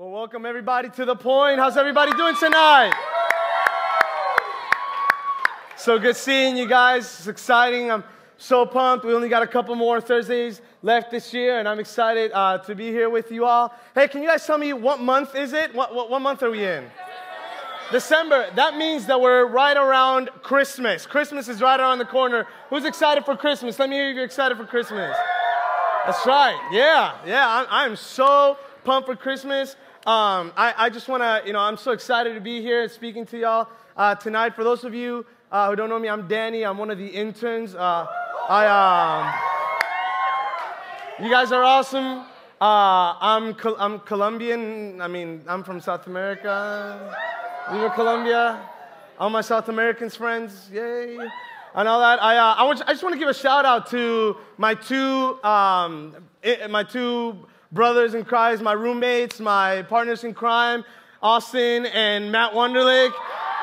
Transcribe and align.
Well, 0.00 0.08
welcome 0.08 0.46
everybody 0.46 0.88
to 0.88 1.04
the 1.04 1.14
point. 1.14 1.58
How's 1.58 1.76
everybody 1.76 2.12
doing 2.12 2.34
tonight? 2.34 2.94
So 5.76 5.98
good 5.98 6.16
seeing 6.16 6.56
you 6.56 6.66
guys. 6.66 7.04
It's 7.04 7.26
exciting. 7.26 7.90
I'm 7.90 8.02
so 8.38 8.64
pumped. 8.64 9.04
We 9.04 9.12
only 9.12 9.28
got 9.28 9.42
a 9.42 9.46
couple 9.46 9.74
more 9.74 10.00
Thursdays 10.00 10.62
left 10.82 11.10
this 11.10 11.34
year, 11.34 11.58
and 11.58 11.68
I'm 11.68 11.78
excited 11.78 12.32
uh, 12.32 12.56
to 12.60 12.74
be 12.74 12.88
here 12.88 13.10
with 13.10 13.30
you 13.30 13.44
all. 13.44 13.74
Hey, 13.94 14.08
can 14.08 14.22
you 14.22 14.28
guys 14.28 14.46
tell 14.46 14.56
me 14.56 14.72
what 14.72 15.00
month 15.00 15.34
is 15.34 15.52
it? 15.52 15.74
What, 15.74 15.94
what, 15.94 16.08
what 16.08 16.22
month 16.22 16.42
are 16.42 16.50
we 16.50 16.64
in? 16.64 16.86
December. 17.92 18.48
That 18.56 18.78
means 18.78 19.04
that 19.04 19.20
we're 19.20 19.44
right 19.44 19.76
around 19.76 20.30
Christmas. 20.42 21.04
Christmas 21.04 21.46
is 21.46 21.60
right 21.60 21.78
around 21.78 21.98
the 21.98 22.06
corner. 22.06 22.46
Who's 22.70 22.86
excited 22.86 23.26
for 23.26 23.36
Christmas? 23.36 23.78
Let 23.78 23.90
me 23.90 23.96
hear 23.96 24.10
you're 24.12 24.24
excited 24.24 24.56
for 24.56 24.64
Christmas. 24.64 25.14
That's 26.06 26.24
right. 26.24 26.58
Yeah, 26.72 27.18
yeah. 27.26 27.46
I'm, 27.46 27.66
I'm 27.68 27.96
so 27.96 28.56
pumped 28.84 29.06
for 29.06 29.14
Christmas. 29.14 29.76
Um, 30.06 30.54
I, 30.56 30.72
I, 30.78 30.88
just 30.88 31.08
want 31.08 31.22
to, 31.22 31.42
you 31.46 31.52
know, 31.52 31.58
I'm 31.58 31.76
so 31.76 31.92
excited 31.92 32.32
to 32.32 32.40
be 32.40 32.62
here 32.62 32.84
and 32.84 32.90
speaking 32.90 33.26
to 33.26 33.38
y'all 33.38 33.68
uh, 33.98 34.14
tonight. 34.14 34.54
For 34.54 34.64
those 34.64 34.82
of 34.82 34.94
you 34.94 35.26
uh, 35.52 35.68
who 35.68 35.76
don't 35.76 35.90
know 35.90 35.98
me, 35.98 36.08
I'm 36.08 36.26
Danny. 36.26 36.62
I'm 36.64 36.78
one 36.78 36.90
of 36.90 36.96
the 36.96 37.06
interns. 37.06 37.74
Uh, 37.74 38.06
I, 38.48 39.34
um, 41.18 41.22
you 41.22 41.30
guys 41.30 41.52
are 41.52 41.62
awesome. 41.62 42.20
Uh, 42.62 43.14
I'm, 43.20 43.54
I'm 43.78 43.98
Colombian. 43.98 45.02
I 45.02 45.08
mean, 45.08 45.42
I'm 45.46 45.62
from 45.62 45.82
South 45.82 46.06
America. 46.06 47.14
Viva 47.70 47.90
Colombia. 47.90 48.58
All 49.18 49.28
my 49.28 49.42
South 49.42 49.68
Americans 49.68 50.16
friends, 50.16 50.70
yay. 50.72 51.18
And 51.74 51.86
all 51.86 52.00
that. 52.00 52.22
I, 52.22 52.38
uh, 52.38 52.54
I, 52.54 52.62
want, 52.62 52.80
I 52.86 52.92
just 52.92 53.02
want 53.02 53.12
to 53.12 53.18
give 53.18 53.28
a 53.28 53.34
shout 53.34 53.66
out 53.66 53.90
to 53.90 54.38
my 54.56 54.72
two, 54.72 55.38
um, 55.44 56.16
my 56.70 56.84
two 56.84 57.46
brothers 57.72 58.14
in 58.14 58.24
Christ, 58.24 58.62
my 58.62 58.72
roommates, 58.72 59.40
my 59.40 59.82
partners 59.82 60.24
in 60.24 60.34
crime, 60.34 60.84
Austin 61.22 61.86
and 61.86 62.32
Matt 62.32 62.52
Wonderlick, 62.52 63.12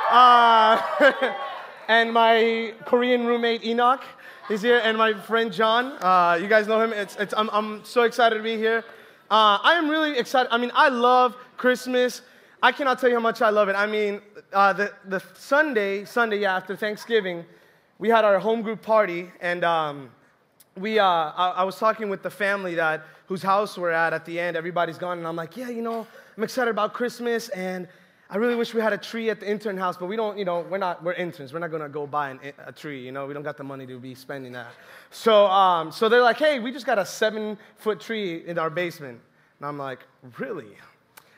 uh, 0.10 1.34
and 1.88 2.14
my 2.14 2.74
Korean 2.86 3.26
roommate 3.26 3.64
Enoch. 3.66 4.04
He's 4.48 4.62
here, 4.62 4.80
and 4.82 4.98
my 4.98 5.14
friend 5.14 5.52
John. 5.52 5.98
Uh, 6.02 6.40
you 6.42 6.48
guys 6.48 6.68
know 6.68 6.80
him. 6.82 6.94
It's, 6.94 7.18
it's, 7.18 7.34
I'm, 7.36 7.50
I'm 7.50 7.84
so 7.84 8.04
excited 8.04 8.38
to 8.38 8.44
be 8.44 8.56
here. 8.56 8.86
Uh, 9.30 9.60
I 9.62 9.74
am 9.74 9.90
really 9.90 10.18
excited. 10.18 10.50
I 10.54 10.58
mean, 10.58 10.72
I 10.74 10.88
love 10.88 11.36
Christmas. 11.58 12.22
I 12.64 12.72
cannot 12.72 13.00
tell 13.00 13.10
you 13.10 13.16
how 13.16 13.22
much 13.22 13.42
I 13.42 13.50
love 13.50 13.68
it. 13.68 13.76
I 13.76 13.86
mean, 13.86 14.22
uh, 14.54 14.72
the, 14.72 14.94
the 15.06 15.22
Sunday, 15.34 16.06
Sunday 16.06 16.46
after 16.46 16.78
Thanksgiving, 16.78 17.44
we 18.00 18.08
had 18.08 18.24
our 18.24 18.40
home 18.40 18.62
group 18.62 18.82
party, 18.82 19.30
and 19.42 19.66
um, 19.66 20.12
we, 20.78 20.98
uh, 20.98 21.04
I, 21.06 21.54
I, 21.58 21.64
was 21.64 21.78
talking 21.78 22.10
with 22.10 22.24
the 22.24 22.30
family 22.30 22.76
that 22.76 23.04
whose 23.28 23.44
house 23.44 23.78
we're 23.78 23.92
at 23.92 24.14
at 24.14 24.26
the 24.26 24.40
end. 24.40 24.58
Everybody's 24.58 24.98
gone, 24.98 25.18
and 25.18 25.28
I'm 25.28 25.36
like, 25.36 25.56
yeah, 25.56 25.70
you 25.70 25.82
know, 25.82 26.08
I'm 26.36 26.44
excited 26.44 26.72
about 26.72 26.94
Christmas, 26.94 27.50
and 27.50 27.88
I 28.30 28.38
really 28.38 28.56
wish 28.56 28.74
we 28.74 28.82
had 28.82 28.92
a 28.92 28.98
tree 28.98 29.30
at 29.30 29.40
the 29.40 29.50
intern 29.50 29.78
house, 29.78 29.96
but 29.96 30.08
we 30.08 30.18
don't, 30.18 30.38
you 30.38 30.44
know, 30.44 30.66
we're 30.70 30.78
not, 30.78 31.02
we're 31.02 31.14
interns. 31.14 31.54
We're 31.54 31.60
not 31.60 31.72
gonna 31.72 31.88
go 31.88 32.06
buy 32.06 32.32
an, 32.32 32.40
a 32.66 32.72
tree, 32.74 33.06
you 33.06 33.12
know, 33.12 33.26
we 33.26 33.34
don't 33.34 33.44
got 33.44 33.58
the 33.58 33.64
money 33.64 33.86
to 33.88 34.00
be 34.00 34.16
spending 34.16 34.52
that. 34.54 34.72
So, 35.12 35.46
um, 35.48 35.92
so 35.92 36.10
they're 36.10 36.22
like, 36.22 36.38
hey, 36.38 36.60
we 36.60 36.72
just 36.72 36.86
got 36.86 36.98
a 36.98 37.06
seven 37.06 37.58
foot 37.78 38.02
tree 38.02 38.44
in 38.46 38.58
our 38.58 38.70
basement. 38.70 39.20
And 39.60 39.68
I'm 39.68 39.78
like, 39.78 40.00
really? 40.38 40.76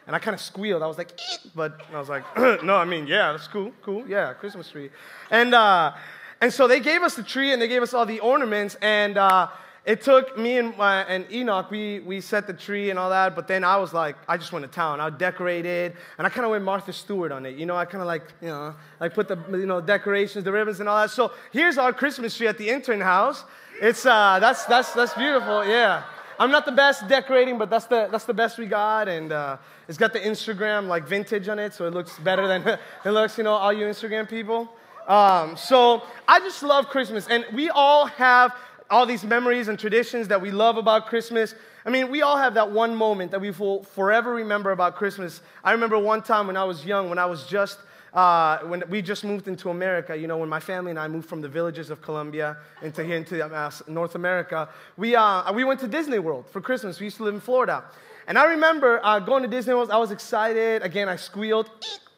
And 0.08 0.16
I 0.16 0.20
kind 0.20 0.34
of 0.34 0.42
squealed. 0.42 0.82
I 0.82 0.88
was 0.88 0.98
like, 0.98 1.20
but 1.56 1.80
I 1.94 2.00
was 2.00 2.10
like, 2.10 2.24
no, 2.64 2.76
I 2.76 2.86
mean, 2.86 3.06
yeah, 3.06 3.32
that's 3.34 3.48
cool, 3.48 3.72
cool, 3.84 4.08
yeah, 4.08 4.34
Christmas 4.34 4.72
tree. 4.72 4.90
And, 5.30 5.54
uh, 5.54 5.94
and 6.42 6.52
so 6.52 6.68
they 6.68 6.80
gave 6.80 7.04
us 7.04 7.16
the 7.16 7.24
tree 7.24 7.54
and 7.54 7.62
they 7.62 7.68
gave 7.68 7.84
us 7.84 7.94
all 7.94 8.06
the 8.06 8.20
ornaments, 8.20 8.76
and 8.82 9.18
uh, 9.18 9.50
it 9.90 10.04
took 10.04 10.38
me 10.38 10.60
and, 10.60 10.78
my, 10.78 11.02
and 11.06 11.26
Enoch, 11.32 11.72
we, 11.72 12.02
we 12.02 12.22
set 12.22 12.46
the 12.46 12.54
tree 12.54 12.92
and 12.92 13.00
all 13.00 13.10
that, 13.10 13.36
but 13.36 13.48
then 13.48 13.64
I 13.64 13.78
was 13.78 13.92
like, 13.92 14.18
I 14.28 14.38
just 14.38 14.52
went 14.52 14.64
to 14.64 14.72
town. 14.72 15.02
I 15.02 15.10
decorated, 15.10 15.96
and 16.20 16.28
I 16.28 16.30
kind 16.30 16.46
of 16.46 16.52
went 16.52 16.64
Martha 16.64 16.94
Stewart 16.94 17.32
on 17.32 17.44
it. 17.48 17.58
You 17.58 17.66
know, 17.66 17.76
I 17.76 17.86
kind 17.86 18.04
of 18.04 18.06
like, 18.06 18.22
you 18.40 18.50
know, 18.50 18.76
like 19.00 19.16
put 19.16 19.28
the, 19.28 19.40
you 19.50 19.66
know, 19.66 19.82
decorations, 19.82 20.46
the 20.46 20.52
ribbons 20.52 20.80
and 20.80 20.88
all 20.88 21.02
that. 21.02 21.10
So 21.10 21.32
here's 21.52 21.80
our 21.80 21.92
Christmas 21.92 22.38
tree 22.38 22.46
at 22.46 22.60
the 22.60 22.70
intern 22.70 23.02
house. 23.02 23.46
It's, 23.82 24.06
uh, 24.06 24.38
that's, 24.40 24.64
that's, 24.66 24.94
that's 24.94 25.16
beautiful, 25.16 25.66
yeah. 25.66 26.04
I'm 26.38 26.52
not 26.52 26.68
the 26.68 26.72
best 26.72 27.08
decorating, 27.08 27.58
but 27.58 27.72
that's 27.72 27.88
the, 27.88 28.10
that's 28.12 28.26
the 28.26 28.34
best 28.36 28.60
we 28.60 28.68
got, 28.68 29.08
and 29.08 29.32
uh, 29.32 29.58
it's 29.88 29.98
got 29.98 30.14
the 30.14 30.20
Instagram, 30.20 30.86
like, 30.86 31.08
vintage 31.08 31.48
on 31.48 31.58
it, 31.58 31.74
so 31.74 31.88
it 31.88 31.96
looks 31.96 32.20
better 32.20 32.48
than 32.48 32.62
it 33.06 33.10
looks, 33.10 33.40
you 33.40 33.44
know, 33.44 33.54
all 33.54 33.74
you 33.74 33.88
Instagram 33.88 34.30
people. 34.30 34.70
Um, 35.08 35.58
so 35.58 36.04
I 36.28 36.40
just 36.40 36.62
love 36.62 36.90
Christmas, 36.90 37.28
and 37.28 37.44
we 37.52 37.72
all 37.72 38.06
have 38.06 38.54
all 38.90 39.06
these 39.06 39.24
memories 39.24 39.68
and 39.68 39.78
traditions 39.78 40.28
that 40.30 40.42
we 40.42 40.52
love 40.52 40.78
about 40.78 41.08
Christmas. 41.08 41.56
I 41.86 41.90
mean, 41.90 42.10
we 42.10 42.22
all 42.22 42.38
have 42.38 42.56
that 42.56 42.72
one 42.72 42.96
moment 42.96 43.32
that 43.32 43.42
we 43.42 43.52
will 43.52 43.84
forever 43.84 44.34
remember 44.34 44.72
about 44.72 44.96
Christmas. 44.96 45.42
I 45.64 45.72
remember 45.72 45.98
one 45.98 46.22
time 46.22 46.48
when 46.48 46.58
I 46.58 46.64
was 46.64 46.86
young, 46.86 47.10
when 47.10 47.20
I 47.20 47.26
was 47.26 47.46
just 47.46 47.80
uh, 48.14 48.60
when 48.60 48.84
we 48.90 49.02
just 49.02 49.24
moved 49.24 49.48
into 49.48 49.70
America, 49.70 50.18
you 50.18 50.28
know, 50.28 50.38
when 50.38 50.50
my 50.50 50.60
family 50.60 50.90
and 50.90 51.00
I 51.00 51.08
moved 51.08 51.30
from 51.30 51.42
the 51.42 51.48
villages 51.48 51.90
of 51.90 52.02
Colombia 52.02 52.58
into 52.82 53.04
here 53.04 53.18
into 53.18 53.46
uh, 53.46 53.72
North 53.88 54.16
America, 54.16 54.70
we, 54.98 55.16
uh, 55.16 55.54
we 55.54 55.64
went 55.64 55.80
to 55.82 55.88
Disney 55.88 56.20
World 56.20 56.46
for 56.50 56.62
Christmas. 56.62 57.00
We 57.00 57.06
used 57.06 57.18
to 57.18 57.24
live 57.24 57.36
in 57.36 57.40
Florida. 57.40 57.84
And 58.28 58.38
I 58.38 58.46
remember 58.46 59.00
uh, 59.04 59.20
going 59.20 59.44
to 59.44 59.50
Disney 59.50 59.74
World, 59.74 59.92
I 59.92 59.98
was 59.98 60.12
excited. 60.12 60.82
Again, 60.82 61.08
I 61.10 61.16
squealed, 61.18 61.70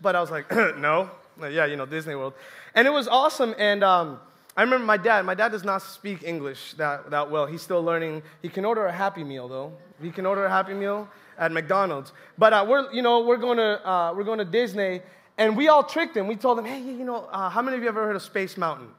but 0.01 0.15
I 0.15 0.21
was 0.21 0.31
like, 0.31 0.49
no. 0.77 1.09
Yeah, 1.39 1.65
you 1.65 1.75
know, 1.75 1.85
Disney 1.85 2.15
World. 2.15 2.33
And 2.75 2.87
it 2.87 2.91
was 2.91 3.07
awesome. 3.07 3.55
And 3.57 3.83
um, 3.83 4.19
I 4.55 4.63
remember 4.63 4.85
my 4.85 4.97
dad, 4.97 5.25
my 5.25 5.33
dad 5.33 5.49
does 5.51 5.63
not 5.63 5.81
speak 5.81 6.23
English 6.23 6.73
that, 6.73 7.09
that 7.09 7.31
well. 7.31 7.45
He's 7.45 7.61
still 7.61 7.81
learning. 7.81 8.21
He 8.41 8.49
can 8.49 8.65
order 8.65 8.85
a 8.85 8.91
Happy 8.91 9.23
Meal, 9.23 9.47
though. 9.47 9.73
He 10.01 10.11
can 10.11 10.25
order 10.25 10.45
a 10.45 10.49
Happy 10.49 10.73
Meal 10.73 11.07
at 11.37 11.51
McDonald's. 11.51 12.11
But 12.37 12.51
uh, 12.51 12.65
we're, 12.67 12.91
you 12.91 13.01
know, 13.01 13.21
we're 13.21 13.37
going, 13.37 13.57
to, 13.57 13.87
uh, 13.87 14.13
we're 14.13 14.25
going 14.25 14.39
to 14.39 14.45
Disney, 14.45 15.01
and 15.37 15.55
we 15.55 15.69
all 15.69 15.83
tricked 15.83 16.17
him. 16.17 16.27
We 16.27 16.35
told 16.35 16.59
him, 16.59 16.65
hey, 16.65 16.81
you 16.81 17.05
know, 17.05 17.29
uh, 17.31 17.49
how 17.49 17.61
many 17.61 17.77
of 17.77 17.83
you 17.83 17.89
ever 17.89 18.05
heard 18.05 18.15
of 18.15 18.21
Space 18.21 18.57
Mountain? 18.57 18.89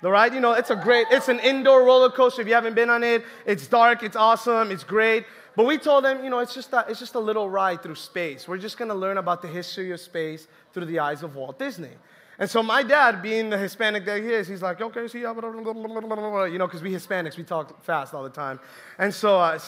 The 0.00 0.10
ride, 0.10 0.34
you 0.34 0.40
know, 0.40 0.52
it's 0.52 0.70
a 0.70 0.76
great, 0.76 1.06
it's 1.10 1.28
an 1.28 1.40
indoor 1.40 1.82
roller 1.84 2.10
coaster. 2.10 2.42
If 2.42 2.46
you 2.46 2.54
haven't 2.54 2.74
been 2.74 2.90
on 2.90 3.02
it, 3.02 3.24
it's 3.46 3.66
dark, 3.66 4.02
it's 4.02 4.14
awesome, 4.14 4.70
it's 4.70 4.84
great. 4.84 5.24
But 5.56 5.64
we 5.66 5.76
told 5.76 6.04
him, 6.04 6.22
you 6.22 6.30
know, 6.30 6.38
it's 6.38 6.54
just 6.54 6.72
a, 6.72 6.84
it's 6.88 7.00
just 7.00 7.16
a 7.16 7.18
little 7.18 7.50
ride 7.50 7.82
through 7.82 7.96
space. 7.96 8.46
We're 8.46 8.58
just 8.58 8.78
going 8.78 8.90
to 8.90 8.94
learn 8.94 9.18
about 9.18 9.42
the 9.42 9.48
history 9.48 9.90
of 9.90 9.98
space 9.98 10.46
through 10.72 10.84
the 10.84 11.00
eyes 11.00 11.24
of 11.24 11.34
Walt 11.34 11.58
Disney. 11.58 11.90
And 12.40 12.48
so 12.48 12.62
my 12.62 12.84
dad, 12.84 13.20
being 13.20 13.50
the 13.50 13.58
Hispanic 13.58 14.04
that 14.06 14.22
he 14.22 14.28
is, 14.28 14.46
he's 14.46 14.62
like, 14.62 14.80
okay, 14.80 15.08
see, 15.08 15.18
you 15.18 15.24
know, 15.24 16.66
because 16.66 16.82
we 16.82 16.92
Hispanics, 16.92 17.36
we 17.36 17.42
talk 17.42 17.82
fast 17.82 18.14
all 18.14 18.22
the 18.22 18.30
time. 18.30 18.60
And 18.98 19.12
so, 19.12 19.40
uh, 19.40 19.58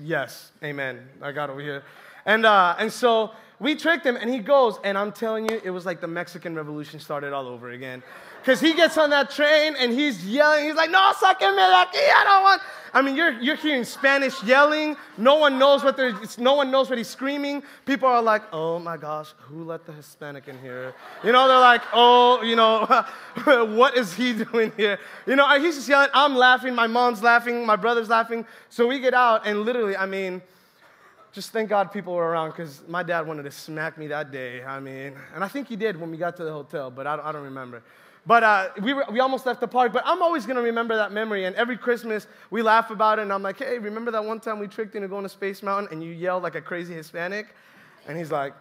yes, 0.00 0.52
amen. 0.62 1.08
I 1.20 1.32
got 1.32 1.50
over 1.50 1.60
here. 1.60 1.82
And, 2.24 2.46
uh, 2.46 2.76
and 2.78 2.92
so 2.92 3.32
we 3.58 3.74
tricked 3.74 4.06
him, 4.06 4.16
and 4.16 4.30
he 4.30 4.38
goes, 4.38 4.78
and 4.84 4.96
I'm 4.96 5.10
telling 5.10 5.48
you, 5.50 5.60
it 5.64 5.70
was 5.70 5.84
like 5.84 6.00
the 6.00 6.06
Mexican 6.06 6.54
Revolution 6.54 7.00
started 7.00 7.32
all 7.32 7.48
over 7.48 7.70
again. 7.70 8.02
Because 8.44 8.60
he 8.60 8.74
gets 8.74 8.98
on 8.98 9.08
that 9.08 9.30
train, 9.30 9.74
and 9.74 9.90
he's 9.90 10.22
yelling. 10.26 10.66
He's 10.66 10.74
like, 10.74 10.90
no, 10.90 11.12
sáquenme 11.14 11.56
de 11.56 11.98
aquí, 11.98 12.12
I 12.14 12.24
don't 12.24 12.42
want. 12.42 12.62
I 12.92 13.00
mean, 13.00 13.16
you're, 13.16 13.32
you're 13.40 13.56
hearing 13.56 13.84
Spanish 13.84 14.42
yelling. 14.42 14.98
No 15.16 15.36
one 15.36 15.58
knows 15.58 15.82
what 15.82 15.96
they're, 15.96 16.14
no 16.36 16.52
one 16.52 16.70
knows 16.70 16.90
what 16.90 16.98
he's 16.98 17.08
screaming. 17.08 17.62
People 17.86 18.06
are 18.06 18.20
like, 18.20 18.42
oh 18.52 18.78
my 18.78 18.98
gosh, 18.98 19.32
who 19.38 19.64
let 19.64 19.86
the 19.86 19.92
Hispanic 19.92 20.46
in 20.46 20.58
here? 20.58 20.94
You 21.24 21.32
know, 21.32 21.48
they're 21.48 21.58
like, 21.58 21.80
oh, 21.94 22.42
you 22.42 22.54
know, 22.54 22.84
what 23.74 23.96
is 23.96 24.12
he 24.12 24.34
doing 24.44 24.72
here? 24.76 24.98
You 25.26 25.36
know, 25.36 25.48
he's 25.58 25.76
just 25.76 25.88
yelling. 25.88 26.10
I'm 26.12 26.36
laughing. 26.36 26.74
My 26.74 26.86
mom's 26.86 27.22
laughing. 27.22 27.64
My 27.64 27.76
brother's 27.76 28.10
laughing. 28.10 28.44
So 28.68 28.86
we 28.86 29.00
get 29.00 29.14
out, 29.14 29.46
and 29.46 29.62
literally, 29.62 29.96
I 29.96 30.04
mean, 30.04 30.42
just 31.32 31.50
thank 31.50 31.70
God 31.70 31.90
people 31.90 32.12
were 32.12 32.28
around 32.28 32.50
because 32.50 32.82
my 32.86 33.02
dad 33.02 33.26
wanted 33.26 33.44
to 33.44 33.50
smack 33.50 33.96
me 33.96 34.08
that 34.08 34.30
day. 34.30 34.62
I 34.62 34.80
mean, 34.80 35.14
and 35.34 35.42
I 35.42 35.48
think 35.48 35.66
he 35.66 35.76
did 35.76 35.98
when 35.98 36.10
we 36.10 36.18
got 36.18 36.36
to 36.36 36.44
the 36.44 36.52
hotel, 36.52 36.90
but 36.90 37.06
I 37.06 37.16
don't, 37.16 37.24
I 37.24 37.32
don't 37.32 37.44
remember. 37.44 37.82
But 38.26 38.42
uh, 38.42 38.68
we, 38.82 38.94
were, 38.94 39.04
we 39.10 39.20
almost 39.20 39.44
left 39.44 39.60
the 39.60 39.68
park. 39.68 39.92
But 39.92 40.02
I'm 40.06 40.22
always 40.22 40.46
going 40.46 40.56
to 40.56 40.62
remember 40.62 40.96
that 40.96 41.12
memory. 41.12 41.44
And 41.44 41.54
every 41.56 41.76
Christmas, 41.76 42.26
we 42.50 42.62
laugh 42.62 42.90
about 42.90 43.18
it. 43.18 43.22
And 43.22 43.32
I'm 43.32 43.42
like, 43.42 43.58
hey, 43.58 43.78
remember 43.78 44.10
that 44.12 44.24
one 44.24 44.40
time 44.40 44.58
we 44.58 44.66
tricked 44.66 44.94
you 44.94 44.98
into 44.98 45.08
going 45.08 45.24
to 45.24 45.28
Space 45.28 45.62
Mountain 45.62 45.88
and 45.92 46.02
you 46.02 46.10
yelled 46.10 46.42
like 46.42 46.54
a 46.54 46.60
crazy 46.60 46.94
Hispanic? 46.94 47.54
And 48.08 48.16
he's 48.16 48.30
like, 48.30 48.54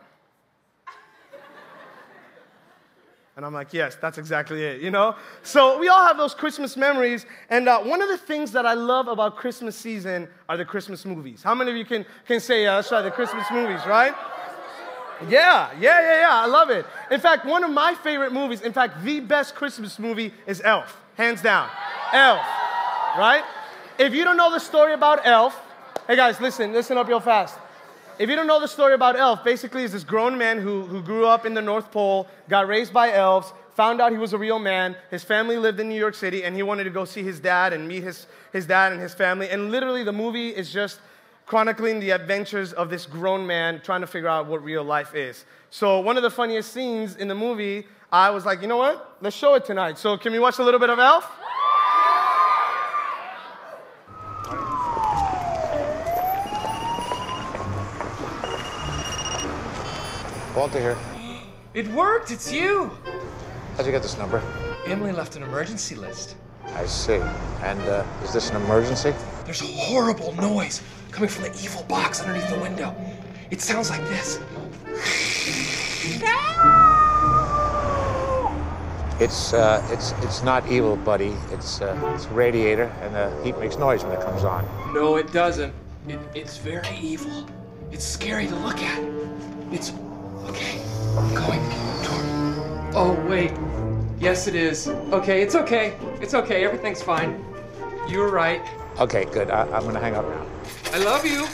and 3.35 3.43
I'm 3.43 3.53
like, 3.53 3.73
yes, 3.73 3.97
that's 3.99 4.19
exactly 4.19 4.63
it, 4.63 4.81
you 4.81 4.91
know? 4.91 5.15
So 5.41 5.79
we 5.79 5.87
all 5.87 6.03
have 6.03 6.17
those 6.17 6.35
Christmas 6.35 6.77
memories. 6.77 7.25
And 7.49 7.67
uh, 7.67 7.79
one 7.79 7.99
of 8.01 8.09
the 8.09 8.17
things 8.17 8.51
that 8.51 8.67
I 8.67 8.75
love 8.75 9.07
about 9.07 9.37
Christmas 9.37 9.75
season 9.75 10.27
are 10.47 10.55
the 10.55 10.65
Christmas 10.65 11.03
movies. 11.03 11.41
How 11.41 11.55
many 11.55 11.71
of 11.71 11.77
you 11.77 11.85
can, 11.85 12.05
can 12.27 12.39
say, 12.39 12.63
yeah, 12.63 12.75
that's 12.75 12.89
the 12.89 13.09
Christmas 13.09 13.47
movies, 13.51 13.79
right? 13.87 14.13
Yeah, 15.29 15.71
yeah, 15.79 16.01
yeah, 16.01 16.19
yeah. 16.21 16.29
I 16.31 16.45
love 16.45 16.69
it. 16.69 16.85
In 17.11 17.19
fact, 17.19 17.45
one 17.45 17.63
of 17.63 17.71
my 17.71 17.95
favorite 17.95 18.31
movies, 18.31 18.61
in 18.61 18.73
fact, 18.73 19.03
the 19.03 19.19
best 19.19 19.55
Christmas 19.55 19.99
movie 19.99 20.33
is 20.47 20.61
Elf, 20.63 20.97
hands 21.15 21.41
down. 21.41 21.69
Elf, 22.11 22.45
right? 23.17 23.43
If 23.97 24.13
you 24.13 24.23
don't 24.23 24.37
know 24.37 24.51
the 24.51 24.59
story 24.59 24.93
about 24.93 25.25
Elf, 25.25 25.59
hey 26.07 26.15
guys, 26.15 26.39
listen, 26.41 26.73
listen 26.73 26.97
up 26.97 27.07
real 27.07 27.19
fast. 27.19 27.57
If 28.19 28.29
you 28.29 28.35
don't 28.35 28.47
know 28.47 28.59
the 28.59 28.67
story 28.67 28.93
about 28.93 29.15
Elf, 29.15 29.43
basically, 29.43 29.83
it's 29.83 29.93
this 29.93 30.03
grown 30.03 30.37
man 30.37 30.59
who, 30.59 30.83
who 30.83 31.01
grew 31.01 31.25
up 31.25 31.45
in 31.45 31.53
the 31.53 31.61
North 31.61 31.91
Pole, 31.91 32.27
got 32.47 32.67
raised 32.67 32.93
by 32.93 33.11
elves, 33.11 33.51
found 33.75 33.99
out 33.99 34.11
he 34.11 34.19
was 34.19 34.33
a 34.33 34.37
real 34.37 34.59
man. 34.59 34.95
His 35.09 35.23
family 35.23 35.57
lived 35.57 35.79
in 35.79 35.89
New 35.89 35.99
York 35.99 36.13
City, 36.13 36.43
and 36.43 36.55
he 36.55 36.61
wanted 36.61 36.83
to 36.83 36.91
go 36.91 37.05
see 37.05 37.23
his 37.23 37.39
dad 37.39 37.73
and 37.73 37.87
meet 37.87 38.03
his, 38.03 38.27
his 38.51 38.67
dad 38.67 38.91
and 38.91 39.01
his 39.01 39.15
family. 39.15 39.49
And 39.49 39.71
literally, 39.71 40.03
the 40.03 40.13
movie 40.13 40.49
is 40.49 40.71
just 40.71 40.99
chronicling 41.45 41.99
the 41.99 42.11
adventures 42.11 42.73
of 42.73 42.89
this 42.89 43.05
grown 43.05 43.45
man 43.45 43.81
trying 43.83 44.01
to 44.01 44.07
figure 44.07 44.29
out 44.29 44.47
what 44.47 44.63
real 44.63 44.83
life 44.83 45.13
is. 45.15 45.45
So, 45.69 45.99
one 45.99 46.17
of 46.17 46.23
the 46.23 46.31
funniest 46.31 46.71
scenes 46.73 47.15
in 47.15 47.27
the 47.27 47.35
movie, 47.35 47.87
I 48.11 48.29
was 48.29 48.45
like, 48.45 48.61
you 48.61 48.67
know 48.67 48.77
what? 48.77 49.17
Let's 49.21 49.35
show 49.35 49.55
it 49.55 49.65
tonight. 49.65 49.97
So, 49.97 50.17
can 50.17 50.31
we 50.31 50.39
watch 50.39 50.59
a 50.59 50.63
little 50.63 50.79
bit 50.79 50.89
of 50.89 50.99
Elf? 50.99 51.29
Walter 60.55 60.79
here. 60.79 60.97
It 61.73 61.87
worked, 61.87 62.29
it's 62.29 62.51
you. 62.51 62.91
How'd 63.75 63.87
you 63.87 63.91
get 63.91 64.03
this 64.03 64.17
number? 64.19 64.39
Emily 64.85 65.11
left 65.11 65.35
an 65.35 65.41
emergency 65.41 65.95
list. 65.95 66.35
I 66.75 66.85
see. 66.85 67.15
And 67.63 67.81
uh, 67.81 68.05
is 68.23 68.33
this 68.33 68.51
an 68.51 68.57
emergency? 68.57 69.13
There's 69.45 69.61
a 69.61 69.65
horrible 69.65 70.33
noise 70.35 70.81
coming 71.11 71.29
from 71.29 71.43
the 71.43 71.53
evil 71.61 71.83
box 71.83 72.21
underneath 72.21 72.49
the 72.49 72.59
window. 72.59 72.95
It 73.51 73.61
sounds 73.61 73.89
like 73.89 74.01
this. 74.07 74.39
It's 79.19 79.53
uh, 79.53 79.85
it's 79.91 80.11
it's 80.23 80.43
not 80.43 80.69
evil, 80.71 80.95
buddy. 80.95 81.35
It's 81.51 81.81
uh, 81.81 82.13
it's 82.15 82.25
a 82.25 82.29
radiator, 82.29 82.91
and 83.01 83.13
the 83.13 83.43
heat 83.43 83.57
makes 83.59 83.77
noise 83.77 84.03
when 84.03 84.13
it 84.13 84.21
comes 84.21 84.43
on. 84.43 84.65
No, 84.93 85.17
it 85.17 85.31
doesn't. 85.31 85.73
It, 86.07 86.19
it's 86.33 86.57
very 86.57 86.97
evil. 86.99 87.47
It's 87.91 88.03
scary 88.03 88.47
to 88.47 88.55
look 88.55 88.79
at. 88.79 89.03
It's. 89.71 89.93
Okay, 90.47 90.81
I'm 91.15 91.33
going 91.35 91.61
toward. 92.03 92.95
Oh, 92.95 93.25
wait. 93.29 93.51
Yes, 94.19 94.47
it 94.47 94.55
is. 94.55 94.87
Okay, 94.87 95.41
it's 95.41 95.55
okay. 95.55 95.95
It's 96.19 96.33
okay. 96.33 96.65
Everything's 96.65 97.01
fine. 97.01 97.43
You 98.09 98.19
were 98.19 98.31
right. 98.31 98.61
Okay, 98.99 99.25
good. 99.25 99.49
I, 99.49 99.63
I'm 99.75 99.83
gonna 99.83 99.99
hang 99.99 100.15
up 100.15 100.25
now. 100.27 100.45
I 100.93 100.97
love 100.99 101.25
you. 101.25 101.47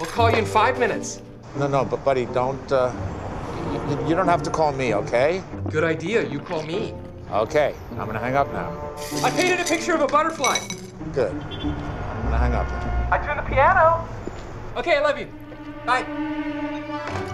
We'll 0.00 0.10
call 0.10 0.30
you 0.30 0.38
in 0.38 0.44
five 0.46 0.78
minutes. 0.78 1.22
No, 1.56 1.68
no, 1.68 1.84
but 1.84 2.04
buddy, 2.04 2.26
don't. 2.26 2.72
Uh, 2.72 2.92
you, 3.72 4.08
you 4.08 4.14
don't 4.16 4.26
have 4.26 4.42
to 4.42 4.50
call 4.50 4.72
me, 4.72 4.94
okay? 4.94 5.42
Good 5.70 5.84
idea. 5.84 6.28
You 6.28 6.40
call 6.40 6.62
me. 6.64 6.94
Okay, 7.30 7.74
I'm 7.92 8.06
gonna 8.06 8.18
hang 8.18 8.34
up 8.34 8.52
now. 8.52 8.94
I 9.22 9.30
painted 9.30 9.60
a 9.60 9.64
picture 9.64 9.94
of 9.94 10.00
a 10.00 10.06
butterfly. 10.06 10.58
Good. 11.12 11.32
I'm 11.32 12.24
gonna 12.24 12.38
hang 12.38 12.52
up 12.52 12.66
now. 12.68 13.08
I 13.12 13.18
tuned 13.18 13.38
the 13.38 13.42
piano. 13.42 14.08
Okay, 14.76 14.96
I 14.96 15.00
love 15.00 15.18
you. 15.18 15.28
Bye. 15.86 17.28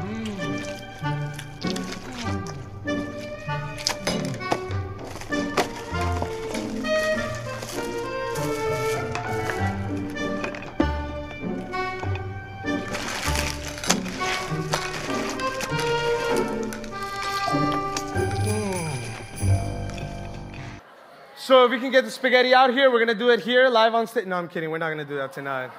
So, 21.48 21.64
if 21.64 21.70
we 21.70 21.80
can 21.80 21.90
get 21.90 22.04
the 22.04 22.10
spaghetti 22.10 22.52
out 22.52 22.74
here, 22.74 22.90
we're 22.90 22.98
gonna 22.98 23.14
do 23.14 23.30
it 23.30 23.40
here 23.40 23.70
live 23.70 23.94
on 23.94 24.06
stage. 24.06 24.26
No, 24.26 24.36
I'm 24.36 24.48
kidding. 24.48 24.70
We're 24.70 24.76
not 24.76 24.90
gonna 24.90 25.06
do 25.06 25.16
that 25.16 25.32
tonight. 25.32 25.70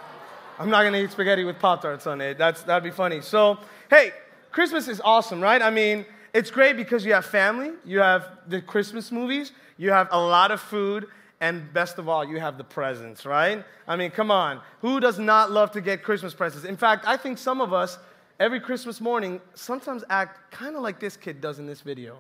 I'm 0.58 0.72
not 0.72 0.82
gonna 0.82 0.98
eat 0.98 1.12
spaghetti 1.12 1.44
with 1.44 1.60
Pop 1.60 1.84
Tarts 1.84 2.08
on 2.08 2.22
it. 2.22 2.40
That's, 2.40 2.64
that'd 2.64 2.84
be 2.84 2.90
funny. 2.90 3.22
So, 3.22 3.60
hey, 3.88 4.12
Christmas 4.52 4.88
is 4.88 5.00
awesome, 5.06 5.40
right? 5.40 5.62
I 5.62 5.70
mean, 5.70 6.08
it's 6.34 6.50
great 6.50 6.76
because 6.76 7.06
you 7.06 7.14
have 7.14 7.24
family, 7.24 7.74
you 7.86 8.00
have 8.00 8.32
the 8.48 8.64
Christmas 8.64 9.12
movies, 9.12 9.52
you 9.78 9.92
have 9.92 10.08
a 10.10 10.20
lot 10.20 10.50
of 10.50 10.60
food, 10.60 11.06
and 11.40 11.72
best 11.72 12.00
of 12.00 12.10
all, 12.10 12.26
you 12.26 12.40
have 12.40 12.58
the 12.58 12.64
presents, 12.64 13.24
right? 13.28 13.64
I 13.88 13.96
mean, 13.96 14.10
come 14.10 14.32
on. 14.32 14.62
Who 14.82 15.00
does 15.00 15.20
not 15.20 15.52
love 15.52 15.70
to 15.74 15.82
get 15.82 16.02
Christmas 16.02 16.34
presents? 16.34 16.66
In 16.66 16.78
fact, 16.78 17.06
I 17.06 17.16
think 17.16 17.38
some 17.38 17.62
of 17.62 17.74
us, 17.74 18.00
every 18.40 18.60
Christmas 18.60 19.00
morning, 19.00 19.40
sometimes 19.54 20.04
act 20.10 20.52
kind 20.52 20.76
of 20.76 20.82
like 20.82 21.00
this 21.00 21.16
kid 21.16 21.42
does 21.42 21.60
in 21.60 21.68
this 21.68 21.82
video. 21.82 22.18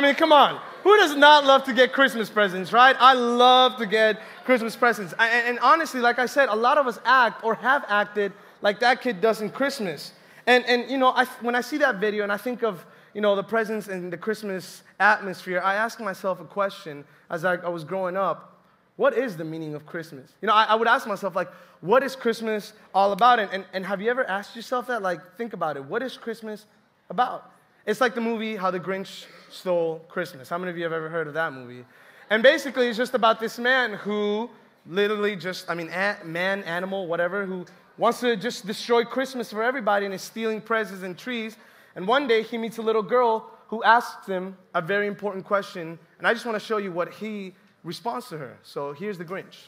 I 0.00 0.02
mean, 0.02 0.14
come 0.14 0.32
on. 0.32 0.58
Who 0.82 0.96
does 0.96 1.14
not 1.14 1.44
love 1.44 1.64
to 1.64 1.74
get 1.74 1.92
Christmas 1.92 2.30
presents, 2.30 2.72
right? 2.72 2.96
I 2.98 3.12
love 3.12 3.76
to 3.76 3.84
get 3.84 4.18
Christmas 4.46 4.74
presents. 4.74 5.12
And, 5.18 5.48
and 5.48 5.58
honestly, 5.58 6.00
like 6.00 6.18
I 6.18 6.24
said, 6.24 6.48
a 6.48 6.56
lot 6.56 6.78
of 6.78 6.86
us 6.86 6.98
act 7.04 7.44
or 7.44 7.54
have 7.56 7.84
acted 7.86 8.32
like 8.62 8.80
that 8.80 9.02
kid 9.02 9.20
does 9.20 9.42
in 9.42 9.50
Christmas. 9.50 10.12
And, 10.46 10.64
and 10.64 10.90
you 10.90 10.96
know, 10.96 11.08
I, 11.14 11.26
when 11.42 11.54
I 11.54 11.60
see 11.60 11.76
that 11.78 11.96
video 11.96 12.22
and 12.22 12.32
I 12.32 12.38
think 12.38 12.62
of, 12.62 12.86
you 13.12 13.20
know, 13.20 13.36
the 13.36 13.42
presents 13.42 13.88
and 13.88 14.10
the 14.10 14.16
Christmas 14.16 14.84
atmosphere, 14.98 15.60
I 15.62 15.74
ask 15.74 16.00
myself 16.00 16.40
a 16.40 16.46
question 16.46 17.04
as 17.28 17.44
I, 17.44 17.56
I 17.56 17.68
was 17.68 17.84
growing 17.84 18.16
up. 18.16 18.58
What 18.96 19.12
is 19.18 19.36
the 19.36 19.44
meaning 19.44 19.74
of 19.74 19.84
Christmas? 19.84 20.32
You 20.40 20.46
know, 20.46 20.54
I, 20.54 20.64
I 20.64 20.76
would 20.76 20.88
ask 20.88 21.06
myself, 21.06 21.36
like, 21.36 21.50
what 21.82 22.02
is 22.02 22.16
Christmas 22.16 22.72
all 22.94 23.12
about? 23.12 23.38
And, 23.38 23.50
and, 23.52 23.64
and 23.74 23.84
have 23.84 24.00
you 24.00 24.08
ever 24.08 24.24
asked 24.24 24.56
yourself 24.56 24.86
that? 24.86 25.02
Like, 25.02 25.36
think 25.36 25.52
about 25.52 25.76
it. 25.76 25.84
What 25.84 26.02
is 26.02 26.16
Christmas 26.16 26.64
about? 27.10 27.52
It's 27.90 28.00
like 28.00 28.14
the 28.14 28.20
movie 28.20 28.54
How 28.54 28.70
the 28.70 28.78
Grinch 28.78 29.24
Stole 29.50 29.98
Christmas. 30.08 30.48
How 30.48 30.58
many 30.58 30.70
of 30.70 30.78
you 30.78 30.84
have 30.84 30.92
ever 30.92 31.08
heard 31.08 31.26
of 31.26 31.34
that 31.34 31.52
movie? 31.52 31.84
And 32.30 32.40
basically, 32.40 32.86
it's 32.86 32.96
just 32.96 33.14
about 33.14 33.40
this 33.40 33.58
man 33.58 33.94
who 33.94 34.48
literally 34.86 35.34
just, 35.34 35.68
I 35.68 35.74
mean, 35.74 35.88
man, 36.24 36.62
animal, 36.62 37.08
whatever, 37.08 37.44
who 37.44 37.66
wants 37.98 38.20
to 38.20 38.36
just 38.36 38.64
destroy 38.64 39.02
Christmas 39.02 39.50
for 39.50 39.64
everybody 39.64 40.06
and 40.06 40.14
is 40.14 40.22
stealing 40.22 40.60
presents 40.60 41.02
and 41.02 41.18
trees. 41.18 41.56
And 41.96 42.06
one 42.06 42.28
day 42.28 42.44
he 42.44 42.58
meets 42.58 42.78
a 42.78 42.82
little 42.82 43.02
girl 43.02 43.50
who 43.66 43.82
asks 43.82 44.24
him 44.24 44.56
a 44.72 44.80
very 44.80 45.08
important 45.08 45.44
question. 45.44 45.98
And 46.18 46.28
I 46.28 46.32
just 46.32 46.46
want 46.46 46.54
to 46.54 46.64
show 46.64 46.76
you 46.76 46.92
what 46.92 47.12
he 47.12 47.54
responds 47.82 48.28
to 48.28 48.38
her. 48.38 48.56
So 48.62 48.92
here's 48.92 49.18
the 49.18 49.24
Grinch. 49.24 49.66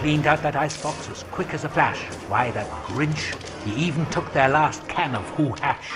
Cleaned 0.00 0.26
out 0.26 0.42
that 0.42 0.56
icebox 0.56 1.10
as 1.10 1.24
quick 1.24 1.52
as 1.52 1.64
a 1.64 1.68
flash. 1.68 2.00
Why, 2.30 2.50
that 2.52 2.66
Grinch, 2.86 3.34
he 3.64 3.84
even 3.84 4.06
took 4.06 4.32
their 4.32 4.48
last 4.48 4.88
can 4.88 5.14
of 5.14 5.28
Who 5.36 5.52
Hash. 5.60 5.92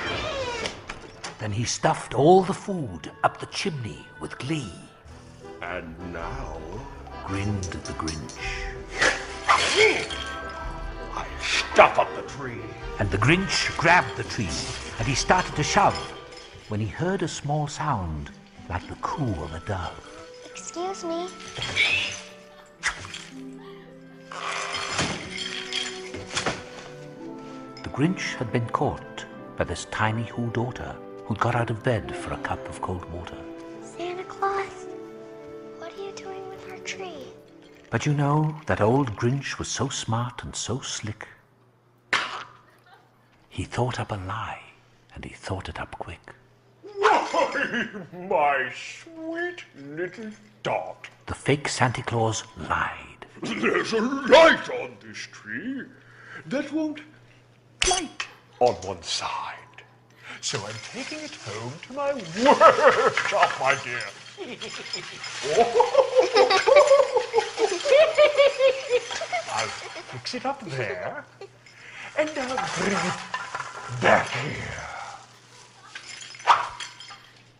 Then 1.39 1.51
he 1.51 1.65
stuffed 1.65 2.13
all 2.13 2.43
the 2.43 2.53
food 2.53 3.11
up 3.23 3.41
the 3.41 3.47
chimney 3.47 4.07
with 4.21 4.39
glee. 4.39 4.71
And 5.63 5.97
now 6.13 6.59
Grinned 7.25 7.65
the 7.65 7.95
Grinch. 7.95 8.37
I 11.15 11.27
stuff 11.41 11.99
up 11.99 12.15
the 12.15 12.23
tree. 12.23 12.61
And 12.99 13.11
the 13.11 13.17
Grinch 13.17 13.75
grabbed 13.79 14.15
the 14.19 14.25
tree, 14.25 14.51
and 14.99 15.09
he 15.09 15.15
started 15.15 15.57
to 15.57 15.63
shove, 15.63 15.97
when 16.69 16.79
he 16.79 16.87
heard 16.87 17.23
a 17.23 17.29
small 17.29 17.69
sound 17.69 18.31
like 18.69 18.87
the 18.87 18.97
coo 18.97 19.43
of 19.43 19.55
a 19.55 19.61
dove. 19.61 20.11
Excuse 20.45 21.05
me. 21.05 21.27
Grinch 27.95 28.35
had 28.35 28.51
been 28.51 28.67
caught 28.71 29.25
by 29.57 29.63
this 29.63 29.85
tiny 29.93 30.25
Who 30.25 30.51
daughter 30.51 30.97
who'd 31.27 31.39
got 31.39 31.55
out 31.55 31.71
of 31.71 31.85
bed 31.85 32.13
for 32.17 32.33
a 32.33 32.39
cup 32.39 32.69
of 32.69 32.83
cold 32.83 33.05
water. 33.13 33.37
Santa 33.85 34.25
Claus, 34.25 34.87
what 35.79 35.97
are 35.97 36.03
you 36.03 36.11
doing 36.11 36.43
with 36.51 36.73
our 36.73 36.79
tree? 36.79 37.29
But 37.91 38.05
you 38.05 38.13
know, 38.13 38.57
that 38.67 38.81
old 38.81 39.15
Grinch 39.15 39.61
was 39.61 39.69
so 39.69 39.89
smart 39.91 40.43
and 40.43 40.57
so 40.57 40.81
slick. 40.81 41.29
He 43.49 43.63
thought 43.63 44.01
up 44.01 44.11
a 44.11 44.17
lie, 44.17 44.63
and 45.15 45.25
he 45.25 45.33
thought 45.33 45.69
it 45.69 45.79
up 45.79 45.97
quick. 45.97 46.35
Why, 46.99 47.89
my 48.13 48.73
sweet 48.75 49.65
little 49.77 50.33
dot. 50.65 51.07
The 51.27 51.35
fake 51.37 51.69
Santa 51.69 52.03
Claus 52.03 52.43
lied. 52.69 53.27
There's 53.41 53.93
a 53.93 54.01
light 54.01 54.69
on 54.71 54.97
this 55.01 55.29
tree 55.31 55.83
that 56.47 56.73
won't 56.73 56.99
light 57.91 58.27
on 58.61 58.75
one 58.87 59.03
side. 59.03 59.55
So 60.41 60.59
I'm 60.59 60.75
taking 60.93 61.21
it 61.21 61.35
home 61.37 61.73
to 61.87 61.93
my 61.93 62.13
workshop, 62.13 63.51
my 63.61 63.77
dear. 63.83 64.01
I'll 69.55 69.69
fix 69.69 70.35
it 70.35 70.45
up 70.45 70.61
there, 70.71 71.25
and 72.19 72.29
I'll 72.37 72.69
bring 72.79 72.93
it 72.93 73.15
back 74.01 74.29
here. 74.31 74.85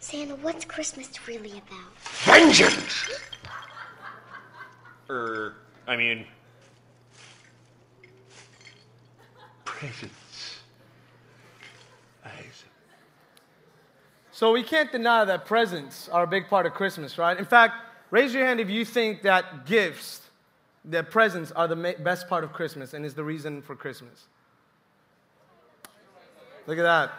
Santa, 0.01 0.37
what's 0.37 0.65
Christmas 0.65 1.09
really 1.27 1.53
about? 1.53 1.97
Vengeance! 2.25 3.09
Er, 5.09 5.55
I 5.87 5.97
mean, 5.97 6.27
Presents. 9.79 10.59
Eyes. 12.25 12.65
So 14.33 14.53
we 14.53 14.63
can't 14.63 14.91
deny 14.91 15.25
that 15.25 15.47
presents 15.47 16.09
are 16.09 16.25
a 16.25 16.27
big 16.27 16.49
part 16.49 16.67
of 16.67 16.75
Christmas, 16.75 17.19
right? 17.19 17.39
In 17.39 17.45
fact, 17.45 17.75
Raise 18.15 18.33
your 18.33 18.47
hand 18.47 18.61
if 18.61 18.71
you 18.71 18.85
think 18.85 19.23
that 19.23 19.67
gifts, 19.67 20.21
that 20.85 21.11
presents, 21.11 21.51
are 21.51 21.67
the 21.67 21.97
best 21.99 22.29
part 22.29 22.45
of 22.45 22.53
Christmas 22.53 22.95
and 22.95 23.05
is 23.05 23.13
the 23.13 23.25
reason 23.25 23.61
for 23.61 23.75
Christmas. 23.75 24.29
Look 26.69 26.79
at 26.79 26.83
that. 26.83 27.11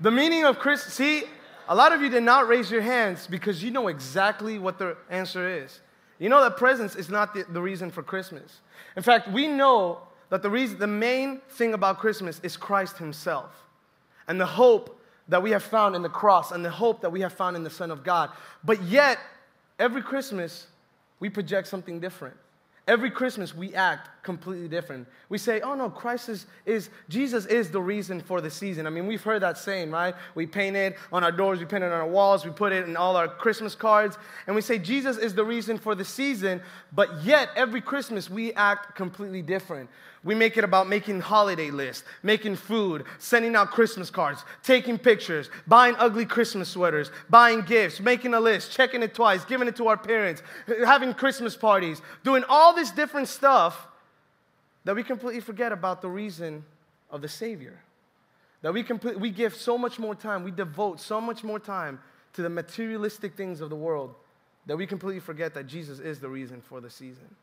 The 0.00 0.10
meaning 0.10 0.44
of 0.44 0.58
Christmas, 0.58 0.92
see, 0.94 1.22
a 1.68 1.74
lot 1.76 1.92
of 1.92 2.02
you 2.02 2.08
did 2.08 2.24
not 2.24 2.48
raise 2.48 2.68
your 2.68 2.82
hands 2.82 3.28
because 3.28 3.62
you 3.62 3.70
know 3.70 3.86
exactly 3.86 4.58
what 4.58 4.76
the 4.76 4.96
answer 5.08 5.48
is. 5.48 5.78
You 6.22 6.28
know 6.28 6.40
that 6.40 6.56
presents 6.56 6.94
is 6.94 7.08
not 7.08 7.34
the, 7.34 7.44
the 7.48 7.60
reason 7.60 7.90
for 7.90 8.00
Christmas. 8.00 8.60
In 8.96 9.02
fact, 9.02 9.26
we 9.32 9.48
know 9.48 9.98
that 10.28 10.40
the, 10.40 10.48
reason, 10.48 10.78
the 10.78 10.86
main 10.86 11.40
thing 11.50 11.74
about 11.74 11.98
Christmas 11.98 12.38
is 12.44 12.56
Christ 12.56 12.96
Himself 12.96 13.50
and 14.28 14.40
the 14.40 14.46
hope 14.46 15.00
that 15.26 15.42
we 15.42 15.50
have 15.50 15.64
found 15.64 15.96
in 15.96 16.02
the 16.02 16.08
cross 16.08 16.52
and 16.52 16.64
the 16.64 16.70
hope 16.70 17.00
that 17.00 17.10
we 17.10 17.22
have 17.22 17.32
found 17.32 17.56
in 17.56 17.64
the 17.64 17.70
Son 17.70 17.90
of 17.90 18.04
God. 18.04 18.30
But 18.62 18.80
yet, 18.84 19.18
every 19.80 20.00
Christmas, 20.00 20.68
we 21.18 21.28
project 21.28 21.66
something 21.66 21.98
different. 21.98 22.36
Every 22.86 23.10
Christmas, 23.10 23.52
we 23.52 23.74
act 23.74 24.08
completely 24.22 24.68
different. 24.68 25.08
We 25.28 25.38
say, 25.38 25.60
oh 25.62 25.74
no, 25.74 25.90
Christ 25.90 26.28
is, 26.28 26.46
is, 26.64 26.90
Jesus 27.08 27.44
is 27.46 27.70
the 27.70 27.80
reason 27.80 28.20
for 28.20 28.40
the 28.40 28.50
season. 28.50 28.86
I 28.86 28.90
mean, 28.90 29.06
we've 29.06 29.22
heard 29.22 29.42
that 29.42 29.58
saying, 29.58 29.90
right? 29.90 30.14
We 30.34 30.46
paint 30.46 30.76
it 30.76 30.96
on 31.12 31.24
our 31.24 31.32
doors, 31.32 31.58
we 31.58 31.64
paint 31.64 31.82
it 31.82 31.86
on 31.86 31.92
our 31.92 32.06
walls, 32.06 32.44
we 32.44 32.52
put 32.52 32.72
it 32.72 32.88
in 32.88 32.96
all 32.96 33.16
our 33.16 33.26
Christmas 33.26 33.74
cards, 33.74 34.16
and 34.46 34.54
we 34.54 34.62
say, 34.62 34.78
Jesus 34.78 35.18
is 35.18 35.34
the 35.34 35.44
reason 35.44 35.76
for 35.76 35.94
the 35.96 36.04
season, 36.04 36.62
but 36.92 37.24
yet 37.24 37.48
every 37.56 37.80
Christmas, 37.80 38.30
we 38.30 38.52
act 38.52 38.94
completely 38.94 39.42
different. 39.42 39.90
We 40.24 40.36
make 40.36 40.56
it 40.56 40.62
about 40.62 40.88
making 40.88 41.18
holiday 41.20 41.72
lists, 41.72 42.04
making 42.22 42.54
food, 42.54 43.04
sending 43.18 43.56
out 43.56 43.72
Christmas 43.72 44.08
cards, 44.08 44.44
taking 44.62 44.96
pictures, 44.96 45.50
buying 45.66 45.96
ugly 45.98 46.26
Christmas 46.26 46.68
sweaters, 46.68 47.10
buying 47.28 47.62
gifts, 47.62 47.98
making 47.98 48.34
a 48.34 48.40
list, 48.40 48.70
checking 48.70 49.02
it 49.02 49.14
twice, 49.14 49.44
giving 49.44 49.66
it 49.66 49.74
to 49.76 49.88
our 49.88 49.96
parents, 49.96 50.44
having 50.86 51.12
Christmas 51.12 51.56
parties, 51.56 52.00
doing 52.22 52.44
all 52.48 52.72
this 52.72 52.92
different 52.92 53.26
stuff 53.26 53.88
that 54.84 54.96
we 54.96 55.02
completely 55.02 55.40
forget 55.40 55.72
about 55.72 56.02
the 56.02 56.08
reason 56.08 56.64
of 57.10 57.22
the 57.22 57.28
Savior. 57.28 57.78
That 58.62 58.72
we, 58.72 58.84
we 59.16 59.30
give 59.30 59.54
so 59.54 59.76
much 59.76 59.98
more 59.98 60.14
time, 60.14 60.44
we 60.44 60.50
devote 60.50 61.00
so 61.00 61.20
much 61.20 61.42
more 61.42 61.58
time 61.58 62.00
to 62.34 62.42
the 62.42 62.48
materialistic 62.48 63.36
things 63.36 63.60
of 63.60 63.70
the 63.70 63.76
world 63.76 64.14
that 64.66 64.76
we 64.76 64.86
completely 64.86 65.20
forget 65.20 65.54
that 65.54 65.66
Jesus 65.66 65.98
is 65.98 66.20
the 66.20 66.28
reason 66.28 66.60
for 66.60 66.80
the 66.80 66.90
season. 66.90 67.34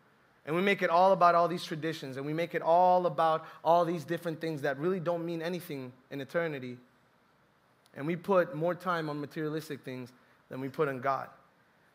And 0.45 0.55
we 0.55 0.61
make 0.61 0.81
it 0.81 0.89
all 0.89 1.11
about 1.11 1.35
all 1.35 1.47
these 1.47 1.63
traditions, 1.63 2.17
and 2.17 2.25
we 2.25 2.33
make 2.33 2.55
it 2.55 2.61
all 2.61 3.05
about 3.05 3.45
all 3.63 3.85
these 3.85 4.05
different 4.05 4.39
things 4.39 4.61
that 4.61 4.79
really 4.79 4.99
don't 4.99 5.25
mean 5.25 5.41
anything 5.41 5.91
in 6.11 6.21
eternity. 6.21 6.77
And 7.95 8.07
we 8.07 8.15
put 8.15 8.55
more 8.55 8.73
time 8.73 9.09
on 9.09 9.19
materialistic 9.19 9.83
things 9.83 10.11
than 10.49 10.61
we 10.61 10.69
put 10.69 10.87
on 10.87 11.01
God. 11.01 11.27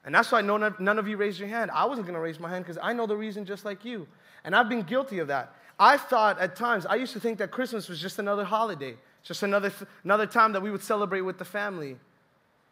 And 0.04 0.14
that's 0.14 0.30
why 0.30 0.42
none 0.42 0.62
of, 0.62 0.78
none 0.78 0.98
of 0.98 1.08
you 1.08 1.16
raised 1.16 1.38
your 1.38 1.48
hand. 1.48 1.70
I 1.70 1.86
wasn't 1.86 2.06
going 2.06 2.14
to 2.14 2.20
raise 2.20 2.38
my 2.38 2.50
hand 2.50 2.64
because 2.64 2.78
I 2.80 2.92
know 2.92 3.06
the 3.06 3.16
reason 3.16 3.46
just 3.46 3.64
like 3.64 3.84
you. 3.84 4.06
And 4.44 4.54
I've 4.54 4.68
been 4.68 4.82
guilty 4.82 5.18
of 5.18 5.28
that. 5.28 5.54
I 5.78 5.96
thought 5.96 6.38
at 6.38 6.54
times, 6.54 6.86
I 6.86 6.96
used 6.96 7.12
to 7.14 7.20
think 7.20 7.38
that 7.38 7.50
Christmas 7.50 7.88
was 7.88 8.00
just 8.00 8.18
another 8.18 8.44
holiday, 8.44 8.96
just 9.22 9.42
another, 9.42 9.72
another 10.04 10.26
time 10.26 10.52
that 10.52 10.62
we 10.62 10.70
would 10.70 10.82
celebrate 10.82 11.22
with 11.22 11.38
the 11.38 11.44
family 11.44 11.96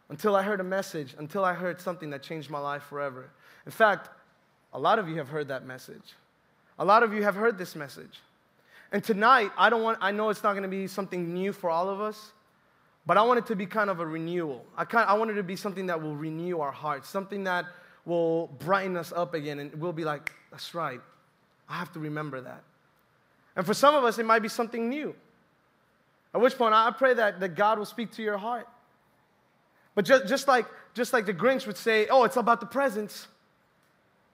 until 0.09 0.37
I 0.37 0.43
heard 0.43 0.61
a 0.61 0.65
message, 0.65 1.15
until 1.19 1.45
I 1.45 1.55
heard 1.55 1.81
something 1.81 2.11
that 2.11 2.23
changed 2.23 2.51
my 2.51 2.59
life 2.59 2.83
forever. 2.85 3.31
In 3.67 3.73
fact, 3.73 4.11
a 4.73 4.79
lot 4.79 4.99
of 4.99 5.09
you 5.09 5.17
have 5.17 5.29
heard 5.29 5.49
that 5.49 5.67
message. 5.67 6.15
A 6.79 6.85
lot 6.85 7.03
of 7.03 7.13
you 7.13 7.23
have 7.23 7.35
heard 7.35 7.59
this 7.59 7.75
message. 7.75 8.21
And 8.93 9.03
tonight, 9.03 9.51
I 9.57 9.71
don't 9.71 9.83
want, 9.83 9.99
I 10.01 10.13
know 10.13 10.29
it's 10.29 10.43
not 10.43 10.55
to 10.55 10.69
be 10.69 10.87
something 10.87 11.33
new 11.33 11.53
for 11.53 11.71
all 11.71 11.89
of 11.89 12.01
us, 12.01 12.33
but 13.07 13.17
I 13.17 13.23
want 13.23 13.39
it 13.39 13.47
to 13.47 13.57
be 13.57 13.67
kind 13.67 13.91
of 13.91 14.01
a 14.01 14.07
renewal. 14.07 14.65
I, 14.77 14.85
kind, 14.85 15.09
I 15.09 15.15
want 15.15 15.31
it 15.31 15.35
to 15.35 15.43
be 15.43 15.57
something 15.57 15.87
that 15.87 16.01
will 16.01 16.15
renew 16.15 16.61
our 16.61 16.71
hearts, 16.71 17.09
something 17.09 17.45
that 17.45 17.65
will 18.05 18.49
brighten 18.59 18.97
us 18.97 19.13
up 19.13 19.35
again, 19.35 19.59
and 19.59 19.75
we'll 19.81 19.93
be 19.93 20.05
like, 20.05 20.33
that's 20.51 20.75
right. 20.75 21.01
I 21.69 21.75
have 21.75 21.93
to 21.93 21.99
remember 21.99 22.41
that. 22.41 22.63
And 23.57 23.67
for 23.67 23.75
some 23.75 23.95
of 23.95 24.05
us, 24.05 24.19
it 24.19 24.27
might 24.27 24.41
be 24.41 24.49
something 24.49 24.89
new. 24.89 25.15
At 26.35 26.41
which 26.41 26.57
point, 26.57 26.75
I 26.75 26.91
pray 26.91 27.15
that, 27.15 27.41
that 27.41 27.55
God 27.55 27.79
will 27.79 27.87
speak 27.87 28.13
to 28.13 28.23
your 28.23 28.39
heart. 28.39 28.67
But 29.95 30.05
just, 30.07 30.27
just, 30.27 30.49
like, 30.49 30.67
just 30.95 31.13
like 31.13 31.27
the 31.27 31.35
Grinch 31.35 31.67
would 31.67 31.77
say, 31.77 32.07
oh, 32.09 32.25
it's 32.25 32.37
about 32.37 32.61
the 32.61 32.67
presents. 32.67 33.27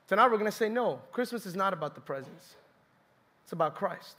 Tonight 0.06 0.28
we're 0.28 0.38
going 0.38 0.50
to 0.50 0.56
say, 0.56 0.68
no, 0.68 1.00
Christmas 1.10 1.46
is 1.46 1.56
not 1.56 1.72
about 1.72 1.94
the 1.94 2.00
presents. 2.00 2.54
It's 3.42 3.52
about 3.52 3.74
Christ. 3.74 4.16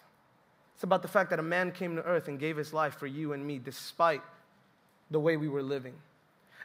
It's 0.75 0.83
about 0.83 1.01
the 1.01 1.07
fact 1.07 1.29
that 1.29 1.39
a 1.39 1.43
man 1.43 1.71
came 1.71 1.95
to 1.95 2.03
earth 2.03 2.27
and 2.27 2.39
gave 2.39 2.57
his 2.57 2.73
life 2.73 2.95
for 2.95 3.07
you 3.07 3.33
and 3.33 3.45
me 3.45 3.59
despite 3.59 4.21
the 5.11 5.19
way 5.19 5.37
we 5.37 5.47
were 5.47 5.63
living. 5.63 5.93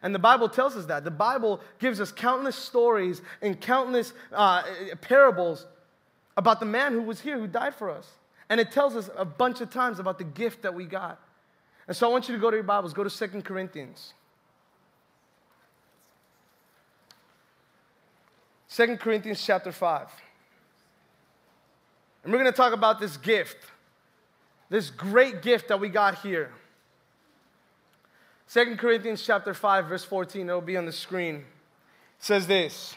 And 0.02 0.14
the 0.14 0.18
Bible 0.18 0.48
tells 0.48 0.76
us 0.76 0.86
that. 0.86 1.04
The 1.04 1.10
Bible 1.10 1.60
gives 1.78 2.00
us 2.00 2.12
countless 2.12 2.56
stories 2.56 3.22
and 3.40 3.58
countless 3.60 4.12
uh, 4.32 4.62
parables 5.00 5.66
about 6.36 6.60
the 6.60 6.66
man 6.66 6.92
who 6.92 7.02
was 7.02 7.20
here, 7.20 7.38
who 7.38 7.46
died 7.46 7.74
for 7.74 7.90
us. 7.90 8.08
And 8.48 8.60
it 8.60 8.72
tells 8.72 8.96
us 8.96 9.08
a 9.16 9.24
bunch 9.24 9.60
of 9.60 9.70
times 9.70 9.98
about 9.98 10.18
the 10.18 10.24
gift 10.24 10.62
that 10.62 10.74
we 10.74 10.84
got. 10.84 11.20
And 11.86 11.96
so 11.96 12.08
I 12.08 12.12
want 12.12 12.28
you 12.28 12.34
to 12.34 12.40
go 12.40 12.50
to 12.50 12.56
your 12.56 12.64
Bibles, 12.64 12.92
go 12.92 13.04
to 13.04 13.10
Second 13.10 13.44
Corinthians. 13.44 14.14
2 18.74 18.96
Corinthians 18.96 19.44
chapter 19.44 19.70
5. 19.70 20.08
And 22.24 22.32
we're 22.32 22.38
going 22.38 22.50
to 22.50 22.56
talk 22.56 22.72
about 22.72 23.00
this 23.00 23.16
gift, 23.16 23.58
this 24.68 24.90
great 24.90 25.42
gift 25.42 25.68
that 25.68 25.78
we 25.78 25.88
got 25.88 26.18
here. 26.20 26.50
2 28.52 28.76
Corinthians 28.76 29.24
chapter 29.24 29.54
5, 29.54 29.86
verse 29.86 30.04
14, 30.04 30.48
it'll 30.48 30.60
be 30.60 30.76
on 30.76 30.86
the 30.86 30.92
screen. 30.92 31.36
It 31.36 31.44
says 32.18 32.46
this 32.46 32.96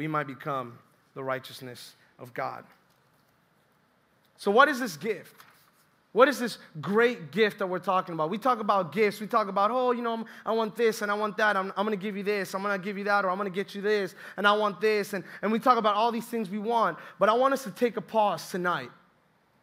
we 0.00 0.08
might 0.08 0.26
become 0.26 0.78
the 1.14 1.22
righteousness 1.22 1.94
of 2.18 2.32
God. 2.32 2.64
So, 4.38 4.50
what 4.50 4.66
is 4.70 4.80
this 4.80 4.96
gift? 4.96 5.34
What 6.12 6.26
is 6.26 6.38
this 6.38 6.56
great 6.80 7.32
gift 7.32 7.58
that 7.58 7.66
we're 7.66 7.80
talking 7.80 8.14
about? 8.14 8.30
We 8.30 8.38
talk 8.38 8.60
about 8.60 8.92
gifts. 8.92 9.20
We 9.20 9.26
talk 9.26 9.48
about, 9.48 9.70
oh, 9.70 9.92
you 9.92 10.00
know, 10.00 10.24
I 10.46 10.52
want 10.52 10.74
this 10.74 11.02
and 11.02 11.10
I 11.10 11.14
want 11.14 11.36
that. 11.36 11.54
I'm, 11.54 11.70
I'm 11.76 11.84
going 11.84 11.96
to 11.96 12.02
give 12.02 12.16
you 12.16 12.22
this. 12.22 12.54
I'm 12.54 12.62
going 12.62 12.80
to 12.80 12.82
give 12.82 12.96
you 12.96 13.04
that. 13.04 13.26
Or 13.26 13.30
I'm 13.30 13.36
going 13.36 13.52
to 13.52 13.54
get 13.54 13.74
you 13.74 13.82
this. 13.82 14.14
And 14.38 14.46
I 14.46 14.52
want 14.52 14.80
this. 14.80 15.12
And, 15.12 15.22
and 15.42 15.52
we 15.52 15.58
talk 15.58 15.76
about 15.76 15.96
all 15.96 16.10
these 16.10 16.24
things 16.24 16.48
we 16.48 16.58
want. 16.58 16.96
But 17.18 17.28
I 17.28 17.34
want 17.34 17.52
us 17.52 17.62
to 17.64 17.70
take 17.70 17.98
a 17.98 18.00
pause 18.00 18.50
tonight. 18.50 18.88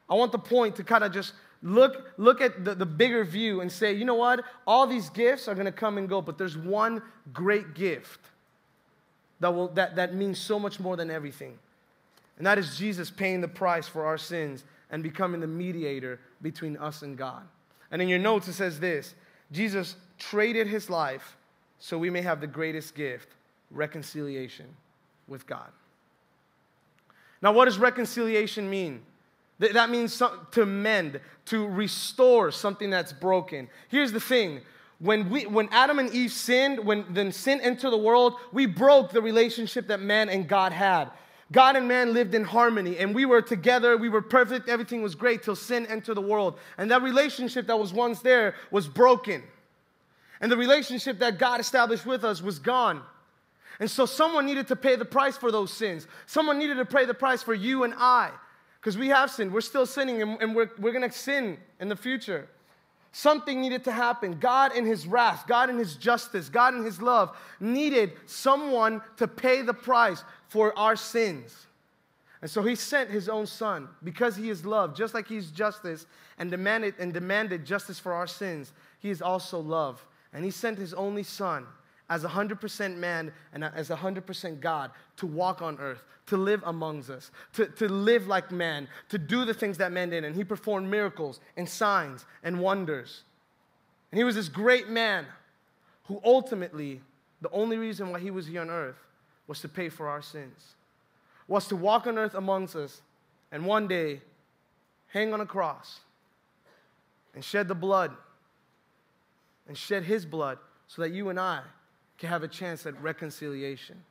I 0.07 0.13
want 0.13 0.31
the 0.31 0.37
point 0.37 0.75
to 0.75 0.83
kind 0.83 1.03
of 1.03 1.11
just 1.11 1.33
look, 1.63 2.11
look 2.17 2.41
at 2.41 2.63
the, 2.63 2.75
the 2.75 2.85
bigger 2.85 3.23
view 3.23 3.61
and 3.61 3.71
say, 3.71 3.91
you 3.91 4.05
know 4.05 4.13
what? 4.13 4.45
All 4.67 4.85
these 4.85 5.09
gifts 5.09 5.47
are 5.47 5.55
going 5.55 5.65
to 5.65 5.71
come 5.71 5.97
and 5.97 6.07
go. 6.07 6.21
But 6.21 6.37
there's 6.37 6.55
one 6.55 7.01
great 7.33 7.73
gift 7.73 8.19
that, 9.39 9.53
will, 9.53 9.67
that, 9.69 9.95
that 9.95 10.13
means 10.13 10.39
so 10.39 10.59
much 10.59 10.79
more 10.79 10.95
than 10.95 11.11
everything. 11.11 11.57
And 12.37 12.45
that 12.45 12.57
is 12.57 12.77
Jesus 12.77 13.09
paying 13.09 13.41
the 13.41 13.47
price 13.47 13.87
for 13.87 14.05
our 14.05 14.17
sins 14.17 14.63
and 14.91 15.03
becoming 15.03 15.41
the 15.41 15.47
mediator 15.47 16.19
between 16.41 16.77
us 16.77 17.01
and 17.01 17.17
God. 17.17 17.43
And 17.91 18.01
in 18.01 18.07
your 18.07 18.19
notes, 18.19 18.47
it 18.47 18.53
says 18.53 18.79
this 18.79 19.15
Jesus 19.51 19.95
traded 20.19 20.67
his 20.67 20.89
life 20.89 21.37
so 21.79 21.97
we 21.97 22.09
may 22.09 22.21
have 22.21 22.41
the 22.41 22.47
greatest 22.47 22.95
gift 22.95 23.29
reconciliation 23.71 24.65
with 25.27 25.45
God. 25.45 25.69
Now, 27.41 27.51
what 27.51 27.65
does 27.65 27.77
reconciliation 27.77 28.69
mean? 28.69 29.01
That 29.59 29.89
means 29.89 30.21
to 30.51 30.65
mend, 30.65 31.19
to 31.45 31.67
restore 31.67 32.51
something 32.51 32.89
that's 32.89 33.13
broken. 33.13 33.69
Here's 33.89 34.11
the 34.11 34.19
thing 34.19 34.61
when, 34.99 35.29
we, 35.29 35.45
when 35.45 35.69
Adam 35.71 35.99
and 35.99 36.09
Eve 36.11 36.31
sinned, 36.31 36.79
when 36.83 37.05
then 37.09 37.31
sin 37.31 37.61
entered 37.61 37.91
the 37.91 37.97
world, 37.97 38.35
we 38.51 38.65
broke 38.65 39.11
the 39.11 39.21
relationship 39.21 39.87
that 39.87 40.01
man 40.01 40.29
and 40.29 40.47
God 40.47 40.71
had. 40.71 41.11
God 41.51 41.75
and 41.75 41.87
man 41.87 42.13
lived 42.13 42.33
in 42.33 42.43
harmony, 42.43 42.97
and 42.97 43.15
we 43.15 43.25
were 43.25 43.41
together. 43.41 43.95
We 43.95 44.09
were 44.09 44.21
perfect. 44.21 44.67
Everything 44.67 45.01
was 45.01 45.15
great 45.15 45.43
till 45.43 45.55
sin 45.55 45.85
entered 45.85 46.15
the 46.15 46.21
world. 46.21 46.59
And 46.77 46.91
that 46.91 47.03
relationship 47.03 47.67
that 47.67 47.79
was 47.79 47.93
once 47.93 48.21
there 48.21 48.55
was 48.71 48.87
broken. 48.87 49.43
And 50.41 50.51
the 50.51 50.57
relationship 50.57 51.19
that 51.19 51.37
God 51.37 51.59
established 51.59 52.05
with 52.05 52.25
us 52.25 52.41
was 52.41 52.59
gone. 52.59 53.01
And 53.79 53.89
so 53.89 54.05
someone 54.05 54.45
needed 54.45 54.67
to 54.67 54.75
pay 54.75 54.95
the 54.95 55.05
price 55.05 55.37
for 55.37 55.51
those 55.51 55.71
sins. 55.71 56.07
Someone 56.25 56.57
needed 56.57 56.77
to 56.77 56.85
pay 56.85 57.05
the 57.05 57.13
price 57.13 57.43
for 57.43 57.53
you 57.53 57.83
and 57.83 57.93
I. 57.95 58.31
Because 58.79 58.97
we 58.97 59.07
have 59.09 59.31
sinned. 59.31 59.53
We're 59.53 59.61
still 59.61 59.85
sinning, 59.85 60.21
and, 60.21 60.41
and 60.41 60.55
we're, 60.55 60.69
we're 60.79 60.91
going 60.91 61.07
to 61.07 61.15
sin 61.15 61.57
in 61.79 61.87
the 61.87 61.95
future. 61.95 62.49
Something 63.17 63.61
needed 63.61 63.83
to 63.85 63.91
happen. 63.91 64.37
God, 64.39 64.75
in 64.75 64.85
His 64.85 65.07
wrath, 65.07 65.45
God, 65.47 65.71
in 65.71 65.79
His 65.79 65.95
justice, 65.95 66.49
God, 66.49 66.75
in 66.75 66.83
His 66.83 67.01
love, 67.01 67.35
needed 67.59 68.11
someone 68.27 69.01
to 69.15 69.27
pay 69.27 69.63
the 69.63 69.73
price 69.73 70.23
for 70.49 70.77
our 70.77 70.95
sins. 70.95 71.65
And 72.43 72.51
so 72.51 72.61
He 72.61 72.75
sent 72.75 73.09
His 73.09 73.27
own 73.27 73.47
Son 73.47 73.89
because 74.03 74.35
He 74.35 74.51
is 74.51 74.67
love, 74.67 74.95
just 74.95 75.15
like 75.15 75.27
He's 75.27 75.49
justice 75.49 76.05
and 76.37 76.51
demanded, 76.51 76.93
and 76.99 77.11
demanded 77.11 77.65
justice 77.65 77.97
for 77.97 78.13
our 78.13 78.27
sins. 78.27 78.71
He 78.99 79.09
is 79.09 79.23
also 79.23 79.59
love. 79.59 80.05
And 80.31 80.45
He 80.45 80.51
sent 80.51 80.77
His 80.77 80.93
only 80.93 81.23
Son 81.23 81.65
as 82.09 82.23
100% 82.23 82.97
man 82.97 83.31
and 83.53 83.63
as 83.63 83.89
100% 83.89 84.59
God 84.59 84.91
to 85.17 85.27
walk 85.27 85.61
on 85.61 85.77
earth, 85.79 86.03
to 86.27 86.37
live 86.37 86.61
amongst 86.65 87.09
us, 87.09 87.31
to, 87.53 87.67
to 87.67 87.89
live 87.89 88.27
like 88.27 88.51
man, 88.51 88.87
to 89.09 89.17
do 89.17 89.45
the 89.45 89.53
things 89.53 89.77
that 89.77 89.91
man 89.91 90.09
did. 90.09 90.23
And 90.23 90.35
he 90.35 90.43
performed 90.43 90.89
miracles 90.89 91.39
and 91.57 91.67
signs 91.67 92.25
and 92.43 92.59
wonders. 92.59 93.23
And 94.11 94.17
he 94.17 94.23
was 94.23 94.35
this 94.35 94.49
great 94.49 94.89
man 94.89 95.25
who 96.05 96.21
ultimately, 96.23 97.01
the 97.41 97.49
only 97.51 97.77
reason 97.77 98.11
why 98.11 98.19
he 98.19 98.31
was 98.31 98.47
here 98.47 98.61
on 98.61 98.69
earth 98.69 98.97
was 99.47 99.59
to 99.61 99.69
pay 99.69 99.89
for 99.89 100.07
our 100.07 100.21
sins, 100.21 100.75
was 101.47 101.67
to 101.67 101.75
walk 101.75 102.07
on 102.07 102.17
earth 102.17 102.35
amongst 102.35 102.75
us 102.75 103.01
and 103.51 103.65
one 103.65 103.87
day 103.87 104.21
hang 105.07 105.33
on 105.33 105.41
a 105.41 105.45
cross 105.45 105.99
and 107.33 107.43
shed 107.43 107.67
the 107.67 107.75
blood 107.75 108.11
and 109.67 109.77
shed 109.77 110.03
his 110.03 110.25
blood 110.25 110.57
so 110.87 111.01
that 111.01 111.11
you 111.11 111.29
and 111.29 111.39
I 111.39 111.61
can 112.17 112.29
have 112.29 112.43
a 112.43 112.47
chance 112.47 112.85
at 112.85 112.99
reconciliation, 113.01 114.03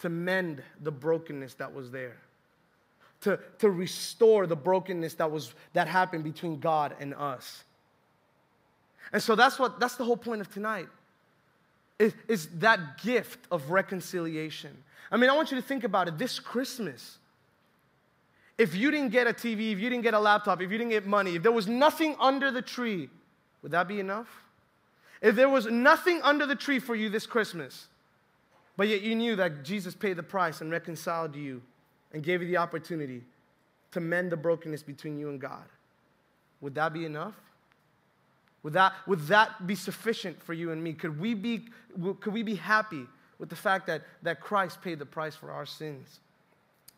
to 0.00 0.08
mend 0.08 0.62
the 0.82 0.90
brokenness 0.90 1.54
that 1.54 1.72
was 1.74 1.90
there, 1.90 2.16
to, 3.22 3.38
to 3.58 3.70
restore 3.70 4.46
the 4.46 4.56
brokenness 4.56 5.14
that, 5.14 5.30
was, 5.30 5.54
that 5.72 5.88
happened 5.88 6.24
between 6.24 6.60
God 6.60 6.94
and 7.00 7.14
us. 7.14 7.64
And 9.12 9.22
so 9.22 9.34
that's, 9.34 9.58
what, 9.58 9.80
that's 9.80 9.96
the 9.96 10.04
whole 10.04 10.16
point 10.16 10.40
of 10.40 10.52
tonight, 10.52 10.88
is, 11.98 12.12
is 12.28 12.48
that 12.58 13.02
gift 13.02 13.40
of 13.50 13.70
reconciliation. 13.70 14.76
I 15.10 15.16
mean, 15.16 15.30
I 15.30 15.34
want 15.34 15.50
you 15.50 15.56
to 15.56 15.62
think 15.62 15.84
about 15.84 16.08
it 16.08 16.18
this 16.18 16.38
Christmas. 16.38 17.18
If 18.58 18.74
you 18.74 18.90
didn't 18.90 19.10
get 19.10 19.26
a 19.26 19.32
TV, 19.32 19.72
if 19.72 19.78
you 19.78 19.88
didn't 19.88 20.02
get 20.02 20.14
a 20.14 20.20
laptop, 20.20 20.60
if 20.60 20.70
you 20.70 20.78
didn't 20.78 20.90
get 20.90 21.06
money, 21.06 21.36
if 21.36 21.42
there 21.42 21.52
was 21.52 21.66
nothing 21.66 22.16
under 22.20 22.50
the 22.50 22.62
tree, 22.62 23.08
would 23.62 23.72
that 23.72 23.88
be 23.88 23.98
enough? 23.98 24.28
If 25.20 25.34
there 25.34 25.48
was 25.48 25.66
nothing 25.66 26.20
under 26.22 26.46
the 26.46 26.54
tree 26.54 26.78
for 26.78 26.94
you 26.94 27.08
this 27.08 27.26
Christmas, 27.26 27.86
but 28.76 28.88
yet 28.88 29.02
you 29.02 29.14
knew 29.14 29.36
that 29.36 29.64
Jesus 29.64 29.94
paid 29.94 30.16
the 30.16 30.22
price 30.22 30.60
and 30.60 30.70
reconciled 30.70 31.34
you 31.34 31.60
and 32.12 32.22
gave 32.22 32.40
you 32.40 32.48
the 32.48 32.56
opportunity 32.56 33.22
to 33.90 34.00
mend 34.00 34.30
the 34.30 34.36
brokenness 34.36 34.82
between 34.82 35.18
you 35.18 35.28
and 35.28 35.40
God, 35.40 35.64
would 36.60 36.74
that 36.74 36.92
be 36.92 37.04
enough? 37.04 37.34
Would 38.62 38.72
that, 38.74 38.92
would 39.06 39.20
that 39.28 39.66
be 39.66 39.74
sufficient 39.74 40.42
for 40.42 40.52
you 40.52 40.72
and 40.72 40.82
me? 40.82 40.92
Could 40.92 41.18
we 41.18 41.34
be, 41.34 41.68
could 42.20 42.32
we 42.32 42.42
be 42.42 42.56
happy 42.56 43.06
with 43.38 43.48
the 43.48 43.56
fact 43.56 43.86
that, 43.86 44.02
that 44.22 44.40
Christ 44.40 44.82
paid 44.82 44.98
the 44.98 45.06
price 45.06 45.34
for 45.34 45.50
our 45.50 45.66
sins? 45.66 46.20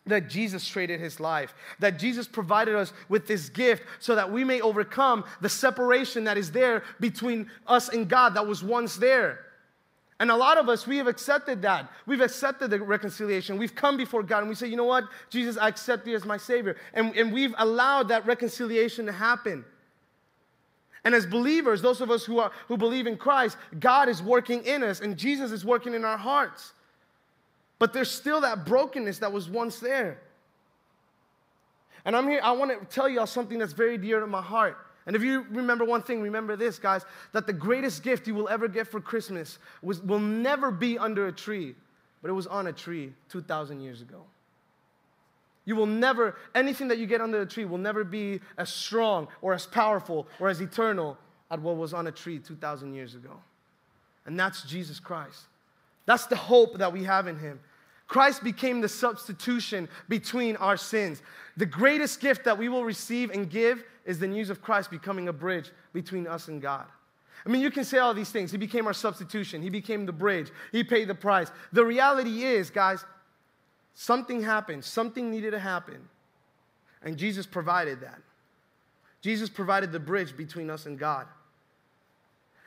That 0.07 0.29
Jesus 0.29 0.67
traded 0.67 1.01
his 1.01 1.21
life, 1.21 1.55
that 1.79 1.99
Jesus 1.99 2.27
provided 2.27 2.75
us 2.75 2.93
with 3.09 3.27
this 3.27 3.49
gift 3.49 3.85
so 3.99 4.15
that 4.15 4.31
we 4.31 4.45
may 4.45 4.61
overcome 4.61 5.25
the 5.41 5.49
separation 5.49 6.25
that 6.25 6.39
is 6.39 6.51
there 6.51 6.83
between 7.01 7.51
us 7.67 7.89
and 7.89 8.09
God 8.09 8.35
that 8.35 8.47
was 8.47 8.63
once 8.63 8.97
there. 8.97 9.41
And 10.19 10.31
a 10.31 10.37
lot 10.37 10.59
of 10.59 10.69
us, 10.69 10.87
we 10.87 10.99
have 10.99 11.07
accepted 11.07 11.63
that. 11.63 11.91
We've 12.05 12.21
accepted 12.21 12.71
the 12.71 12.81
reconciliation. 12.81 13.57
We've 13.57 13.75
come 13.75 13.97
before 13.97 14.23
God 14.23 14.41
and 14.41 14.49
we 14.51 14.55
say, 14.55 14.69
you 14.69 14.77
know 14.77 14.85
what, 14.85 15.05
Jesus, 15.31 15.57
I 15.57 15.69
accept 15.69 16.07
you 16.07 16.15
as 16.15 16.27
my 16.27 16.37
Savior. 16.37 16.77
And, 16.93 17.17
and 17.17 17.33
we've 17.33 17.55
allowed 17.57 18.09
that 18.09 18.27
reconciliation 18.27 19.07
to 19.07 19.13
happen. 19.13 19.65
And 21.05 21.15
as 21.15 21.25
believers, 21.25 21.81
those 21.81 22.03
of 22.03 22.11
us 22.11 22.25
who, 22.25 22.39
are, 22.39 22.53
who 22.69 22.77
believe 22.77 23.07
in 23.07 23.17
Christ, 23.17 23.57
God 23.79 24.11
is 24.11 24.23
working 24.23 24.63
in 24.65 24.83
us 24.83 25.01
and 25.01 25.17
Jesus 25.17 25.53
is 25.53 25.65
working 25.65 25.95
in 25.95 26.05
our 26.05 26.19
hearts. 26.19 26.75
But 27.81 27.95
there's 27.95 28.11
still 28.11 28.43
that 28.43 28.65
brokenness 28.67 29.19
that 29.19 29.33
was 29.33 29.49
once 29.49 29.81
there. 29.81 30.21
And 32.05 32.15
I'm 32.15 32.29
here, 32.29 32.41
I 32.43 32.53
want 32.53 32.79
to 32.79 32.87
tell 32.95 33.09
y'all 33.09 33.27
something 33.27 33.59
that's 33.59 33.73
very 33.73 33.99
dear 33.99 34.21
to 34.21 34.27
my 34.27 34.43
heart. 34.43 34.77
And 35.07 35.17
if 35.17 35.23
you 35.23 35.47
remember 35.51 35.85
one 35.85 36.03
thing, 36.03 36.21
remember 36.21 36.57
this, 36.57 36.79
guys, 36.79 37.05
that 37.33 37.47
the 37.47 37.53
greatest 37.53 38.03
gift 38.03 38.29
you 38.29 38.35
will 38.35 38.49
ever 38.49 38.69
get 38.69 38.87
for 38.87 39.01
Christmas 39.01 39.59
was, 39.83 40.01
will 40.03 40.21
never 40.21 40.71
be 40.71 40.99
under 40.99 41.27
a 41.27 41.33
tree, 41.33 41.75
but 42.23 42.31
it 42.31 42.35
was 42.35 42.47
on 42.47 42.67
a 42.67 42.73
tree 42.73 43.13
2,000 43.31 43.81
years 43.81 44.03
ago. 44.03 44.23
You 45.65 45.75
will 45.75 45.87
never, 45.87 46.37
anything 46.55 46.89
that 46.89 46.99
you 46.99 47.07
get 47.07 47.23
under 47.23 47.41
a 47.41 47.47
tree 47.47 47.65
will 47.65 47.79
never 47.79 48.05
be 48.05 48.41
as 48.59 48.69
strong 48.69 49.29
or 49.41 49.55
as 49.55 49.67
powerful 49.67 50.29
or 50.39 50.49
as 50.49 50.61
eternal 50.61 51.17
as 51.51 51.61
what 51.61 51.77
was 51.77 51.95
on 51.95 52.07
a 52.07 52.13
tree 52.13 52.39
2,000 52.39 52.95
years 52.95 53.15
ago. 53.15 53.33
And 54.27 54.39
that's 54.39 54.65
Jesus 54.65 55.01
Christ. 55.01 55.47
That's 56.07 56.27
the 56.27 56.37
hope 56.37 56.79
that 56.79 56.93
we 56.93 57.05
have 57.05 57.27
in 57.27 57.39
Him. 57.39 57.61
Christ 58.11 58.43
became 58.43 58.81
the 58.81 58.89
substitution 58.89 59.89
between 60.09 60.57
our 60.57 60.77
sins. 60.77 61.23
The 61.57 61.65
greatest 61.65 62.21
gift 62.21 62.43
that 62.45 62.59
we 62.59 62.69
will 62.69 62.83
receive 62.83 63.31
and 63.31 63.49
give 63.49 63.85
is 64.05 64.19
the 64.19 64.27
news 64.27 64.51
of 64.51 64.61
Christ 64.61 64.91
becoming 64.91 65.29
a 65.29 65.33
bridge 65.33 65.71
between 65.93 66.27
us 66.27 66.49
and 66.49 66.61
God. 66.61 66.87
I 67.47 67.51
mean, 67.51 67.63
you 67.63 67.71
can 67.71 67.85
say 67.85 67.99
all 67.99 68.13
these 68.13 68.31
things. 68.31 68.51
He 68.51 68.59
became 68.59 68.89
our 68.89 68.93
substitution, 68.93 69.63
He 69.63 69.71
became 69.71 70.07
the 70.07 70.13
bridge, 70.13 70.51
He 70.73 70.83
paid 70.83 71.07
the 71.07 71.15
price. 71.15 71.53
The 71.73 71.85
reality 71.85 72.43
is, 72.43 72.69
guys, 72.69 73.05
something 73.95 74.43
happened, 74.43 74.85
something 74.85 75.31
needed 75.31 75.53
to 75.53 75.61
happen, 75.61 76.01
and 77.05 77.17
Jesus 77.17 77.47
provided 77.47 78.01
that. 78.01 78.21
Jesus 79.21 79.49
provided 79.49 79.93
the 79.93 80.01
bridge 80.01 80.37
between 80.37 80.69
us 80.69 80.85
and 80.85 80.99
God. 80.99 81.29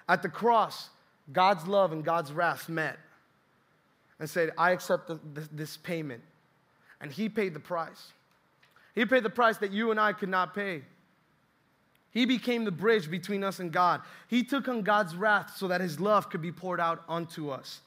At 0.07 0.21
the 0.21 0.29
cross, 0.29 0.87
God's 1.33 1.67
love 1.67 1.91
and 1.91 2.01
God's 2.01 2.31
wrath 2.31 2.69
met 2.69 2.97
and 4.23 4.29
said, 4.29 4.51
I 4.57 4.71
accept 4.71 5.09
the, 5.09 5.19
the, 5.33 5.41
this 5.51 5.75
payment. 5.75 6.23
And 7.01 7.11
he 7.11 7.27
paid 7.27 7.53
the 7.53 7.59
price. 7.59 8.13
He 8.95 9.05
paid 9.05 9.23
the 9.23 9.29
price 9.29 9.57
that 9.57 9.73
you 9.73 9.91
and 9.91 9.99
I 9.99 10.13
could 10.13 10.29
not 10.29 10.55
pay. 10.55 10.83
He 12.11 12.23
became 12.23 12.63
the 12.63 12.71
bridge 12.71 13.11
between 13.11 13.43
us 13.43 13.59
and 13.59 13.69
God. 13.69 13.99
He 14.29 14.41
took 14.41 14.69
on 14.69 14.81
God's 14.81 15.13
wrath 15.13 15.57
so 15.57 15.67
that 15.67 15.81
his 15.81 15.99
love 15.99 16.29
could 16.29 16.41
be 16.41 16.53
poured 16.53 16.79
out 16.79 17.03
onto 17.09 17.49
us. 17.49 17.81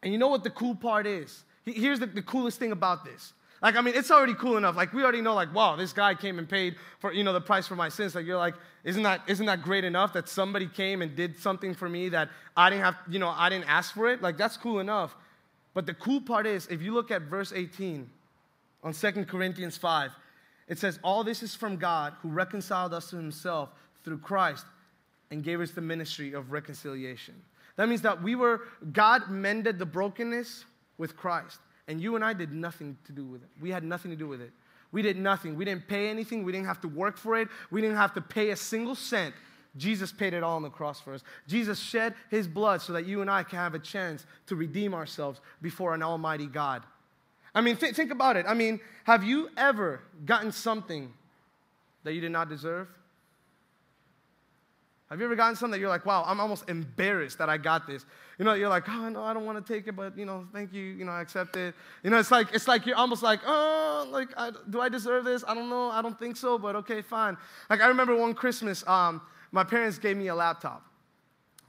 And 0.00 0.12
you 0.12 0.18
know 0.20 0.28
what 0.28 0.44
the 0.44 0.50
cool 0.50 0.76
part 0.76 1.08
is? 1.08 1.42
Here's 1.64 1.98
the, 1.98 2.06
the 2.06 2.22
coolest 2.22 2.60
thing 2.60 2.70
about 2.70 3.04
this. 3.04 3.32
Like, 3.60 3.74
I 3.74 3.80
mean, 3.80 3.94
it's 3.96 4.12
already 4.12 4.34
cool 4.34 4.58
enough. 4.58 4.76
Like, 4.76 4.92
we 4.92 5.02
already 5.02 5.22
know, 5.22 5.34
like, 5.34 5.52
wow, 5.52 5.74
this 5.74 5.92
guy 5.92 6.14
came 6.14 6.38
and 6.38 6.48
paid 6.48 6.76
for, 7.00 7.12
you 7.12 7.24
know, 7.24 7.32
the 7.32 7.40
price 7.40 7.66
for 7.66 7.74
my 7.74 7.88
sins. 7.88 8.14
Like, 8.14 8.26
you're 8.26 8.38
like, 8.38 8.54
isn't 8.84 9.02
that, 9.02 9.22
isn't 9.26 9.46
that 9.46 9.62
great 9.62 9.82
enough 9.82 10.12
that 10.12 10.28
somebody 10.28 10.68
came 10.68 11.02
and 11.02 11.16
did 11.16 11.36
something 11.36 11.74
for 11.74 11.88
me 11.88 12.10
that 12.10 12.28
I 12.56 12.70
didn't 12.70 12.84
have, 12.84 12.94
you 13.10 13.18
know, 13.18 13.30
I 13.30 13.48
didn't 13.48 13.68
ask 13.68 13.92
for 13.92 14.08
it? 14.08 14.22
Like, 14.22 14.36
that's 14.36 14.56
cool 14.56 14.78
enough. 14.78 15.16
But 15.78 15.86
the 15.86 15.94
cool 15.94 16.20
part 16.20 16.44
is, 16.44 16.66
if 16.66 16.82
you 16.82 16.92
look 16.92 17.12
at 17.12 17.22
verse 17.22 17.52
18 17.54 18.10
on 18.82 18.92
2 18.92 19.12
Corinthians 19.26 19.76
5, 19.76 20.10
it 20.66 20.76
says, 20.76 20.98
All 21.04 21.22
this 21.22 21.40
is 21.40 21.54
from 21.54 21.76
God 21.76 22.14
who 22.20 22.30
reconciled 22.30 22.92
us 22.92 23.10
to 23.10 23.16
himself 23.16 23.68
through 24.02 24.18
Christ 24.18 24.66
and 25.30 25.44
gave 25.44 25.60
us 25.60 25.70
the 25.70 25.80
ministry 25.80 26.32
of 26.32 26.50
reconciliation. 26.50 27.40
That 27.76 27.88
means 27.88 28.02
that 28.02 28.20
we 28.20 28.34
were, 28.34 28.62
God 28.92 29.30
mended 29.30 29.78
the 29.78 29.86
brokenness 29.86 30.64
with 30.96 31.16
Christ. 31.16 31.60
And 31.86 32.00
you 32.00 32.16
and 32.16 32.24
I 32.24 32.32
did 32.32 32.52
nothing 32.52 32.98
to 33.04 33.12
do 33.12 33.24
with 33.24 33.44
it. 33.44 33.48
We 33.60 33.70
had 33.70 33.84
nothing 33.84 34.10
to 34.10 34.16
do 34.16 34.26
with 34.26 34.40
it. 34.40 34.50
We 34.90 35.02
did 35.02 35.16
nothing. 35.16 35.54
We 35.54 35.64
didn't 35.64 35.86
pay 35.86 36.08
anything. 36.08 36.42
We 36.42 36.50
didn't 36.50 36.66
have 36.66 36.80
to 36.80 36.88
work 36.88 37.16
for 37.16 37.38
it. 37.38 37.46
We 37.70 37.80
didn't 37.80 37.98
have 37.98 38.14
to 38.14 38.20
pay 38.20 38.50
a 38.50 38.56
single 38.56 38.96
cent. 38.96 39.32
Jesus 39.78 40.12
paid 40.12 40.34
it 40.34 40.42
all 40.42 40.56
on 40.56 40.62
the 40.62 40.70
cross 40.70 41.00
for 41.00 41.14
us. 41.14 41.22
Jesus 41.46 41.78
shed 41.78 42.14
his 42.30 42.46
blood 42.46 42.82
so 42.82 42.92
that 42.92 43.06
you 43.06 43.22
and 43.22 43.30
I 43.30 43.42
can 43.42 43.58
have 43.58 43.74
a 43.74 43.78
chance 43.78 44.26
to 44.46 44.56
redeem 44.56 44.92
ourselves 44.92 45.40
before 45.62 45.94
an 45.94 46.02
almighty 46.02 46.46
God. 46.46 46.82
I 47.54 47.60
mean, 47.60 47.76
th- 47.76 47.94
think 47.94 48.10
about 48.10 48.36
it. 48.36 48.44
I 48.46 48.54
mean, 48.54 48.80
have 49.04 49.24
you 49.24 49.48
ever 49.56 50.00
gotten 50.26 50.52
something 50.52 51.12
that 52.04 52.12
you 52.12 52.20
did 52.20 52.32
not 52.32 52.48
deserve? 52.48 52.88
Have 55.10 55.20
you 55.20 55.24
ever 55.24 55.36
gotten 55.36 55.56
something 55.56 55.72
that 55.72 55.80
you're 55.80 55.88
like, 55.88 56.04
wow, 56.04 56.22
I'm 56.26 56.38
almost 56.38 56.68
embarrassed 56.68 57.38
that 57.38 57.48
I 57.48 57.56
got 57.56 57.86
this? 57.86 58.04
You 58.38 58.44
know, 58.44 58.52
you're 58.52 58.68
like, 58.68 58.86
oh 58.88 59.08
no, 59.08 59.22
I 59.22 59.32
don't 59.32 59.46
want 59.46 59.64
to 59.64 59.72
take 59.72 59.86
it, 59.86 59.96
but 59.96 60.16
you 60.18 60.26
know, 60.26 60.46
thank 60.52 60.72
you, 60.72 60.82
you 60.82 61.04
know, 61.06 61.12
I 61.12 61.22
accept 61.22 61.56
it. 61.56 61.74
You 62.02 62.10
know, 62.10 62.18
it's 62.18 62.30
like 62.30 62.48
it's 62.52 62.68
like 62.68 62.84
you're 62.84 62.96
almost 62.96 63.22
like, 63.22 63.40
oh, 63.46 64.06
like, 64.10 64.28
I, 64.36 64.50
do 64.68 64.80
I 64.80 64.90
deserve 64.90 65.24
this? 65.24 65.44
I 65.48 65.54
don't 65.54 65.70
know, 65.70 65.90
I 65.90 66.02
don't 66.02 66.18
think 66.18 66.36
so, 66.36 66.58
but 66.58 66.76
okay, 66.76 67.00
fine. 67.00 67.38
Like 67.70 67.80
I 67.80 67.86
remember 67.86 68.14
one 68.16 68.34
Christmas, 68.34 68.86
um, 68.86 69.22
my 69.52 69.64
parents 69.64 69.98
gave 69.98 70.16
me 70.16 70.28
a 70.28 70.34
laptop. 70.34 70.84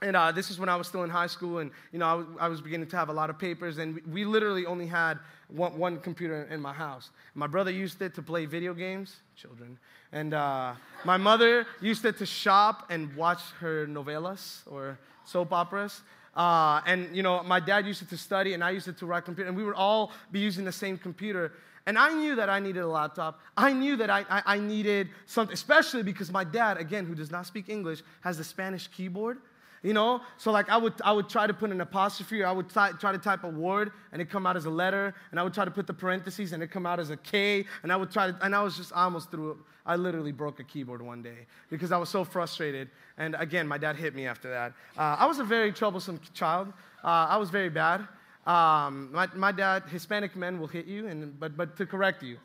And 0.02 0.16
uh, 0.16 0.32
this 0.32 0.50
is 0.50 0.60
when 0.60 0.70
I 0.70 0.78
was 0.78 0.88
still 0.88 1.04
in 1.04 1.10
high 1.10 1.28
school, 1.28 1.58
and 1.58 1.72
you 1.92 2.00
know 2.00 2.06
I 2.06 2.14
was, 2.14 2.26
I 2.40 2.48
was 2.48 2.62
beginning 2.62 2.88
to 2.88 2.96
have 2.96 3.10
a 3.10 3.14
lot 3.14 3.30
of 3.30 3.38
papers, 3.38 3.80
and 3.80 3.96
we, 3.96 4.02
we 4.02 4.26
literally 4.26 4.66
only 4.66 4.88
had 4.88 5.20
one, 5.50 5.78
one 5.78 6.00
computer 6.00 6.44
in 6.50 6.62
my 6.62 6.72
house. 6.72 7.10
My 7.36 7.48
brother 7.48 7.72
used 7.72 8.02
it 8.02 8.14
to 8.16 8.22
play 8.22 8.46
video 8.46 8.74
games, 8.74 9.18
children, 9.36 9.78
and 10.14 10.34
uh, 10.34 10.74
my 11.04 11.18
mother 11.18 11.68
used 11.82 12.06
it 12.06 12.18
to 12.20 12.26
shop 12.26 12.86
and 12.90 13.14
watch 13.16 13.42
her 13.60 13.88
novelas 13.88 14.62
or 14.72 14.98
soap 15.26 15.52
operas. 15.52 16.02
Uh, 16.34 16.80
and 16.86 17.14
you 17.14 17.24
know, 17.24 17.44
my 17.44 17.60
dad 17.60 17.86
used 17.86 18.02
it 18.02 18.10
to 18.10 18.18
study, 18.18 18.54
and 18.54 18.64
I 18.64 18.70
used 18.70 18.88
it 18.88 18.98
to 19.00 19.06
write 19.06 19.26
computer, 19.26 19.50
and 19.50 19.58
we 19.58 19.66
would 19.66 19.76
all 19.76 20.14
be 20.32 20.40
using 20.40 20.64
the 20.64 20.72
same 20.72 20.98
computer. 20.98 21.52
And 21.90 21.98
I 21.98 22.14
knew 22.14 22.36
that 22.36 22.52
I 22.52 22.60
needed 22.60 22.82
a 22.82 22.88
laptop. 22.88 23.40
I 23.58 23.74
knew 23.74 23.96
that 23.96 24.12
I, 24.12 24.24
I, 24.30 24.44
I 24.46 24.60
needed 24.60 25.10
something, 25.26 25.56
especially 25.56 26.04
because 26.04 26.32
my 26.32 26.44
dad, 26.44 26.78
again, 26.78 27.04
who 27.04 27.16
does 27.16 27.32
not 27.32 27.48
speak 27.48 27.68
English, 27.68 28.04
has 28.22 28.38
the 28.38 28.44
Spanish 28.44 28.88
keyboard 28.90 29.40
you 29.82 29.94
know? 29.94 30.20
So 30.38 30.52
like 30.52 30.68
i 30.70 30.76
would 30.76 30.94
i 31.06 31.12
would 31.14 31.30
try 31.30 31.48
to 31.48 31.54
put 31.54 31.72
an 31.72 31.80
apostrophe 31.80 32.42
or 32.42 32.48
i 32.48 32.52
would 32.52 32.70
try 32.70 32.92
to 32.92 33.18
type 33.18 33.46
a 33.46 33.48
word 33.48 33.94
and 34.12 34.22
it 34.22 34.30
come 34.30 34.46
out 34.46 34.58
as 34.58 34.66
a 34.66 34.70
letter 34.70 35.16
and 35.32 35.40
i 35.40 35.44
would 35.44 35.54
try 35.54 35.64
to 35.64 35.72
put 35.72 35.88
the 35.88 35.94
parentheses 35.94 36.52
and 36.52 36.62
it 36.62 36.68
come 36.70 36.86
out 36.86 37.00
as 37.00 37.12
a 37.12 37.16
k 37.16 37.64
and 37.84 37.90
i 37.90 37.96
would 37.96 38.12
try 38.12 38.30
to 38.30 38.38
and 38.42 38.54
i 38.54 38.62
was 38.62 38.76
just 38.76 38.92
I 38.94 39.04
almost 39.04 39.32
threw 39.32 39.58
i 39.86 39.96
literally 39.96 40.34
broke 40.34 40.60
a 40.60 40.66
keyboard 40.66 41.02
one 41.02 41.22
day 41.22 41.48
because 41.70 41.94
i 41.94 41.98
was 41.98 42.10
so 42.10 42.26
frustrated. 42.26 42.90
And 43.18 43.36
again 43.40 43.70
my 43.70 43.78
dad 43.78 43.96
hit 43.96 44.14
me 44.14 44.28
after 44.28 44.50
that. 44.50 44.74
Uh, 44.98 45.16
i 45.18 45.26
was 45.26 45.40
a 45.40 45.46
very 45.46 45.72
troublesome 45.72 46.20
child. 46.34 46.74
Uh, 47.02 47.36
i 47.36 47.38
was 47.38 47.50
very 47.50 47.70
bad 47.70 48.06
um, 48.46 49.10
my, 49.12 49.28
my 49.36 49.52
dad 49.52 49.84
hispanic 49.90 50.36
men 50.36 50.60
will 50.60 50.68
hit 50.68 50.86
you 50.86 51.08
and 51.08 51.40
but 51.40 51.56
but 51.56 51.76
to 51.78 51.86
correct 51.86 52.24
you 52.24 52.38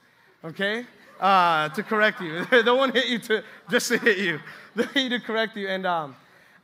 okay 0.45 0.85
uh, 1.21 1.69
to 1.71 1.83
correct 1.83 2.21
you 2.21 2.45
they 2.51 2.63
won't 2.63 2.95
hit 2.95 3.07
you 3.07 3.19
to 3.19 3.43
just 3.71 3.89
to 3.89 3.99
hit 3.99 4.19
you 4.19 4.41
they 4.77 4.85
hit 4.85 5.03
you 5.05 5.09
to 5.11 5.21
correct 5.21 5.57
you 5.57 5.69
and 5.69 5.87
um, 5.87 6.17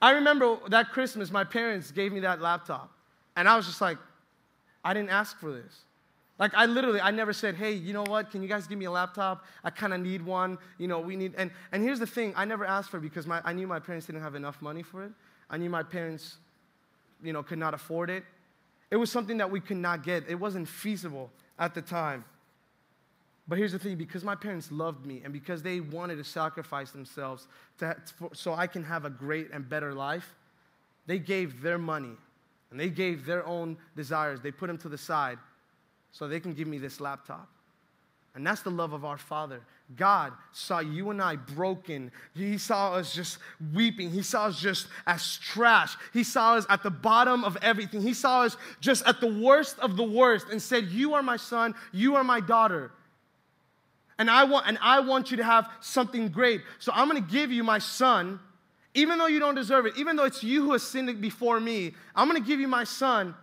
I 0.03 0.13
remember 0.13 0.57
that 0.69 0.91
Christmas, 0.91 1.31
my 1.31 1.45
parents 1.45 1.91
gave 1.91 2.13
me 2.13 2.21
that 2.21 2.41
laptop. 2.41 2.91
And 3.37 3.49
I 3.49 3.57
was 3.57 3.67
just 3.67 3.81
like, 3.81 3.99
I 4.85 4.95
didn't 4.95 5.11
ask 5.11 5.39
for 5.39 5.53
this. 5.53 5.81
Like, 6.39 6.53
I 6.55 6.65
literally, 6.65 7.03
I 7.03 7.11
never 7.11 7.35
said, 7.35 7.55
hey, 7.55 7.73
you 7.73 7.93
know 7.93 8.05
what? 8.05 8.31
Can 8.31 8.43
you 8.43 8.49
guys 8.49 8.67
give 8.67 8.79
me 8.79 8.87
a 8.87 8.91
laptop? 8.91 9.45
I 9.63 9.69
kind 9.69 9.93
of 9.93 10.01
need 10.01 10.23
one. 10.23 10.57
You 10.79 10.89
know, 10.89 10.99
we 10.99 11.17
need, 11.17 11.35
and, 11.37 11.51
and 11.71 11.83
here's 11.83 11.99
the 11.99 12.07
thing 12.07 12.33
I 12.35 12.47
never 12.47 12.65
asked 12.65 12.89
for 12.89 12.97
it 12.97 13.03
because 13.03 13.27
my, 13.27 13.43
I 13.45 13.53
knew 13.53 13.67
my 13.67 13.79
parents 13.79 14.07
didn't 14.07 14.23
have 14.23 14.35
enough 14.35 14.63
money 14.63 14.83
for 14.83 15.05
it. 15.05 15.13
I 15.51 15.59
knew 15.59 15.69
my 15.69 15.83
parents, 15.83 16.39
you 17.23 17.35
know, 17.35 17.43
could 17.43 17.59
not 17.59 17.75
afford 17.75 18.09
it. 18.09 18.25
It 18.91 18.97
was 18.97 19.11
something 19.11 19.39
that 19.39 19.51
we 19.51 19.61
could 19.61 19.77
not 19.77 20.03
get, 20.03 20.29
it 20.29 20.35
wasn't 20.35 20.69
feasible 20.69 21.31
at 21.59 21.75
the 21.75 21.83
time. 21.83 22.25
But 23.47 23.59
here's 23.59 23.73
the 23.73 23.79
thing 23.79 23.97
because 23.97 24.23
my 24.23 24.35
parents 24.35 24.71
loved 24.71 25.05
me 25.05 25.23
and 25.25 25.33
because 25.33 25.63
they 25.63 25.81
wanted 25.81 26.17
to 26.17 26.25
sacrifice 26.25 26.91
themselves 26.93 27.49
to, 27.79 27.97
so 28.33 28.55
I 28.55 28.67
can 28.67 28.85
have 28.85 29.05
a 29.05 29.11
great 29.11 29.51
and 29.53 29.69
better 29.69 29.93
life, 29.93 30.35
they 31.07 31.19
gave 31.19 31.61
their 31.61 31.79
money 31.79 32.17
and 32.71 32.79
they 32.79 32.91
gave 32.91 33.27
their 33.27 33.45
own 33.47 33.77
desires. 33.97 34.41
They 34.41 34.53
put 34.53 34.69
them 34.69 34.79
to 34.79 34.89
the 34.89 34.99
side 34.99 35.39
so 36.13 36.29
they 36.29 36.41
can 36.41 36.55
give 36.55 36.69
me 36.69 36.79
this 36.79 37.01
laptop. 37.01 37.49
And 38.35 38.47
that's 38.47 38.63
the 38.63 38.71
love 38.71 38.93
of 38.93 39.05
our 39.05 39.19
Father. 39.19 39.61
God 39.97 40.33
saw 40.53 40.79
you 40.79 41.11
and 41.11 41.21
I 41.21 41.35
broken. 41.35 42.13
He 42.35 42.59
saw 42.59 42.95
us 42.95 43.13
just 43.13 43.39
weeping. 43.75 44.11
He 44.11 44.23
saw 44.23 44.47
us 44.47 44.61
just 44.61 44.87
as 45.07 45.37
trash. 45.39 45.97
He 46.13 46.23
saw 46.23 46.55
us 46.55 46.65
at 46.69 46.85
the 46.85 46.91
bottom 46.91 47.43
of 47.43 47.59
everything. 47.61 48.01
He 48.01 48.15
saw 48.15 48.43
us 48.43 48.57
just 48.81 49.05
at 49.05 49.21
the 49.21 49.27
worst 49.27 49.79
of 49.81 49.97
the 49.97 50.05
worst 50.05 50.47
and 50.49 50.63
said, 50.63 50.85
You 50.89 51.15
are 51.15 51.23
my 51.23 51.37
son, 51.37 51.75
you 51.93 52.15
are 52.15 52.23
my 52.23 52.41
daughter 52.41 52.93
and 54.21 54.31
I 54.31 54.45
want 54.45 54.67
and 54.69 54.77
I 54.83 55.01
want 55.01 55.31
you 55.31 55.39
to 55.39 55.45
have 55.45 55.71
something 55.81 56.29
great. 56.29 56.61
So 56.79 56.93
I'm 56.95 57.09
going 57.09 57.25
to 57.25 57.33
give 57.33 57.51
you 57.51 57.65
my 57.65 57.79
son, 57.79 58.39
even 58.93 59.17
though 59.17 59.29
you 59.29 59.41
don't 59.41 59.55
deserve 59.55 59.87
it, 59.87 59.95
even 59.97 60.15
though 60.15 60.27
it's 60.27 60.45
you 60.45 60.63
who 60.63 60.73
has 60.73 60.83
sinned 60.83 61.23
before 61.23 61.59
me. 61.59 61.95
I'm 62.15 62.29
going 62.29 62.41
to 62.41 62.47
give 62.47 62.61
you 62.61 62.69
my 62.69 62.85
son 62.85 63.35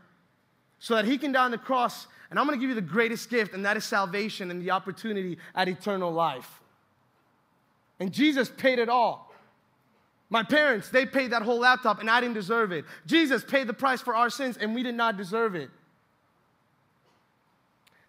so 0.78 0.94
that 0.94 1.06
he 1.06 1.18
can 1.18 1.32
die 1.32 1.46
on 1.46 1.50
the 1.50 1.58
cross 1.58 2.06
and 2.30 2.40
I'm 2.40 2.46
going 2.46 2.58
to 2.58 2.62
give 2.62 2.70
you 2.70 2.76
the 2.76 2.82
greatest 2.82 3.30
gift 3.30 3.54
and 3.54 3.66
that 3.66 3.78
is 3.78 3.86
salvation 3.86 4.52
and 4.52 4.62
the 4.62 4.72
opportunity 4.72 5.38
at 5.56 5.68
eternal 5.68 6.12
life. 6.12 6.62
And 8.00 8.12
Jesus 8.12 8.50
paid 8.50 8.80
it 8.80 8.90
all. 8.90 9.34
My 10.30 10.44
parents, 10.44 10.90
they 10.90 11.06
paid 11.06 11.32
that 11.32 11.42
whole 11.42 11.60
laptop 11.60 12.00
and 12.00 12.10
I 12.10 12.20
didn't 12.20 12.36
deserve 12.36 12.72
it. 12.72 12.86
Jesus 13.06 13.44
paid 13.44 13.68
the 13.68 13.74
price 13.74 14.02
for 14.02 14.16
our 14.16 14.30
sins 14.30 14.58
and 14.58 14.76
we 14.76 14.84
did 14.84 14.96
not 14.96 15.18
deserve 15.18 15.56
it. 15.56 15.70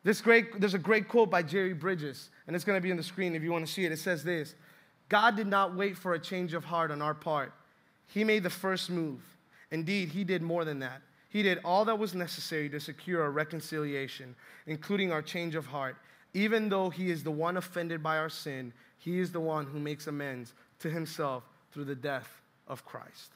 This 0.05 0.21
great, 0.21 0.61
there's 0.61 0.75
a 0.75 0.79
great 0.79 1.09
quote 1.09 1.31
by 1.31 1.43
Jerry 1.43 1.75
Bridges, 1.75 2.31
and 2.47 2.55
it's 2.57 2.65
going 2.65 2.79
to 2.79 2.83
be 2.83 2.91
on 2.91 2.97
the 2.97 3.03
screen 3.03 3.35
if 3.35 3.43
you 3.43 3.53
want 3.53 3.67
to 3.67 3.73
see 3.73 3.85
it. 3.85 3.93
It 3.93 3.99
says 3.99 4.25
this 4.25 4.55
God 5.09 5.37
did 5.37 5.47
not 5.47 5.77
wait 5.77 5.97
for 5.97 6.15
a 6.15 6.19
change 6.19 6.55
of 6.55 6.65
heart 6.65 6.91
on 6.91 7.03
our 7.03 7.15
part, 7.15 7.53
He 8.07 8.25
made 8.25 8.43
the 8.43 8.51
first 8.51 8.91
move. 8.91 9.21
Indeed, 9.71 10.09
He 10.09 10.25
did 10.25 10.41
more 10.41 10.65
than 10.65 10.79
that. 10.79 11.03
He 11.29 11.43
did 11.43 11.61
all 11.65 11.85
that 11.85 11.99
was 11.99 12.15
necessary 12.15 12.69
to 12.71 12.81
secure 12.81 13.23
our 13.23 13.31
reconciliation, 13.31 14.35
including 14.67 15.13
our 15.13 15.23
change 15.23 15.55
of 15.55 15.67
heart. 15.67 15.97
Even 16.35 16.69
though 16.69 16.91
He 16.91 17.11
is 17.11 17.23
the 17.23 17.31
one 17.31 17.57
offended 17.57 18.03
by 18.03 18.19
our 18.19 18.29
sin, 18.29 18.73
He 18.99 19.19
is 19.19 19.33
the 19.33 19.41
one 19.41 19.67
who 19.67 19.79
makes 19.79 20.07
amends 20.07 20.55
to 20.81 20.91
Himself 20.91 21.45
through 21.73 21.85
the 21.85 21.95
death 21.95 22.41
of 22.67 22.85
Christ. 22.85 23.33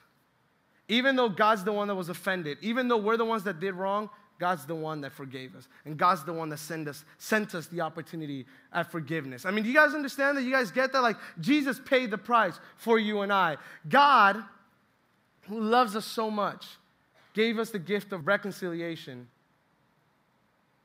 Even 0.88 1.16
though 1.16 1.28
God's 1.28 1.64
the 1.64 1.72
one 1.72 1.88
that 1.88 1.94
was 1.94 2.08
offended, 2.08 2.58
even 2.60 2.88
though 2.88 2.96
we're 2.96 3.16
the 3.16 3.24
ones 3.24 3.44
that 3.44 3.60
did 3.60 3.74
wrong, 3.74 4.10
God's 4.38 4.66
the 4.66 4.74
one 4.74 5.02
that 5.02 5.12
forgave 5.12 5.54
us. 5.54 5.68
And 5.84 5.96
God's 5.96 6.24
the 6.24 6.32
one 6.32 6.48
that 6.48 6.58
sent 6.58 6.88
us, 6.88 7.04
sent 7.18 7.54
us 7.54 7.68
the 7.68 7.80
opportunity 7.80 8.46
at 8.72 8.90
forgiveness. 8.90 9.46
I 9.46 9.52
mean, 9.52 9.62
do 9.62 9.70
you 9.70 9.76
guys 9.76 9.94
understand 9.94 10.36
that? 10.36 10.42
You 10.42 10.50
guys 10.50 10.70
get 10.72 10.92
that? 10.92 11.00
Like, 11.00 11.16
Jesus 11.40 11.80
paid 11.84 12.10
the 12.10 12.18
price 12.18 12.58
for 12.76 12.98
you 12.98 13.20
and 13.20 13.32
I. 13.32 13.58
God, 13.88 14.42
who 15.48 15.60
loves 15.60 15.94
us 15.94 16.04
so 16.04 16.30
much, 16.30 16.66
gave 17.34 17.58
us 17.58 17.70
the 17.70 17.78
gift 17.78 18.12
of 18.12 18.26
reconciliation 18.26 19.28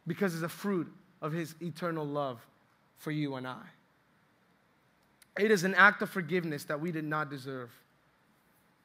because 0.05 0.33
it's 0.33 0.43
a 0.43 0.49
fruit 0.49 0.87
of 1.21 1.31
his 1.31 1.55
eternal 1.61 2.05
love 2.05 2.39
for 2.97 3.11
you 3.11 3.35
and 3.35 3.47
I. 3.47 3.63
It 5.37 5.51
is 5.51 5.63
an 5.63 5.75
act 5.75 6.01
of 6.01 6.09
forgiveness 6.09 6.63
that 6.65 6.79
we 6.79 6.91
did 6.91 7.03
not 7.03 7.29
deserve. 7.29 7.69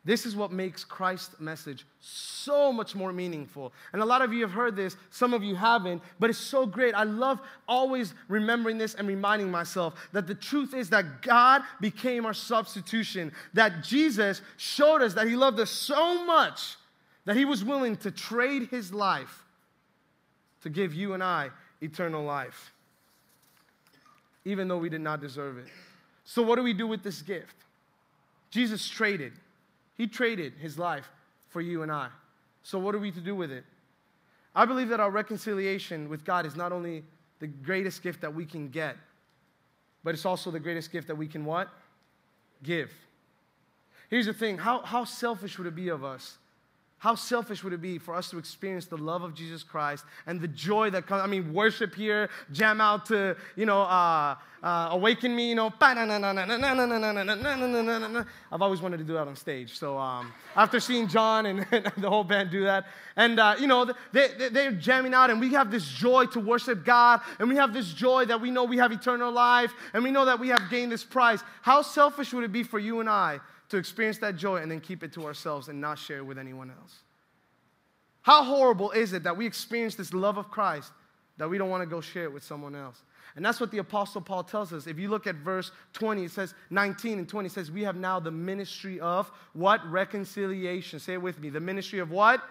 This 0.05 0.27
is 0.27 0.35
what 0.35 0.51
makes 0.51 0.83
Christ's 0.83 1.39
message 1.39 1.87
so 2.01 2.73
much 2.73 2.97
more 2.97 3.13
meaningful. 3.13 3.73
And 3.93 4.03
a 4.03 4.05
lot 4.05 4.21
of 4.21 4.33
you 4.33 4.43
have 4.43 4.51
heard 4.51 4.75
this, 4.75 4.97
some 5.11 5.33
of 5.33 5.45
you 5.45 5.55
haven't, 5.55 6.03
but 6.19 6.29
it's 6.29 6.41
so 6.41 6.67
great. 6.67 6.93
I 6.95 7.05
love 7.05 7.41
always 7.69 8.13
remembering 8.27 8.79
this 8.79 8.95
and 8.95 9.07
reminding 9.07 9.49
myself 9.49 9.95
that 10.13 10.27
the 10.27 10.35
truth 10.35 10.75
is 10.75 10.91
that 10.91 11.23
God 11.23 11.63
became 11.81 12.27
our 12.27 12.35
substitution, 12.35 13.33
that 13.55 13.85
Jesus 13.85 14.43
showed 14.57 15.03
us 15.03 15.15
that 15.15 15.29
He 15.29 15.37
loved 15.37 15.61
us 15.61 15.71
so 15.71 16.25
much 16.25 16.77
that 17.25 17.37
He 17.37 17.45
was 17.45 17.65
willing 17.65 17.97
to 17.99 18.11
trade 18.11 18.69
His 18.71 18.93
life 18.93 19.45
to 20.63 20.71
give 20.71 20.95
you 20.95 21.15
and 21.15 21.23
I 21.23 21.51
eternal 21.81 22.23
life, 22.25 22.73
even 24.45 24.69
though 24.69 24.79
we 24.79 24.89
did 24.89 25.01
not 25.01 25.21
deserve 25.21 25.59
it. 25.59 25.67
So, 26.25 26.43
what 26.43 26.57
do 26.57 26.63
we 26.63 26.73
do 26.73 26.87
with 26.87 27.03
this 27.03 27.21
gift? 27.23 27.57
Jesus 28.51 28.89
traded. 28.89 29.33
He 29.97 30.07
traded 30.07 30.55
his 30.55 30.79
life 30.79 31.11
for 31.49 31.61
you 31.61 31.83
and 31.83 31.91
I. 31.91 32.09
So, 32.63 32.79
what 32.79 32.95
are 32.95 32.99
we 32.99 33.11
to 33.11 33.21
do 33.21 33.35
with 33.35 33.51
it? 33.51 33.65
I 34.55 34.65
believe 34.65 34.89
that 34.91 35.01
our 35.01 35.11
reconciliation 35.11 36.09
with 36.09 36.25
God 36.25 36.47
is 36.47 36.55
not 36.55 36.73
only 36.73 37.05
the 37.41 37.47
greatest 37.47 38.03
gift 38.03 38.21
that 38.21 38.33
we 38.33 38.45
can 38.45 38.69
get, 38.69 38.97
but 40.05 40.15
it's 40.15 40.27
also 40.27 40.51
the 40.51 40.61
greatest 40.61 40.93
gift 40.93 41.09
that 41.09 41.17
we 41.17 41.27
can 41.27 41.45
what? 41.45 41.69
Give. 42.63 42.91
Here's 44.11 44.27
the 44.27 44.35
thing 44.35 44.59
how, 44.59 44.83
how 44.83 45.05
selfish 45.05 45.59
would 45.59 45.67
it 45.67 45.75
be 45.75 45.89
of 45.89 46.05
us 46.05 46.39
how 47.03 47.17
selfish 47.17 47.65
would 47.65 47.73
it 47.73 47.83
be 47.83 47.99
for 47.99 48.15
us 48.15 48.31
to 48.31 48.39
experience 48.39 48.87
the 48.87 48.97
love 48.97 49.25
of 49.25 49.35
Jesus 49.35 49.65
Christ 49.65 50.05
and 50.29 50.41
the 50.41 50.47
joy 50.47 50.89
that 50.91 51.05
comes? 51.05 51.21
I 51.21 51.27
mean, 51.27 51.53
worship 51.53 51.97
here, 51.97 52.31
jam 52.53 52.81
out 52.81 53.07
to, 53.07 53.37
you 53.57 53.67
know, 53.67 53.83
uh, 53.83 54.37
uh, 54.63 54.89
awaken 54.93 55.35
me, 55.35 55.49
you 55.49 55.57
know, 55.57 55.75
I've 58.53 58.63
always 58.63 58.81
wanted 58.81 58.99
to 58.99 59.05
do 59.05 59.15
that 59.15 59.27
on 59.27 59.35
stage. 59.35 59.77
So 59.77 59.99
um, 59.99 60.33
after 60.55 60.79
seeing 60.79 61.09
John 61.09 61.47
and, 61.47 61.67
the 61.99 62.09
whole 62.09 62.23
band 62.23 62.53
do 62.53 62.63
that, 62.63 62.87
and, 63.17 63.41
uh, 63.41 63.57
you 63.59 63.67
know, 63.67 63.93
they, 64.13 64.29
they, 64.39 64.51
they're 64.51 64.71
jamming 64.71 65.13
out, 65.13 65.29
and 65.29 65.41
we 65.41 65.55
have 65.55 65.73
this 65.73 65.89
joy 65.89 66.27
to 66.27 66.39
worship 66.39 66.85
God, 66.85 67.21
and 67.41 67.49
we 67.49 67.57
have 67.57 67.75
this 67.75 67.93
joy 67.93 68.27
that 68.27 68.41
we 68.41 68.53
know 68.53 68.63
we 68.63 68.77
have 68.77 68.93
eternal 68.93 69.33
life, 69.33 69.75
and 69.93 70.05
we 70.05 70.13
know 70.13 70.25
that 70.25 70.39
we 70.39 70.51
have 70.51 70.71
gained 70.71 70.93
this 70.93 71.03
prize. 71.03 71.43
How 71.63 71.83
selfish 71.83 72.33
would 72.33 72.45
it 72.45 72.53
be 72.53 72.63
for 72.63 72.79
you 72.79 73.01
and 73.01 73.11
I 73.11 73.41
to 73.73 73.79
experience 73.79 74.19
that 74.19 74.37
joy 74.37 74.59
and 74.59 74.71
then 74.71 74.81
keep 74.81 75.03
it 75.03 75.15
to 75.15 75.25
ourselves 75.25 75.69
and 75.69 75.81
not 75.81 75.99
share 75.99 76.19
it 76.19 76.27
with 76.27 76.37
anyone 76.37 76.71
else. 76.71 76.99
How 78.21 78.45
horrible 78.45 78.91
is 78.91 79.15
it 79.15 79.23
that 79.23 79.35
we 79.35 79.47
experience 79.47 79.95
this 79.95 80.13
love 80.13 80.37
of 80.37 80.51
Christ 80.51 80.93
that 81.39 81.49
we 81.49 81.57
don't 81.57 81.71
want 81.71 81.81
to 81.83 81.87
go 81.87 82.03
share 82.03 82.25
it 82.25 82.33
with 82.35 82.45
someone 82.45 82.75
else? 82.75 83.03
And 83.35 83.43
that's 83.43 83.61
what 83.61 83.71
the 83.71 83.79
Apostle 83.79 84.21
Paul 84.21 84.45
tells 84.45 84.75
us. 84.75 84.87
If 84.87 84.99
you 84.99 85.09
look 85.09 85.27
at 85.27 85.37
verse 85.37 85.71
20, 85.95 86.25
it 86.25 86.31
says 86.31 86.53
19 86.69 87.19
and 87.19 87.27
20 87.27 87.49
says, 87.49 87.71
We 87.71 87.83
have 87.85 87.97
now 87.97 88.21
the 88.21 88.31
ministry 88.31 89.01
of 89.01 89.33
what? 89.55 89.81
Reconciliation. 89.91 91.01
Say 91.01 91.15
it 91.15 91.23
with 91.23 91.41
me. 91.41 91.49
The 91.49 91.59
ministry 91.59 92.01
of 92.01 92.11
what? 92.11 92.43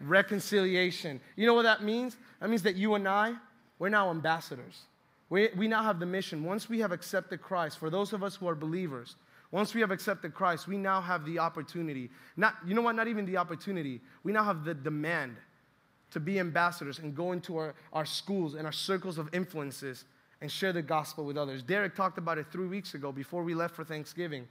Reconciliation. 0.00 1.20
You 1.34 1.46
know 1.46 1.54
what 1.54 1.64
that 1.64 1.82
means? 1.82 2.16
That 2.38 2.48
means 2.48 2.62
that 2.62 2.76
you 2.76 2.94
and 2.94 3.08
I, 3.08 3.34
we're 3.80 3.88
now 3.88 4.10
ambassadors. 4.10 4.82
We, 5.30 5.48
we 5.56 5.66
now 5.66 5.82
have 5.82 5.98
the 5.98 6.06
mission. 6.06 6.44
Once 6.44 6.68
we 6.68 6.78
have 6.78 6.92
accepted 6.92 7.42
Christ, 7.42 7.80
for 7.80 7.90
those 7.90 8.12
of 8.12 8.22
us 8.22 8.36
who 8.36 8.48
are 8.48 8.54
believers, 8.54 9.16
Once 9.52 9.74
we 9.74 9.80
have 9.80 9.90
accepted 9.90 10.32
Christ, 10.32 10.68
we 10.68 10.76
now 10.76 11.00
have 11.00 11.24
the 11.24 11.38
opportunity. 11.38 12.10
Not, 12.36 12.54
you 12.66 12.74
know 12.74 12.82
what? 12.82 12.94
Not 12.94 13.08
even 13.08 13.26
the 13.26 13.36
opportunity. 13.36 14.00
We 14.22 14.32
now 14.32 14.44
have 14.44 14.64
the 14.64 14.74
demand 14.74 15.36
to 16.12 16.20
be 16.20 16.38
ambassadors 16.38 16.98
and 16.98 17.14
go 17.14 17.32
into 17.32 17.56
our, 17.56 17.74
our 17.92 18.06
schools 18.06 18.54
and 18.54 18.66
our 18.66 18.72
circles 18.72 19.18
of 19.18 19.32
influences 19.34 20.04
and 20.40 20.50
share 20.50 20.72
the 20.72 20.82
gospel 20.82 21.24
with 21.24 21.36
others. 21.36 21.62
Derek 21.62 21.94
talked 21.94 22.18
about 22.18 22.38
it 22.38 22.46
three 22.50 22.66
weeks 22.66 22.94
ago 22.94 23.12
before 23.12 23.42
we 23.42 23.54
left 23.54 23.74
for 23.74 23.84
Thanksgiving. 23.84 24.46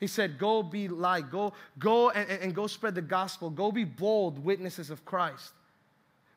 He 0.00 0.06
said, 0.06 0.38
Go 0.38 0.62
be 0.62 0.88
light, 0.88 1.30
go, 1.30 1.52
go 1.78 2.10
and, 2.10 2.28
and 2.30 2.54
go 2.54 2.66
spread 2.66 2.94
the 2.94 3.02
gospel, 3.02 3.50
go 3.50 3.70
be 3.70 3.84
bold 3.84 4.42
witnesses 4.42 4.90
of 4.90 5.04
Christ. 5.04 5.52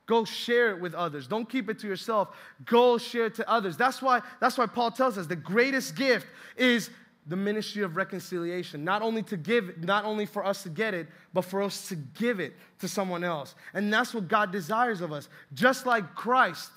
Go 0.05 0.25
share 0.25 0.71
it 0.71 0.81
with 0.81 0.93
others. 0.93 1.27
Don't 1.27 1.47
keep 1.47 1.69
it 1.69 1.79
to 1.79 1.87
yourself. 1.87 2.35
Go 2.65 2.97
share 2.97 3.27
it 3.27 3.35
to 3.35 3.49
others. 3.49 3.77
That's 3.77 4.01
why, 4.01 4.21
that's 4.41 4.57
why 4.57 4.65
Paul 4.65 4.91
tells 4.91 5.17
us 5.17 5.27
the 5.27 5.35
greatest 5.35 5.95
gift 5.95 6.27
is 6.57 6.89
the 7.27 7.35
ministry 7.35 7.83
of 7.83 7.95
reconciliation. 7.95 8.83
Not 8.83 9.01
only 9.01 9.23
to 9.23 9.37
give, 9.37 9.83
not 9.83 10.05
only 10.05 10.25
for 10.25 10.45
us 10.45 10.63
to 10.63 10.69
get 10.69 10.93
it, 10.93 11.07
but 11.33 11.43
for 11.43 11.61
us 11.61 11.87
to 11.89 11.95
give 11.95 12.39
it 12.39 12.53
to 12.79 12.87
someone 12.87 13.23
else. 13.23 13.55
And 13.73 13.93
that's 13.93 14.13
what 14.13 14.27
God 14.27 14.51
desires 14.51 15.01
of 15.01 15.11
us. 15.11 15.29
Just 15.53 15.85
like 15.85 16.15
Christ, 16.15 16.71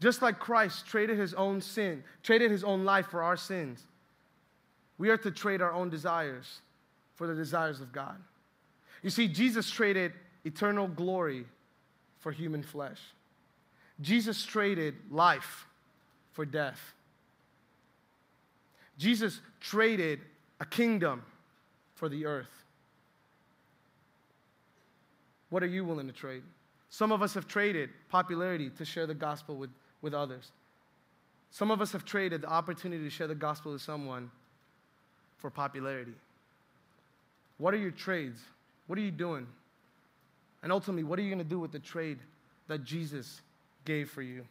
just 0.00 0.22
like 0.22 0.38
Christ 0.38 0.86
traded 0.86 1.18
his 1.18 1.34
own 1.34 1.60
sin, 1.60 2.04
traded 2.22 2.50
his 2.50 2.62
own 2.64 2.84
life 2.84 3.06
for 3.08 3.22
our 3.22 3.36
sins, 3.36 3.82
we 4.98 5.10
are 5.10 5.18
to 5.18 5.30
trade 5.30 5.60
our 5.60 5.72
own 5.72 5.90
desires 5.90 6.60
for 7.16 7.26
the 7.26 7.34
desires 7.34 7.80
of 7.80 7.92
God. 7.92 8.16
You 9.02 9.10
see, 9.10 9.28
Jesus 9.28 9.70
traded 9.70 10.12
eternal 10.44 10.86
glory 10.86 11.44
for 12.20 12.32
human 12.32 12.62
flesh. 12.62 13.00
Jesus 14.00 14.44
traded 14.44 14.94
life 15.10 15.66
for 16.32 16.44
death. 16.44 16.94
Jesus 18.98 19.40
traded 19.60 20.20
a 20.60 20.64
kingdom 20.64 21.22
for 21.94 22.08
the 22.08 22.26
earth. 22.26 22.64
What 25.50 25.62
are 25.62 25.66
you 25.66 25.84
willing 25.84 26.06
to 26.06 26.12
trade? 26.12 26.42
Some 26.90 27.12
of 27.12 27.22
us 27.22 27.34
have 27.34 27.48
traded 27.48 27.90
popularity 28.08 28.70
to 28.70 28.84
share 28.84 29.06
the 29.06 29.14
gospel 29.14 29.56
with, 29.56 29.70
with 30.00 30.14
others. 30.14 30.50
Some 31.50 31.70
of 31.70 31.80
us 31.80 31.92
have 31.92 32.04
traded 32.04 32.42
the 32.42 32.48
opportunity 32.48 33.04
to 33.04 33.10
share 33.10 33.26
the 33.26 33.34
gospel 33.34 33.72
with 33.72 33.82
someone 33.82 34.30
for 35.38 35.50
popularity. 35.50 36.14
What 37.58 37.74
are 37.74 37.78
your 37.78 37.90
trades? 37.90 38.40
What 38.86 38.98
are 38.98 39.02
you 39.02 39.10
doing? 39.10 39.46
And 40.62 40.72
ultimately, 40.72 41.04
what 41.04 41.18
are 41.18 41.22
you 41.22 41.28
going 41.28 41.38
to 41.38 41.44
do 41.44 41.60
with 41.60 41.72
the 41.72 41.78
trade 41.78 42.18
that 42.68 42.84
Jesus 42.84 43.40
gave 43.84 44.10
for 44.10 44.22
you? 44.22 44.46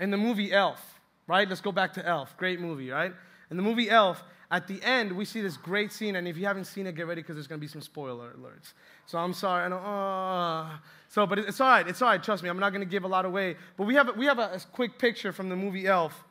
In 0.00 0.10
the 0.10 0.16
movie 0.16 0.52
Elf, 0.52 0.97
right? 1.28 1.48
Let's 1.48 1.60
go 1.60 1.70
back 1.70 1.92
to 1.94 2.04
Elf. 2.04 2.36
Great 2.36 2.58
movie, 2.58 2.90
right? 2.90 3.12
In 3.50 3.56
the 3.56 3.62
movie 3.62 3.88
Elf, 3.88 4.24
at 4.50 4.66
the 4.66 4.82
end, 4.82 5.12
we 5.12 5.24
see 5.26 5.42
this 5.42 5.56
great 5.56 5.92
scene, 5.92 6.16
and 6.16 6.26
if 6.26 6.36
you 6.38 6.46
haven't 6.46 6.64
seen 6.64 6.86
it, 6.86 6.94
get 6.94 7.06
ready 7.06 7.20
because 7.20 7.36
there's 7.36 7.46
going 7.46 7.60
to 7.60 7.64
be 7.64 7.68
some 7.68 7.82
spoiler 7.82 8.30
alerts. 8.30 8.72
So 9.06 9.18
I'm 9.18 9.34
sorry. 9.34 9.64
I 9.64 9.68
know, 9.68 9.76
uh, 9.76 10.70
so, 11.08 11.26
but 11.26 11.38
it's 11.38 11.60
all 11.60 11.68
right. 11.68 11.86
It's 11.86 12.00
all 12.00 12.08
right. 12.08 12.22
Trust 12.22 12.42
me. 12.42 12.48
I'm 12.48 12.58
not 12.58 12.70
going 12.70 12.84
to 12.84 12.90
give 12.90 13.04
a 13.04 13.08
lot 13.08 13.26
away. 13.26 13.56
But 13.76 13.86
we 13.86 13.94
have, 13.94 14.16
we 14.16 14.24
have 14.24 14.38
a, 14.38 14.54
a 14.54 14.60
quick 14.72 14.98
picture 14.98 15.32
from 15.32 15.50
the 15.50 15.56
movie 15.56 15.86
Elf. 15.86 16.24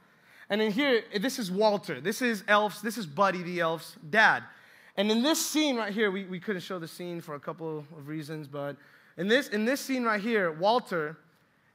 And 0.49 0.61
in 0.61 0.71
here, 0.71 1.03
this 1.19 1.37
is 1.37 1.51
Walter. 1.51 2.01
This 2.01 2.21
is 2.21 2.43
Elf's, 2.47 2.81
this 2.81 2.97
is 2.97 3.05
Buddy 3.05 3.43
the 3.43 3.59
Elf's 3.59 3.97
dad. 4.09 4.43
And 4.95 5.11
in 5.11 5.21
this 5.21 5.45
scene 5.45 5.75
right 5.75 5.93
here, 5.93 6.09
we, 6.09 6.23
we 6.25 6.39
couldn't 6.39 6.61
show 6.61 6.79
the 6.79 6.87
scene 6.87 7.21
for 7.21 7.35
a 7.35 7.39
couple 7.39 7.79
of 7.79 8.07
reasons, 8.07 8.47
but 8.47 8.77
in 9.17 9.27
this, 9.27 9.49
in 9.49 9.63
this 9.63 9.79
scene 9.79 10.03
right 10.03 10.21
here, 10.21 10.51
Walter 10.51 11.17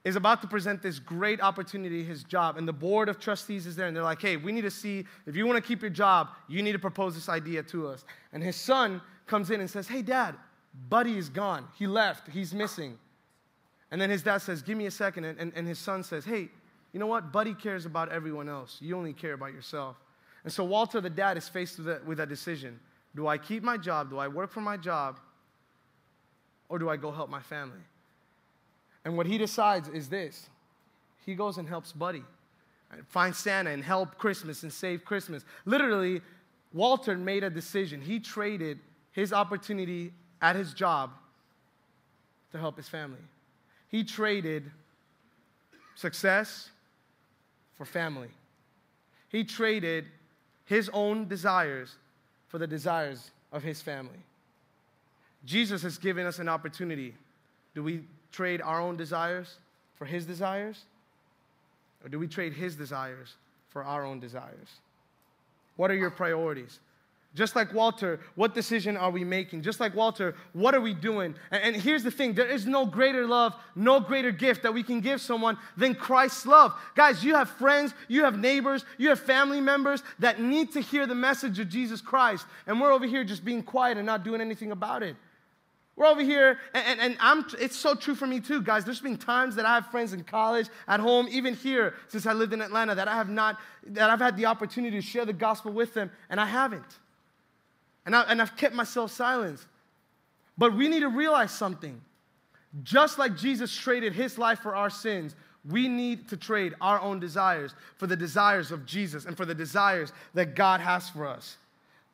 is 0.03 0.15
about 0.17 0.41
to 0.41 0.47
present 0.47 0.81
this 0.81 0.99
great 0.99 1.41
opportunity, 1.41 2.03
his 2.03 2.23
job, 2.23 2.57
and 2.57 2.67
the 2.67 2.73
board 2.73 3.07
of 3.07 3.19
trustees 3.19 3.65
is 3.65 3.75
there, 3.75 3.87
and 3.87 3.95
they're 3.95 4.03
like, 4.03 4.21
hey, 4.21 4.35
we 4.35 4.51
need 4.51 4.61
to 4.61 4.71
see, 4.71 5.05
if 5.25 5.35
you 5.35 5.47
want 5.47 5.55
to 5.55 5.65
keep 5.65 5.81
your 5.81 5.89
job, 5.89 6.29
you 6.49 6.61
need 6.61 6.73
to 6.73 6.79
propose 6.79 7.15
this 7.15 7.29
idea 7.29 7.63
to 7.63 7.87
us. 7.87 8.03
And 8.33 8.43
his 8.43 8.57
son 8.57 9.01
comes 9.27 9.49
in 9.49 9.61
and 9.61 9.69
says, 9.69 9.87
hey, 9.87 10.01
dad, 10.01 10.35
Buddy 10.89 11.17
is 11.17 11.29
gone. 11.29 11.67
He 11.77 11.87
left. 11.87 12.27
He's 12.29 12.53
missing. 12.53 12.97
And 13.91 14.01
then 14.01 14.09
his 14.09 14.23
dad 14.23 14.39
says, 14.39 14.61
give 14.61 14.77
me 14.77 14.87
a 14.87 14.91
second. 14.91 15.23
And, 15.23 15.39
and, 15.39 15.53
and 15.55 15.67
his 15.67 15.79
son 15.79 16.03
says, 16.03 16.25
hey, 16.25 16.49
you 16.91 16.99
know 16.99 17.07
what? 17.07 17.31
Buddy 17.31 17.53
cares 17.53 17.85
about 17.85 18.11
everyone 18.11 18.49
else. 18.49 18.79
You 18.81 18.97
only 18.97 19.13
care 19.13 19.33
about 19.33 19.53
yourself. 19.53 19.97
And 20.43 20.51
so 20.51 20.63
Walter, 20.63 20.99
the 20.99 21.09
dad, 21.09 21.37
is 21.37 21.47
faced 21.47 21.77
with 21.77 21.87
a, 21.87 22.01
with 22.05 22.19
a 22.19 22.25
decision. 22.25 22.79
Do 23.15 23.27
I 23.27 23.37
keep 23.37 23.63
my 23.63 23.77
job? 23.77 24.09
Do 24.09 24.17
I 24.17 24.27
work 24.27 24.51
for 24.51 24.61
my 24.61 24.77
job? 24.77 25.19
Or 26.69 26.79
do 26.79 26.89
I 26.89 26.97
go 26.97 27.11
help 27.11 27.29
my 27.29 27.41
family? 27.41 27.79
And 29.05 29.17
what 29.17 29.25
he 29.25 29.37
decides 29.37 29.89
is 29.89 30.09
this 30.09 30.49
he 31.25 31.35
goes 31.35 31.57
and 31.57 31.67
helps 31.67 31.91
Buddy, 31.91 32.23
uh, 32.91 32.97
find 33.07 33.35
Santa 33.35 33.69
and 33.69 33.83
help 33.83 34.17
Christmas 34.17 34.63
and 34.63 34.71
save 34.71 35.05
Christmas. 35.05 35.43
Literally, 35.65 36.21
Walter 36.73 37.17
made 37.17 37.43
a 37.43 37.49
decision. 37.49 38.01
He 38.01 38.19
traded 38.19 38.79
his 39.11 39.31
opportunity 39.31 40.11
at 40.41 40.55
his 40.55 40.73
job 40.73 41.11
to 42.51 42.57
help 42.57 42.77
his 42.77 42.89
family. 42.89 43.21
He 43.89 44.03
traded 44.03 44.71
success 45.95 46.69
for 47.77 47.85
family. 47.85 48.29
He 49.29 49.43
traded 49.43 50.05
his 50.65 50.89
own 50.93 51.27
desires 51.27 51.95
for 52.47 52.57
the 52.57 52.67
desires 52.67 53.31
of 53.51 53.63
his 53.63 53.81
family. 53.81 54.19
Jesus 55.45 55.81
has 55.83 55.97
given 55.97 56.25
us 56.25 56.39
an 56.39 56.49
opportunity. 56.49 57.15
Do 57.75 57.83
we 57.83 58.01
trade 58.33 58.61
our 58.61 58.81
own 58.81 58.97
desires 58.97 59.55
for 59.95 60.03
his 60.03 60.25
desires? 60.25 60.83
Or 62.03 62.09
do 62.09 62.19
we 62.19 62.27
trade 62.27 62.51
his 62.51 62.75
desires 62.75 63.35
for 63.69 63.83
our 63.85 64.03
own 64.03 64.19
desires? 64.19 64.67
What 65.77 65.89
are 65.89 65.95
your 65.95 66.11
priorities? 66.11 66.79
Just 67.35 67.55
like 67.55 67.73
Walter, 67.73 68.19
what 68.35 68.53
decision 68.53 68.95
are 68.95 69.09
we 69.09 69.23
making? 69.23 69.63
Just 69.63 69.79
like 69.79 69.95
Walter, 69.95 70.35
what 70.51 70.75
are 70.75 70.81
we 70.81 70.93
doing? 70.93 71.33
And, 71.49 71.75
here's 71.75 72.03
the 72.03 72.11
thing 72.11 72.33
there 72.33 72.47
is 72.47 72.67
no 72.67 72.85
greater 72.85 73.25
love, 73.25 73.55
no 73.75 73.99
greater 73.99 74.31
gift 74.31 74.61
that 74.63 74.73
we 74.73 74.83
can 74.83 74.99
give 74.99 75.19
someone 75.19 75.57
than 75.75 75.95
Christ's 75.95 76.45
love. 76.45 76.75
Guys, 76.93 77.23
you 77.23 77.33
have 77.33 77.49
friends, 77.49 77.95
you 78.07 78.23
have 78.23 78.37
neighbors, 78.37 78.85
you 78.99 79.09
have 79.09 79.19
family 79.19 79.61
members 79.61 80.03
that 80.19 80.39
need 80.39 80.73
to 80.73 80.81
hear 80.81 81.07
the 81.07 81.15
message 81.15 81.57
of 81.57 81.69
Jesus 81.69 82.01
Christ. 82.01 82.45
And 82.67 82.79
we're 82.79 82.91
over 82.91 83.07
here 83.07 83.23
just 83.23 83.43
being 83.43 83.63
quiet 83.63 83.97
and 83.97 84.05
not 84.05 84.23
doing 84.23 84.39
anything 84.39 84.71
about 84.71 85.01
it. 85.01 85.15
We're 85.95 86.07
over 86.07 86.23
here, 86.23 86.59
and, 86.73 86.85
and, 86.87 86.99
and, 86.99 87.17
I'm, 87.19 87.45
it's 87.59 87.75
so 87.75 87.93
true 87.93 88.15
for 88.15 88.25
me 88.25 88.39
too, 88.39 88.63
guys. 88.63 88.83
There's 88.83 88.99
been 88.99 89.17
times 89.17 89.55
that 89.55 89.65
I 89.65 89.75
have 89.75 89.87
friends 89.87 90.13
in 90.13 90.23
college, 90.23 90.67
at 90.87 90.99
home, 90.99 91.27
even 91.29 91.53
here 91.53 91.93
since 92.07 92.25
I 92.25 92.33
lived 92.33 92.51
in 92.51 92.61
Atlanta, 92.61 92.95
that 92.95 93.07
I 93.07 93.15
have 93.15 93.29
not, 93.29 93.59
that 93.87 94.09
I've 94.09 94.19
had 94.19 94.35
the 94.35 94.47
opportunity 94.47 94.99
to 94.99 95.05
share 95.05 95.23
the 95.23 95.33
gospel 95.33 95.71
with 95.71 95.93
them, 95.93 96.09
and 96.31 96.41
I 96.41 96.47
haven't. 96.47 96.99
And, 98.07 98.15
I, 98.15 98.23
and 98.23 98.41
I've 98.41 98.57
kept 98.57 98.73
myself 98.73 99.11
silent. 99.11 99.63
But 100.57 100.75
we 100.75 100.87
need 100.87 101.01
to 101.01 101.09
realize 101.09 101.51
something. 101.51 102.01
Just 102.81 103.19
like 103.19 103.37
Jesus 103.37 103.75
traded 103.75 104.13
his 104.13 104.39
life 104.39 104.59
for 104.59 104.75
our 104.75 104.89
sins, 104.89 105.35
we 105.69 105.87
need 105.87 106.27
to 106.29 106.37
trade 106.37 106.73
our 106.81 106.99
own 106.99 107.19
desires 107.19 107.75
for 107.97 108.07
the 108.07 108.15
desires 108.15 108.71
of 108.71 108.85
Jesus 108.85 109.25
and 109.25 109.37
for 109.37 109.45
the 109.45 109.55
desires 109.55 110.11
that 110.33 110.55
God 110.55 110.79
has 110.81 111.09
for 111.09 111.27
us. 111.27 111.57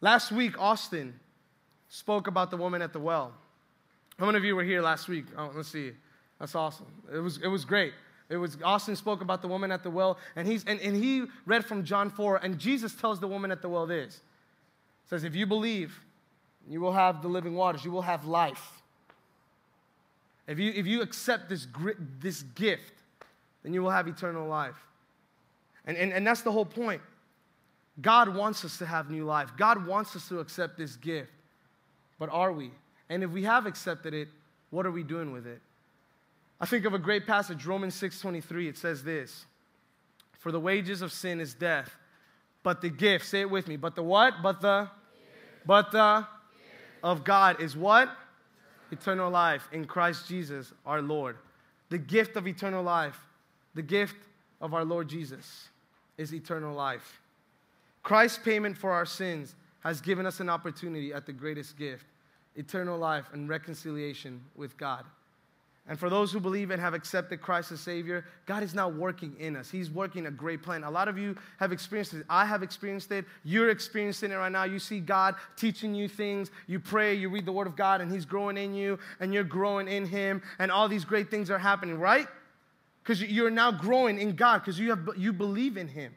Last 0.02 0.32
week, 0.32 0.60
Austin 0.60 1.18
spoke 1.88 2.28
about 2.28 2.52
the 2.52 2.58
woman 2.58 2.82
at 2.82 2.94
the 2.94 3.00
well. 3.00 3.34
How 4.20 4.26
many 4.26 4.38
of 4.38 4.44
you 4.44 4.54
were 4.54 4.64
here 4.64 4.82
last 4.82 5.08
week? 5.08 5.26
Oh, 5.38 5.50
let's 5.56 5.70
see. 5.70 5.94
That's 6.40 6.54
awesome. 6.54 6.88
It 7.14 7.20
was, 7.20 7.38
it 7.38 7.48
was 7.48 7.64
great. 7.64 7.94
It 8.28 8.36
was 8.36 8.58
Austin 8.64 8.98
spoke 8.98 9.22
about 9.22 9.42
the 9.42 9.48
woman 9.48 9.72
at 9.72 9.82
the 9.82 9.90
well, 9.90 10.18
and, 10.36 10.46
he's, 10.46 10.66
and, 10.66 10.80
and 10.82 10.94
he 10.94 11.24
read 11.46 11.64
from 11.64 11.86
John 11.86 12.10
4, 12.10 12.44
and 12.44 12.60
Jesus 12.60 12.94
tells 12.94 13.22
the 13.22 13.28
woman 13.30 13.50
at 13.50 13.62
the 13.62 13.70
well 13.70 13.88
this. 13.88 14.20
says, 15.10 15.24
if 15.24 15.36
you 15.36 15.46
believe, 15.46 15.98
you 16.70 16.82
will 16.82 16.92
have 16.92 17.22
the 17.22 17.30
living 17.30 17.56
waters, 17.56 17.86
you 17.86 17.92
will 17.92 18.02
have 18.02 18.26
life. 18.26 18.82
If 20.48 20.60
you, 20.60 20.74
if 20.76 20.86
you 20.86 21.02
accept 21.02 21.48
this, 21.48 21.66
this 22.20 22.42
gift, 22.42 22.94
then 23.64 23.74
you 23.74 23.82
will 23.82 23.90
have 23.90 24.08
eternal 24.08 24.48
life. 24.48 24.76
And, 25.86 25.96
and, 25.96 26.12
and 26.12 26.28
that's 26.28 26.42
the 26.42 26.52
whole 26.52 26.66
point. 26.66 27.02
God 28.02 28.36
wants 28.36 28.66
us 28.66 28.78
to 28.80 28.86
have 28.86 29.10
new 29.10 29.24
life. 29.24 29.52
God 29.58 29.88
wants 29.88 30.16
us 30.16 30.28
to 30.28 30.40
accept 30.40 30.78
this 30.78 30.98
gift. 30.98 31.32
But 32.20 32.30
are 32.30 32.52
we? 32.52 32.72
And 33.10 33.24
if 33.24 33.32
we 33.32 33.44
have 33.44 33.66
accepted 33.66 34.14
it, 34.14 34.28
what 34.70 34.86
are 34.86 34.92
we 34.92 35.04
doing 35.04 35.32
with 35.32 35.48
it? 35.48 35.62
I 36.62 36.66
think 36.66 36.86
of 36.86 36.94
a 36.94 37.00
great 37.00 37.26
passage, 37.26 37.66
Romans 37.66 37.96
6:23. 37.96 38.68
It 38.68 38.78
says 38.78 39.04
this: 39.04 39.46
For 40.40 40.52
the 40.52 40.60
wages 40.60 41.02
of 41.02 41.12
sin 41.12 41.40
is 41.40 41.54
death, 41.54 41.96
but 42.64 42.82
the 42.82 42.90
gift, 42.90 43.26
say 43.26 43.42
it 43.42 43.50
with 43.50 43.68
me, 43.68 43.78
but 43.78 43.96
the 43.96 44.04
what? 44.04 44.42
But 44.44 44.62
the 44.62 44.90
but 45.66 45.92
the 45.92 46.28
of 47.04 47.24
God 47.24 47.62
is 47.62 47.76
what? 47.76 48.10
Eternal 48.92 49.30
life 49.30 49.68
in 49.72 49.86
Christ 49.86 50.28
Jesus 50.28 50.74
our 50.86 51.02
Lord. 51.02 51.38
The 51.90 51.98
gift 51.98 52.36
of 52.36 52.48
eternal 52.48 52.84
life, 52.84 53.20
the 53.74 53.82
gift 53.82 54.16
of 54.62 54.74
our 54.74 54.84
Lord 54.84 55.08
Jesus 55.08 55.70
is 56.18 56.34
eternal 56.34 56.76
life. 56.76 57.22
Christ's 58.04 58.40
payment 58.40 58.78
for 58.78 58.92
our 58.92 59.06
sins 59.06 59.56
has 59.82 60.02
given 60.02 60.26
us 60.26 60.40
an 60.40 60.50
opportunity 60.50 61.14
at 61.14 61.26
the 61.26 61.34
greatest 61.34 61.78
gift 61.78 62.06
eternal 62.56 62.98
life 62.98 63.26
and 63.34 63.48
reconciliation 63.48 64.42
with 64.56 64.78
God. 64.78 65.06
And 65.90 66.00
for 66.00 66.08
those 66.08 66.32
who 66.32 66.40
believe 66.40 66.70
and 66.70 66.80
have 66.80 66.94
accepted 66.94 67.42
Christ 67.42 67.72
as 67.72 67.80
Savior, 67.80 68.24
God 68.46 68.62
is 68.62 68.76
now 68.76 68.88
working 68.88 69.36
in 69.40 69.56
us. 69.56 69.72
He's 69.72 69.90
working 69.90 70.28
a 70.28 70.32
great 70.32 70.62
plan. 70.62 70.84
A 70.84 70.92
lot 70.92 71.08
of 71.08 71.18
you 71.18 71.36
have 71.58 71.72
experienced 71.72 72.14
it. 72.14 72.26
I 72.30 72.46
have 72.46 72.62
experienced 72.62 73.12
it. 73.12 73.26
You're 73.44 73.72
experiencing 73.72 74.32
it 74.32 74.36
right 74.36 74.52
now. 74.52 74.66
You 74.66 74.78
see 74.78 75.00
God 75.00 75.34
teaching 75.56 75.96
you 75.96 76.08
things. 76.08 76.52
You 76.68 76.80
pray, 76.80 77.16
you 77.16 77.28
read 77.30 77.46
the 77.48 77.52
Word 77.52 77.66
of 77.66 77.76
God, 77.76 78.02
and 78.02 78.12
He's 78.12 78.24
growing 78.24 78.56
in 78.56 78.76
you, 78.76 79.00
and 79.20 79.34
you're 79.34 79.44
growing 79.44 79.88
in 79.88 80.06
Him, 80.06 80.44
and 80.60 80.72
all 80.72 80.88
these 80.88 81.06
great 81.06 81.32
things 81.32 81.50
are 81.50 81.58
happening, 81.58 81.98
right? 81.98 82.28
Because 83.02 83.24
you're 83.24 83.50
now 83.50 83.72
growing 83.72 84.20
in 84.20 84.36
God 84.36 84.60
because 84.60 84.78
you, 84.78 84.92
have, 84.92 85.10
you 85.18 85.34
believe 85.34 85.76
in 85.76 85.88
Him. 85.88 86.16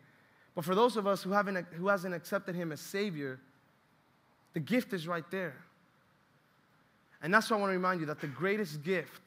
But 0.54 0.66
for 0.66 0.74
those 0.74 0.98
of 0.98 1.06
us 1.06 1.22
who, 1.22 1.30
haven't, 1.30 1.66
who 1.72 1.88
hasn't 1.88 2.14
accepted 2.14 2.54
Him 2.54 2.72
as 2.72 2.80
Savior, 2.80 3.40
the 4.52 4.60
gift 4.60 4.92
is 4.92 5.08
right 5.08 5.24
there. 5.30 5.54
And 7.22 7.32
that's 7.32 7.50
why 7.50 7.56
I 7.56 7.60
want 7.60 7.70
to 7.70 7.76
remind 7.76 8.00
you 8.00 8.06
that 8.06 8.20
the 8.20 8.26
greatest 8.26 8.82
gift 8.82 9.22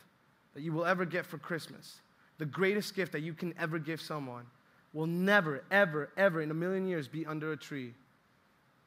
that 0.53 0.61
you 0.61 0.73
will 0.73 0.85
ever 0.85 1.05
get 1.05 1.25
for 1.25 1.37
Christmas, 1.37 1.97
the 2.37 2.45
greatest 2.45 2.95
gift 2.95 3.13
that 3.13 3.21
you 3.21 3.33
can 3.33 3.53
ever 3.59 3.79
give 3.79 4.01
someone, 4.01 4.45
will 4.93 5.07
never, 5.07 5.63
ever, 5.71 6.09
ever 6.17 6.41
in 6.41 6.51
a 6.51 6.53
million 6.53 6.87
years 6.87 7.07
be 7.07 7.25
under 7.25 7.51
a 7.51 7.57
tree. 7.57 7.93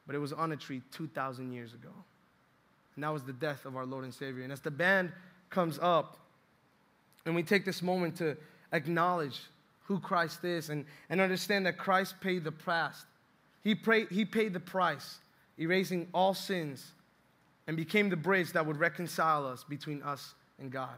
But 0.07 0.15
it 0.15 0.19
was 0.19 0.33
on 0.33 0.51
a 0.51 0.57
tree 0.57 0.81
2,000 0.91 1.51
years 1.51 1.73
ago. 1.73 1.89
And 2.95 3.03
that 3.03 3.13
was 3.13 3.23
the 3.23 3.33
death 3.33 3.65
of 3.65 3.75
our 3.77 3.85
Lord 3.85 4.03
and 4.03 4.13
Savior. 4.13 4.43
And 4.43 4.51
as 4.51 4.59
the 4.59 4.71
band 4.71 5.11
comes 5.49 5.79
up, 5.81 6.17
and 7.25 7.35
we 7.35 7.43
take 7.43 7.65
this 7.65 7.81
moment 7.81 8.17
to 8.17 8.35
acknowledge 8.73 9.39
who 9.83 9.99
Christ 9.99 10.43
is 10.43 10.69
and, 10.69 10.85
and 11.09 11.19
understand 11.19 11.65
that 11.65 11.77
Christ 11.77 12.15
paid 12.21 12.43
the 12.43 12.51
price. 12.51 13.05
He, 13.63 13.75
paid, 13.75 14.09
he 14.09 14.25
paid 14.25 14.53
the 14.53 14.59
price, 14.59 15.19
erasing 15.57 16.07
all 16.13 16.33
sins, 16.33 16.91
and 17.69 17.77
became 17.77 18.09
the 18.09 18.17
bridge 18.17 18.51
that 18.53 18.65
would 18.65 18.77
reconcile 18.77 19.45
us 19.45 19.63
between 19.63 20.01
us 20.01 20.33
and 20.57 20.71
God. 20.71 20.95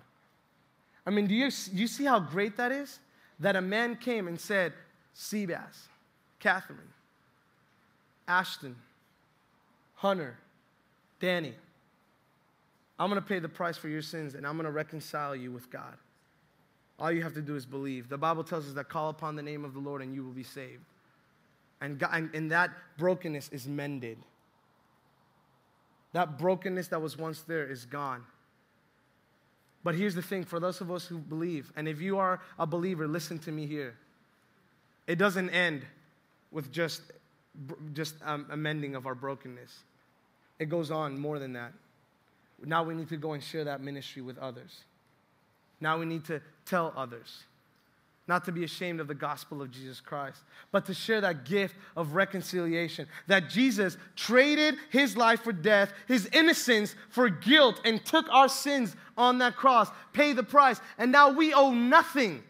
I 1.05 1.10
mean, 1.10 1.27
do 1.27 1.36
you, 1.36 1.49
you 1.73 1.86
see 1.86 2.05
how 2.05 2.17
great 2.17 2.55
that 2.55 2.71
is? 2.71 2.99
That 3.41 3.57
a 3.57 3.62
man 3.62 3.97
came 3.97 4.29
and 4.29 4.39
said, 4.39 4.71
Seabass, 5.13 5.89
Catherine, 6.39 6.79
Ashton, 8.25 8.77
Hunter, 9.95 10.38
Danny, 11.19 11.55
I'm 12.97 13.10
going 13.10 13.21
to 13.21 13.27
pay 13.27 13.39
the 13.39 13.49
price 13.49 13.75
for 13.75 13.89
your 13.89 14.01
sins 14.01 14.34
and 14.34 14.47
I'm 14.47 14.53
going 14.53 14.63
to 14.63 14.71
reconcile 14.71 15.36
you 15.36 15.51
with 15.51 15.69
God. 15.69 15.97
All 16.97 17.12
you 17.12 17.21
have 17.23 17.34
to 17.34 17.41
do 17.41 17.57
is 17.57 17.65
believe. 17.65 18.07
The 18.07 18.17
Bible 18.17 18.45
tells 18.45 18.65
us 18.65 18.73
that 18.75 18.88
call 18.88 19.10
upon 19.10 19.36
the 19.36 19.43
name 19.43 19.65
of 19.65 19.73
the 19.73 19.79
Lord 19.81 20.01
and 20.01 20.15
you 20.15 20.23
will 20.23 20.31
be 20.31 20.43
saved. 20.43 20.86
And, 21.81 21.99
God, 21.99 22.12
and, 22.13 22.34
and 22.34 22.49
that 22.51 22.71
brokenness 22.97 23.49
is 23.49 23.67
mended. 23.67 24.19
That 26.13 26.38
brokenness 26.38 26.89
that 26.89 27.02
was 27.02 27.17
once 27.17 27.41
there 27.41 27.65
is 27.65 27.86
gone. 27.86 28.24
But 29.84 29.95
here's 29.95 30.15
the 30.15 30.21
thing 30.21 30.43
for 30.43 30.60
those 30.60 30.82
of 30.82 30.91
us 30.91 31.06
who 31.06 31.17
believe, 31.17 31.71
and 31.76 31.88
if 31.88 32.02
you 32.02 32.17
are 32.17 32.41
a 32.60 32.67
believer, 32.67 33.08
listen 33.08 33.39
to 33.39 33.52
me 33.52 33.65
here. 33.65 33.95
It 35.08 35.15
doesn't 35.15 35.50
end 35.50 35.84
with 36.52 36.71
just, 36.71 37.02
just 37.93 38.15
um, 38.24 38.45
amending 38.52 38.95
of 38.95 39.08
our 39.08 39.15
brokenness, 39.15 39.71
it 40.60 40.69
goes 40.69 40.91
on 40.91 41.17
more 41.17 41.39
than 41.39 41.54
that. 41.54 41.74
Now 42.63 42.84
we 42.84 42.93
need 42.93 43.10
to 43.10 43.17
go 43.17 43.34
and 43.34 43.41
share 43.41 43.63
that 43.63 43.82
ministry 43.82 44.21
with 44.21 44.38
others. 44.38 44.84
Now 45.80 45.97
we 45.97 46.06
need 46.06 46.26
to 46.26 46.41
tell 46.65 46.93
others 46.95 47.43
not 48.31 48.45
to 48.45 48.51
be 48.53 48.63
ashamed 48.63 49.01
of 49.01 49.09
the 49.09 49.13
gospel 49.13 49.61
of 49.61 49.69
Jesus 49.71 49.99
Christ, 49.99 50.39
but 50.71 50.85
to 50.85 50.93
share 50.93 51.19
that 51.19 51.43
gift 51.43 51.75
of 51.97 52.15
reconciliation. 52.15 53.05
That 53.27 53.49
Jesus 53.49 53.97
traded 54.15 54.75
his 54.89 55.17
life 55.17 55.41
for 55.41 55.51
death, 55.51 55.91
his 56.07 56.27
innocence 56.27 56.95
for 57.09 57.27
guilt, 57.27 57.81
and 57.83 58.05
took 58.05 58.29
our 58.29 58.47
sins 58.47 58.95
on 59.17 59.39
that 59.39 59.57
cross, 59.57 59.89
paid 60.13 60.37
the 60.37 60.43
price, 60.43 60.79
and 60.97 61.11
now 61.11 61.29
we 61.29 61.53
owe 61.53 61.73
nothing. 61.73 62.41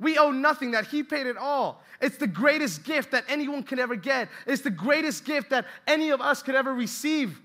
We 0.00 0.18
owe 0.18 0.32
nothing, 0.32 0.72
that 0.72 0.88
he 0.88 1.04
paid 1.04 1.28
it 1.28 1.36
all. 1.36 1.84
It's 2.00 2.16
the 2.16 2.26
greatest 2.26 2.82
gift 2.82 3.12
that 3.12 3.22
anyone 3.28 3.62
can 3.62 3.78
ever 3.78 3.94
get. 3.94 4.28
It's 4.44 4.62
the 4.62 4.70
greatest 4.70 5.24
gift 5.24 5.50
that 5.50 5.66
any 5.86 6.10
of 6.10 6.20
us 6.20 6.42
could 6.42 6.56
ever 6.56 6.74
receive, 6.74 7.40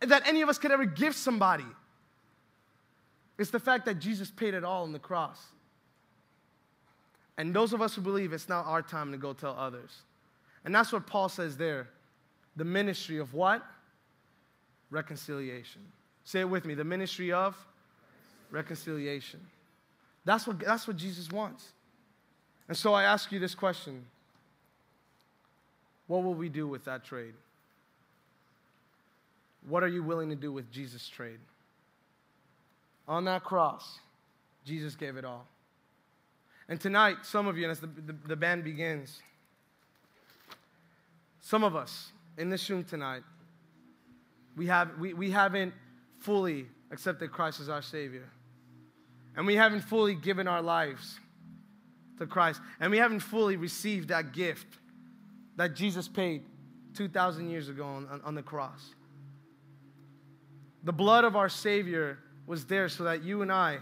that 0.00 0.26
any 0.26 0.42
of 0.42 0.48
us 0.48 0.58
could 0.58 0.72
ever 0.72 0.86
give 0.86 1.14
somebody. 1.14 1.66
It's 3.38 3.50
the 3.50 3.60
fact 3.60 3.84
that 3.84 4.00
Jesus 4.00 4.28
paid 4.28 4.54
it 4.54 4.64
all 4.64 4.82
on 4.82 4.90
the 4.90 4.98
cross. 4.98 5.38
And 7.38 7.54
those 7.54 7.72
of 7.72 7.80
us 7.80 7.94
who 7.94 8.02
believe 8.02 8.32
it's 8.32 8.48
now 8.48 8.62
our 8.62 8.82
time 8.82 9.12
to 9.12 9.16
go 9.16 9.32
tell 9.32 9.56
others. 9.56 10.02
And 10.64 10.74
that's 10.74 10.92
what 10.92 11.06
Paul 11.06 11.28
says 11.28 11.56
there. 11.56 11.88
The 12.56 12.64
ministry 12.64 13.18
of 13.18 13.32
what? 13.32 13.64
Reconciliation. 14.90 15.82
Say 16.24 16.40
it 16.40 16.50
with 16.50 16.64
me. 16.64 16.74
The 16.74 16.84
ministry 16.84 17.32
of 17.32 17.56
reconciliation. 18.50 19.40
That's 20.24 20.46
what, 20.46 20.58
that's 20.58 20.88
what 20.88 20.96
Jesus 20.96 21.30
wants. 21.30 21.64
And 22.66 22.76
so 22.76 22.92
I 22.92 23.04
ask 23.04 23.30
you 23.30 23.38
this 23.38 23.54
question 23.54 24.04
What 26.08 26.24
will 26.24 26.34
we 26.34 26.48
do 26.48 26.66
with 26.66 26.84
that 26.86 27.04
trade? 27.04 27.34
What 29.68 29.82
are 29.84 29.88
you 29.88 30.02
willing 30.02 30.28
to 30.30 30.36
do 30.36 30.52
with 30.52 30.70
Jesus' 30.72 31.08
trade? 31.08 31.38
On 33.06 33.24
that 33.26 33.44
cross, 33.44 34.00
Jesus 34.64 34.94
gave 34.96 35.16
it 35.16 35.24
all. 35.24 35.46
And 36.68 36.80
tonight, 36.80 37.16
some 37.22 37.46
of 37.46 37.56
you, 37.56 37.64
and 37.64 37.72
as 37.72 37.80
the, 37.80 37.86
the, 37.86 38.14
the 38.26 38.36
band 38.36 38.62
begins, 38.62 39.22
some 41.40 41.64
of 41.64 41.74
us 41.74 42.12
in 42.36 42.50
this 42.50 42.68
room 42.68 42.84
tonight, 42.84 43.22
we, 44.56 44.66
have, 44.66 44.98
we, 44.98 45.14
we 45.14 45.30
haven't 45.30 45.72
fully 46.20 46.66
accepted 46.90 47.32
Christ 47.32 47.60
as 47.60 47.68
our 47.68 47.80
Savior. 47.80 48.28
And 49.36 49.46
we 49.46 49.54
haven't 49.54 49.80
fully 49.80 50.14
given 50.14 50.46
our 50.48 50.60
lives 50.60 51.18
to 52.18 52.26
Christ. 52.26 52.60
And 52.80 52.90
we 52.90 52.98
haven't 52.98 53.20
fully 53.20 53.56
received 53.56 54.08
that 54.08 54.32
gift 54.32 54.66
that 55.56 55.74
Jesus 55.74 56.08
paid 56.08 56.42
2,000 56.94 57.48
years 57.48 57.68
ago 57.68 57.84
on, 57.84 58.06
on, 58.08 58.20
on 58.24 58.34
the 58.34 58.42
cross. 58.42 58.94
The 60.84 60.92
blood 60.92 61.24
of 61.24 61.36
our 61.36 61.48
Savior 61.48 62.18
was 62.46 62.64
there 62.64 62.88
so 62.88 63.04
that 63.04 63.22
you 63.22 63.42
and 63.42 63.52
I 63.52 63.78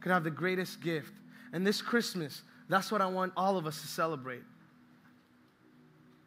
could 0.00 0.12
have 0.12 0.24
the 0.24 0.30
greatest 0.30 0.80
gift 0.80 1.12
and 1.56 1.66
this 1.66 1.80
Christmas, 1.80 2.42
that's 2.68 2.92
what 2.92 3.00
I 3.00 3.06
want 3.06 3.32
all 3.34 3.56
of 3.56 3.66
us 3.66 3.80
to 3.80 3.86
celebrate. 3.86 4.42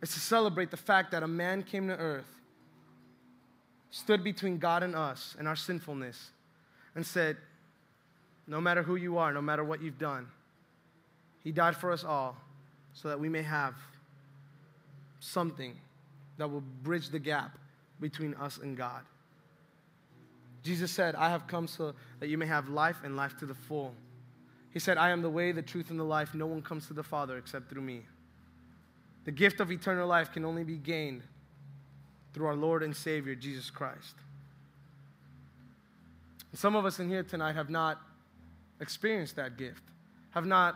It's 0.01 0.15
to 0.15 0.19
celebrate 0.19 0.71
the 0.71 0.77
fact 0.77 1.11
that 1.11 1.21
a 1.21 1.27
man 1.27 1.61
came 1.61 1.87
to 1.87 1.95
earth, 1.95 2.25
stood 3.91 4.23
between 4.23 4.57
God 4.57 4.81
and 4.81 4.95
us 4.95 5.35
and 5.37 5.47
our 5.47 5.55
sinfulness, 5.55 6.31
and 6.95 7.05
said, 7.05 7.37
No 8.47 8.59
matter 8.59 8.81
who 8.81 8.95
you 8.95 9.19
are, 9.19 9.31
no 9.31 9.39
matter 9.39 9.63
what 9.63 9.83
you've 9.83 9.99
done, 9.99 10.25
He 11.43 11.51
died 11.51 11.75
for 11.75 11.91
us 11.91 12.03
all 12.03 12.35
so 12.93 13.07
that 13.09 13.19
we 13.19 13.29
may 13.29 13.43
have 13.43 13.75
something 15.19 15.75
that 16.37 16.49
will 16.49 16.63
bridge 16.81 17.09
the 17.09 17.19
gap 17.19 17.55
between 17.99 18.33
us 18.33 18.57
and 18.57 18.75
God. 18.75 19.03
Jesus 20.63 20.89
said, 20.89 21.13
I 21.13 21.29
have 21.29 21.45
come 21.45 21.67
so 21.67 21.93
that 22.19 22.29
you 22.29 22.37
may 22.39 22.47
have 22.47 22.67
life 22.67 22.97
and 23.03 23.15
life 23.15 23.37
to 23.37 23.45
the 23.45 23.53
full. 23.53 23.93
He 24.71 24.79
said, 24.79 24.97
I 24.97 25.09
am 25.09 25.21
the 25.21 25.29
way, 25.29 25.51
the 25.51 25.61
truth, 25.61 25.89
and 25.89 25.99
the 25.99 26.03
life. 26.03 26.33
No 26.33 26.45
one 26.45 26.61
comes 26.61 26.87
to 26.87 26.93
the 26.93 27.03
Father 27.03 27.37
except 27.37 27.69
through 27.69 27.81
me. 27.81 28.01
The 29.25 29.31
gift 29.31 29.59
of 29.59 29.71
eternal 29.71 30.07
life 30.07 30.31
can 30.31 30.45
only 30.45 30.63
be 30.63 30.77
gained 30.77 31.23
through 32.33 32.47
our 32.47 32.55
Lord 32.55 32.83
and 32.83 32.95
Savior, 32.95 33.35
Jesus 33.35 33.69
Christ. 33.69 34.15
And 36.51 36.59
some 36.59 36.75
of 36.75 36.85
us 36.85 36.99
in 36.99 37.09
here 37.09 37.23
tonight 37.23 37.53
have 37.55 37.69
not 37.69 37.99
experienced 38.79 39.35
that 39.35 39.57
gift, 39.57 39.83
have 40.31 40.45
not 40.45 40.75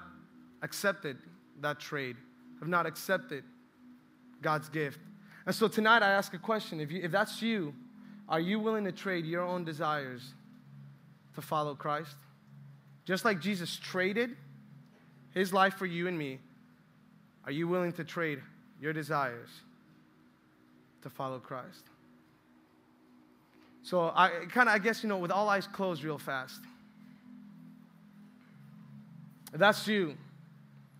accepted 0.61 1.17
that 1.61 1.79
trade, 1.79 2.15
have 2.59 2.67
not 2.67 2.85
accepted 2.85 3.43
God's 4.41 4.69
gift. 4.69 4.99
And 5.45 5.53
so 5.53 5.67
tonight 5.67 6.03
I 6.03 6.11
ask 6.11 6.33
a 6.33 6.39
question. 6.39 6.79
If, 6.79 6.91
you, 6.91 7.01
if 7.03 7.11
that's 7.11 7.41
you, 7.41 7.73
are 8.29 8.39
you 8.39 8.59
willing 8.59 8.85
to 8.85 8.91
trade 8.91 9.25
your 9.25 9.43
own 9.43 9.63
desires 9.63 10.33
to 11.35 11.41
follow 11.41 11.75
Christ? 11.75 12.15
Just 13.05 13.25
like 13.25 13.39
Jesus 13.39 13.77
traded 13.81 14.35
his 15.31 15.51
life 15.51 15.75
for 15.75 15.85
you 15.85 16.07
and 16.07 16.17
me, 16.17 16.39
are 17.45 17.51
you 17.51 17.67
willing 17.67 17.91
to 17.93 18.03
trade 18.03 18.39
your 18.79 18.93
desires 18.93 19.49
to 21.01 21.09
follow 21.09 21.39
Christ? 21.39 21.83
So 23.81 24.13
I 24.15 24.29
kind 24.49 24.69
of, 24.69 24.75
I 24.75 24.79
guess, 24.79 25.03
you 25.03 25.09
know, 25.09 25.17
with 25.17 25.31
all 25.31 25.49
eyes 25.49 25.67
closed 25.67 26.03
real 26.03 26.17
fast. 26.17 26.61
If 29.53 29.59
that's 29.59 29.85
you, 29.87 30.15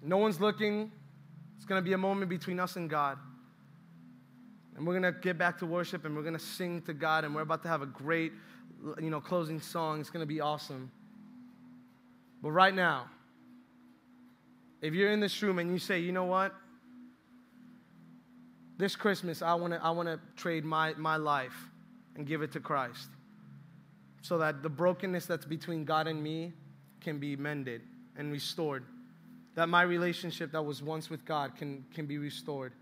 no 0.02 0.18
one's 0.18 0.42
looking. 0.42 0.92
It's 1.56 1.66
going 1.66 1.82
to 1.82 1.86
be 1.86 1.94
a 1.94 1.98
moment 1.98 2.30
between 2.30 2.60
us 2.60 2.76
and 2.76 2.90
God. 2.90 3.18
And 4.76 4.86
we're 4.86 5.00
going 5.00 5.14
to 5.14 5.18
get 5.18 5.38
back 5.38 5.60
to 5.60 5.66
worship 5.66 6.04
and 6.04 6.16
we're 6.16 6.24
going 6.24 6.34
to 6.34 6.40
sing 6.40 6.82
to 6.82 6.94
God 6.94 7.24
and 7.24 7.34
we're 7.34 7.42
about 7.42 7.64
to 7.64 7.70
have 7.70 7.82
a 7.82 7.86
great, 7.86 8.34
you 9.02 9.10
know, 9.10 9.22
closing 9.22 9.62
song. 9.62 10.02
It's 10.02 10.10
going 10.10 10.24
to 10.24 10.28
be 10.28 10.42
awesome. 10.42 10.92
But 12.44 12.52
right 12.52 12.76
now, 12.76 13.06
if 14.82 14.94
you're 14.94 15.12
in 15.12 15.22
this 15.22 15.42
room 15.42 15.60
and 15.60 15.72
you 15.72 15.80
say, 15.80 16.00
you 16.00 16.12
know 16.12 16.26
what? 16.26 16.54
This 18.78 18.98
Christmas, 18.98 19.42
I 19.42 19.54
want 19.54 19.74
to 19.74 19.84
I 19.84 19.92
wanna 19.92 20.20
trade 20.36 20.66
my, 20.66 20.94
my 20.98 21.16
life 21.16 21.56
and 22.16 22.28
give 22.28 22.42
it 22.42 22.52
to 22.52 22.60
Christ. 22.60 23.10
so 24.22 24.38
that 24.38 24.64
the 24.64 24.70
brokenness 24.70 25.26
that's 25.26 25.46
between 25.46 25.84
God 25.86 26.08
and 26.08 26.22
me 26.22 26.54
can 27.02 27.20
be 27.20 27.36
mended 27.36 27.82
and 28.18 28.32
restored. 28.32 28.84
That 29.56 29.70
my 29.70 29.84
relationship 29.84 30.52
that 30.54 30.64
was 30.64 30.82
once 30.82 31.10
with 31.10 31.26
God 31.26 31.56
can, 31.56 31.86
can 31.94 32.06
be 32.06 32.18
restored. 32.18 32.74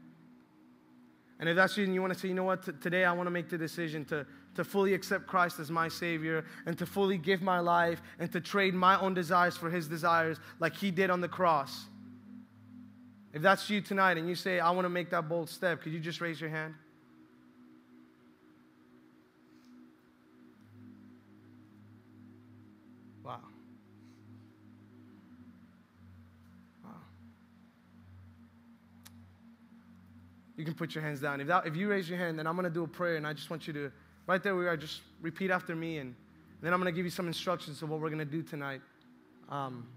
And 1.39 1.49
if 1.49 1.55
that's 1.55 1.75
you 1.77 1.83
and 1.83 1.93
you 1.93 2.01
want 2.01 2.13
to 2.13 2.19
say, 2.19 2.27
you 2.27 2.35
know 2.35 2.43
what, 2.43 2.63
T- 2.63 2.71
today 2.81 3.05
I 3.05 3.11
want 3.13 3.25
to 3.27 3.31
make 3.31 3.49
the 3.49 3.57
decision 3.57 4.05
to, 4.05 4.25
to 4.55 4.63
fully 4.63 4.93
accept 4.93 5.27
Christ 5.27 5.59
as 5.59 5.71
my 5.71 5.87
Savior 5.87 6.45
and 6.65 6.77
to 6.77 6.85
fully 6.85 7.17
give 7.17 7.41
my 7.41 7.59
life 7.59 8.01
and 8.19 8.31
to 8.31 8.41
trade 8.41 8.73
my 8.73 8.99
own 8.99 9.13
desires 9.13 9.55
for 9.55 9.69
His 9.69 9.87
desires 9.87 10.37
like 10.59 10.75
He 10.75 10.91
did 10.91 11.09
on 11.09 11.21
the 11.21 11.29
cross. 11.29 11.85
If 13.33 13.41
that's 13.41 13.69
you 13.69 13.79
tonight 13.79 14.17
and 14.17 14.27
you 14.27 14.35
say, 14.35 14.59
I 14.59 14.71
want 14.71 14.85
to 14.85 14.89
make 14.89 15.09
that 15.11 15.29
bold 15.29 15.49
step, 15.49 15.81
could 15.81 15.93
you 15.93 15.99
just 15.99 16.19
raise 16.19 16.41
your 16.41 16.49
hand? 16.49 16.73
Wow. 23.23 23.39
Wow. 26.83 26.91
You 30.57 30.65
can 30.65 30.73
put 30.73 30.93
your 30.93 31.03
hands 31.03 31.21
down. 31.21 31.39
If, 31.39 31.47
that, 31.47 31.65
if 31.65 31.77
you 31.77 31.87
raise 31.87 32.09
your 32.09 32.17
hand, 32.17 32.37
then 32.37 32.47
I'm 32.47 32.55
going 32.55 32.65
to 32.65 32.69
do 32.69 32.83
a 32.83 32.87
prayer, 32.87 33.15
and 33.15 33.25
I 33.25 33.31
just 33.31 33.49
want 33.49 33.65
you 33.65 33.73
to, 33.73 33.91
right 34.31 34.41
there 34.41 34.55
we 34.55 34.65
are, 34.65 34.77
just 34.77 35.01
repeat 35.21 35.51
after 35.51 35.75
me, 35.75 35.97
and, 35.97 36.15
then 36.61 36.71
I'm 36.71 36.79
going 36.79 36.93
to 36.93 36.95
give 36.95 37.03
you 37.05 37.11
some 37.11 37.27
instructions 37.27 37.81
of 37.81 37.89
what 37.89 37.99
we're 37.99 38.09
going 38.09 38.19
to 38.19 38.23
do 38.23 38.43
tonight. 38.43 38.81
Um, 39.49 39.87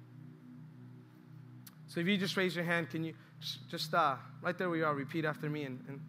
so 1.86 2.00
if 2.00 2.06
you 2.08 2.16
just 2.16 2.36
raise 2.36 2.56
your 2.56 2.64
hand, 2.64 2.90
can 2.90 3.04
you 3.04 3.14
just, 3.38 3.68
just 3.70 3.94
uh, 3.94 4.16
right 4.42 4.56
there 4.58 4.70
we 4.70 4.82
are, 4.82 4.92
repeat 4.92 5.24
after 5.24 5.48
me, 5.48 5.64
and, 5.64 5.78
and 5.86 6.00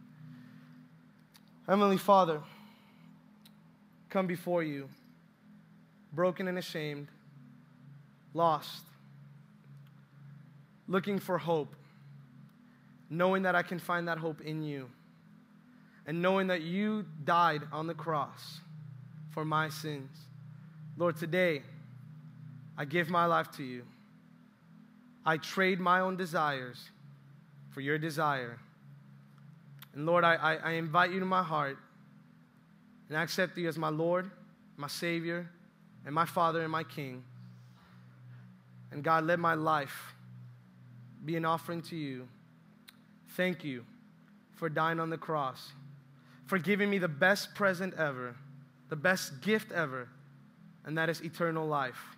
Heavenly 1.67 1.97
Father, 1.97 2.41
come 4.09 4.25
before 4.25 4.63
you 4.63 4.89
broken 6.13 6.47
and 6.47 6.57
ashamed, 6.57 7.09
lost, 8.33 8.85
looking 10.87 11.19
for 11.19 11.37
hope, 11.37 11.75
knowing 13.07 13.43
that 13.43 13.53
I 13.53 13.61
can 13.61 13.77
find 13.77 14.07
that 14.07 14.17
hope 14.17 14.41
in 14.41 14.63
you, 14.63 14.89
and 16.07 16.21
knowing 16.21 16.47
that 16.47 16.61
you 16.61 17.05
died 17.23 17.61
on 17.71 17.87
the 17.87 17.93
cross 17.93 18.59
for 19.31 19.43
my 19.43 19.69
sins. 19.69 20.11
Lord, 20.97 21.17
today 21.17 21.61
I 22.77 22.85
give 22.85 23.09
my 23.09 23.25
life 23.25 23.51
to 23.57 23.63
you. 23.63 23.83
I 25.25 25.37
trade 25.37 25.79
my 25.79 26.01
own 26.01 26.17
desires 26.17 26.89
for 27.71 27.81
your 27.81 27.97
desire. 27.97 28.59
And 29.93 30.05
Lord, 30.05 30.23
I, 30.23 30.35
I, 30.35 30.55
I 30.55 30.71
invite 30.73 31.11
you 31.11 31.19
to 31.19 31.25
my 31.25 31.41
heart, 31.41 31.77
and 33.09 33.17
I 33.17 33.23
accept 33.23 33.57
you 33.57 33.67
as 33.67 33.77
my 33.77 33.89
Lord, 33.89 34.29
my 34.77 34.87
Savior, 34.87 35.49
and 36.05 36.13
my 36.13 36.25
Father 36.25 36.61
and 36.61 36.71
my 36.71 36.83
King. 36.83 37.23
And 38.91 39.03
God, 39.03 39.25
let 39.25 39.39
my 39.39 39.55
life 39.55 40.13
be 41.25 41.35
an 41.35 41.45
offering 41.45 41.81
to 41.83 41.95
you. 41.95 42.27
Thank 43.29 43.63
you 43.63 43.83
for 44.53 44.69
dying 44.69 44.99
on 44.99 45.09
the 45.09 45.17
cross, 45.17 45.71
for 46.45 46.57
giving 46.57 46.89
me 46.89 46.97
the 46.97 47.07
best 47.07 47.55
present 47.55 47.93
ever, 47.95 48.35
the 48.89 48.95
best 48.95 49.41
gift 49.41 49.71
ever, 49.71 50.07
and 50.85 50.97
that 50.97 51.09
is 51.09 51.21
eternal 51.21 51.67
life 51.67 52.15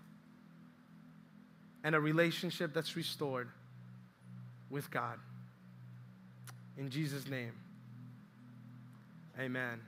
and 1.84 1.96
a 1.96 2.00
relationship 2.00 2.74
that's 2.74 2.96
restored 2.96 3.50
with 4.70 4.92
God. 4.92 5.18
In 6.78 6.90
Jesus' 6.90 7.28
name, 7.28 7.54
amen. 9.40 9.80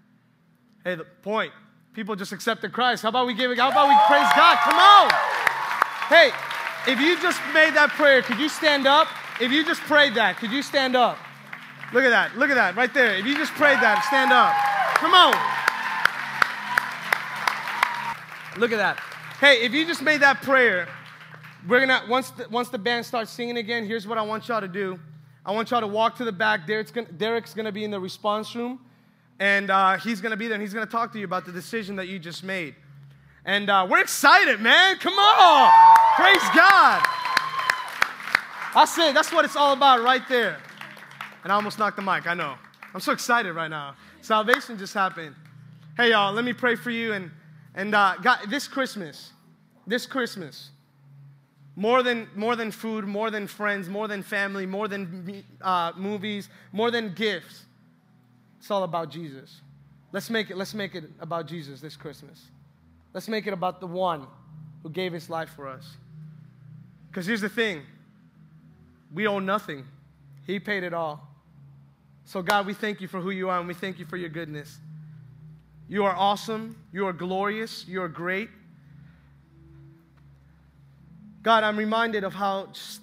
Hey, 0.83 0.95
the 0.95 1.05
point 1.23 1.51
people 1.93 2.15
just 2.15 2.31
accepted 2.31 2.71
Christ. 2.71 3.03
How 3.03 3.09
about 3.09 3.27
we 3.27 3.33
give 3.33 3.51
it? 3.51 3.59
How 3.59 3.69
about 3.69 3.89
we 3.89 3.95
praise 4.07 4.29
God? 4.35 4.57
Come 4.59 4.77
on. 4.77 5.09
Hey, 6.07 6.31
if 6.87 6.99
you 6.99 7.21
just 7.21 7.41
made 7.53 7.73
that 7.73 7.89
prayer, 7.89 8.21
could 8.21 8.39
you 8.39 8.47
stand 8.47 8.87
up? 8.87 9.07
If 9.41 9.51
you 9.51 9.65
just 9.65 9.81
prayed 9.81 10.15
that, 10.15 10.37
could 10.37 10.51
you 10.51 10.61
stand 10.61 10.95
up? 10.95 11.17
Look 11.93 12.03
at 12.03 12.09
that. 12.09 12.37
Look 12.37 12.49
at 12.49 12.55
that 12.55 12.75
right 12.75 12.93
there. 12.93 13.15
If 13.15 13.25
you 13.25 13.35
just 13.35 13.53
prayed 13.53 13.79
that, 13.79 14.03
stand 14.05 14.31
up. 14.31 14.53
Come 14.97 15.13
on. 15.13 15.33
Look 18.59 18.71
at 18.71 18.77
that. 18.77 18.97
Hey, 19.39 19.63
if 19.65 19.73
you 19.73 19.85
just 19.85 20.01
made 20.01 20.21
that 20.21 20.41
prayer, 20.41 20.87
we're 21.67 21.79
gonna 21.79 22.03
once 22.09 22.29
the, 22.31 22.47
once 22.49 22.69
the 22.69 22.77
band 22.77 23.05
starts 23.05 23.31
singing 23.31 23.57
again. 23.57 23.85
Here's 23.85 24.07
what 24.07 24.17
I 24.17 24.21
want 24.21 24.47
y'all 24.47 24.61
to 24.61 24.67
do. 24.67 24.99
I 25.45 25.51
want 25.51 25.71
y'all 25.71 25.81
to 25.81 25.87
walk 25.87 26.17
to 26.17 26.25
the 26.25 26.31
back. 26.31 26.67
Derek's 26.67 26.91
gonna, 26.91 27.11
Derek's 27.11 27.53
gonna 27.53 27.71
be 27.71 27.83
in 27.83 27.91
the 27.91 27.99
response 27.99 28.55
room 28.55 28.79
and 29.39 29.69
uh, 29.71 29.97
he's 29.97 30.21
to 30.31 30.37
be 30.37 30.47
there 30.47 30.55
and 30.55 30.61
he's 30.61 30.73
to 30.85 30.91
talk 30.91 31.13
to 31.13 31.19
you 31.19 31.25
about 31.25 31.45
the 31.45 31.51
decision 31.51 31.95
that 31.95 32.07
you 32.07 32.19
just 32.19 32.43
made. 32.43 32.75
And 33.45 33.69
uh, 33.69 33.87
we're 33.89 34.01
excited, 34.01 34.59
man. 34.59 34.97
Come 34.97 35.13
on. 35.13 35.71
Praise 36.15 36.43
God. 36.53 37.03
That's 38.73 38.97
it. 38.97 39.13
That's 39.13 39.31
what 39.31 39.45
it's 39.45 39.55
all 39.55 39.73
about 39.73 40.03
right 40.03 40.27
there. 40.27 40.57
And 41.43 41.51
I 41.51 41.55
almost 41.55 41.79
knocked 41.79 41.95
the 41.95 42.01
mic. 42.01 42.27
I 42.27 42.33
know. 42.33 42.55
I'm 42.93 42.99
so 42.99 43.11
excited 43.11 43.53
right 43.53 43.69
now. 43.69 43.95
Salvation 44.21 44.77
just 44.77 44.93
happened. 44.93 45.35
Hey, 45.95 46.11
y'all, 46.11 46.33
let 46.33 46.45
me 46.45 46.53
pray 46.53 46.75
for 46.75 46.89
you. 46.89 47.13
And, 47.13 47.31
and 47.75 47.93
uh, 47.93 48.15
God, 48.21 48.39
this 48.49 48.67
Christmas, 48.67 49.31
this 49.85 50.05
Christmas, 50.05 50.71
more 51.75 52.03
than, 52.03 52.27
more 52.35 52.55
than 52.55 52.71
food, 52.71 53.05
more 53.05 53.31
than 53.31 53.47
friends, 53.47 53.87
more 53.87 54.07
than 54.07 54.23
family, 54.23 54.65
more 54.65 54.87
than 54.87 55.43
uh, 55.61 55.93
movies, 55.95 56.49
more 56.71 56.91
than 56.91 57.13
gifts, 57.13 57.65
it's 58.59 58.69
all 58.69 58.83
about 58.83 59.09
Jesus. 59.09 59.61
Let's 60.11 60.29
make 60.29 60.49
it, 60.49 60.57
let's 60.57 60.73
make 60.73 60.95
it 60.95 61.05
about 61.19 61.47
Jesus 61.47 61.79
this 61.79 61.95
Christmas. 61.95 62.47
Let's 63.13 63.27
make 63.27 63.47
it 63.47 63.53
about 63.53 63.79
the 63.79 63.87
one 63.87 64.27
who 64.83 64.89
gave 64.89 65.13
his 65.13 65.29
life 65.29 65.49
for 65.55 65.67
us. 65.67 65.95
Because 67.09 67.25
here's 67.25 67.41
the 67.41 67.49
thing 67.49 67.83
we 69.13 69.27
owe 69.27 69.39
nothing, 69.39 69.85
he 70.45 70.59
paid 70.59 70.83
it 70.83 70.93
all. 70.93 71.28
So, 72.29 72.43
God, 72.43 72.67
we 72.67 72.75
thank 72.75 73.01
you 73.01 73.07
for 73.07 73.19
who 73.19 73.31
you 73.31 73.49
are 73.49 73.57
and 73.57 73.67
we 73.67 73.73
thank 73.73 73.97
you 73.97 74.05
for 74.05 74.15
your 74.15 74.29
goodness. 74.29 74.77
You 75.87 76.05
are 76.05 76.15
awesome. 76.15 76.77
You 76.93 77.07
are 77.07 77.11
glorious. 77.11 77.87
You 77.87 78.03
are 78.03 78.07
great. 78.07 78.51
God, 81.41 81.63
I'm 81.63 81.75
reminded 81.75 82.23
of 82.23 82.35
how 82.35 82.67
just 82.67 83.01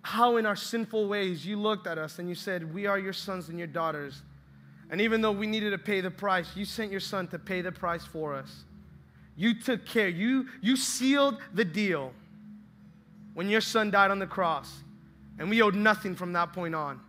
how 0.00 0.38
in 0.38 0.46
our 0.46 0.56
sinful 0.56 1.08
ways 1.08 1.44
you 1.44 1.58
looked 1.58 1.86
at 1.86 1.98
us 1.98 2.18
and 2.18 2.26
you 2.26 2.34
said, 2.34 2.72
We 2.72 2.86
are 2.86 2.98
your 2.98 3.12
sons 3.12 3.50
and 3.50 3.58
your 3.58 3.66
daughters. 3.66 4.22
And 4.88 4.98
even 5.02 5.20
though 5.20 5.32
we 5.32 5.46
needed 5.46 5.72
to 5.72 5.78
pay 5.78 6.00
the 6.00 6.10
price, 6.10 6.48
you 6.56 6.64
sent 6.64 6.90
your 6.90 7.00
son 7.00 7.28
to 7.28 7.38
pay 7.38 7.60
the 7.60 7.72
price 7.72 8.06
for 8.06 8.34
us. 8.34 8.64
You 9.36 9.60
took 9.60 9.84
care. 9.84 10.08
You, 10.08 10.46
you 10.62 10.76
sealed 10.78 11.36
the 11.52 11.66
deal 11.66 12.14
when 13.34 13.50
your 13.50 13.60
son 13.60 13.90
died 13.90 14.10
on 14.10 14.18
the 14.18 14.26
cross. 14.26 14.72
And 15.38 15.50
we 15.50 15.60
owed 15.60 15.74
nothing 15.74 16.14
from 16.14 16.32
that 16.32 16.54
point 16.54 16.74
on. 16.74 17.02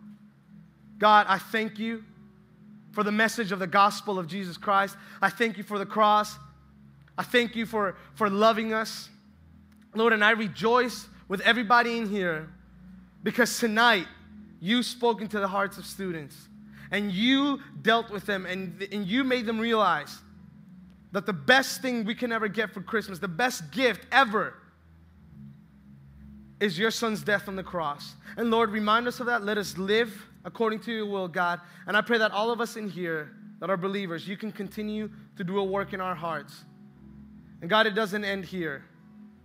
God, 0.98 1.28
I 1.30 1.38
thank 1.38 1.80
you 1.80 2.04
for 2.92 3.04
the 3.04 3.12
message 3.12 3.52
of 3.52 3.60
the 3.60 3.68
gospel 3.68 4.18
of 4.18 4.28
Jesus 4.28 4.58
Christ. 4.58 4.96
I 5.22 5.30
thank 5.30 5.58
you 5.58 5.64
for 5.64 5.78
the 5.78 5.86
cross. 5.86 6.36
I 7.18 7.24
thank 7.24 7.56
you 7.56 7.66
for, 7.66 7.96
for 8.16 8.30
loving 8.30 8.74
us. 8.74 9.10
Lord, 9.94 10.14
and 10.14 10.24
I 10.24 10.32
rejoice 10.32 11.08
with 11.28 11.42
everybody 11.42 11.98
in 11.98 12.10
here 12.10 12.50
because 13.24 13.60
tonight 13.60 14.08
you've 14.60 14.86
spoken 14.86 15.28
to 15.28 15.40
the 15.40 15.48
hearts 15.48 15.78
of 15.78 15.86
students 15.86 16.36
and 16.92 17.12
you 17.12 17.60
dealt 17.82 18.10
with 18.10 18.26
them 18.26 18.46
and, 18.46 18.82
and 18.92 19.06
you 19.06 19.24
made 19.24 19.46
them 19.46 19.60
realize 19.60 20.20
that 21.12 21.26
the 21.26 21.34
best 21.34 21.82
thing 21.82 22.06
we 22.06 22.16
can 22.16 22.32
ever 22.32 22.48
get 22.48 22.72
for 22.74 22.82
Christmas, 22.82 23.20
the 23.20 23.28
best 23.28 23.72
gift 23.72 24.06
ever, 24.12 24.56
is 26.60 26.78
your 26.78 26.92
son's 26.92 27.22
death 27.22 27.48
on 27.48 27.56
the 27.56 27.64
cross. 27.64 28.16
And 28.36 28.50
Lord, 28.50 28.72
remind 28.72 29.08
us 29.08 29.20
of 29.20 29.28
that. 29.28 29.44
Let 29.44 29.58
us 29.58 29.78
live 29.78 30.26
according 30.48 30.80
to 30.80 30.94
your 30.94 31.06
will, 31.06 31.28
God. 31.28 31.60
And 31.86 31.98
I 31.98 32.02
pray 32.02 32.18
that 32.18 32.32
all 32.32 32.52
of 32.52 32.62
us 32.62 32.78
in 32.78 32.90
here 32.90 33.34
that 33.60 33.70
are 33.70 33.76
believers, 33.76 34.28
you 34.28 34.38
can 34.38 34.52
continue 34.52 35.12
to 35.36 35.44
do 35.44 35.60
a 35.60 35.64
work 35.64 35.94
in 35.94 36.00
our 36.00 36.16
hearts. 36.16 36.64
And 37.62 37.70
God, 37.70 37.86
it 37.86 37.96
doesn't 37.96 38.24
end 38.24 38.46
here. 38.46 38.86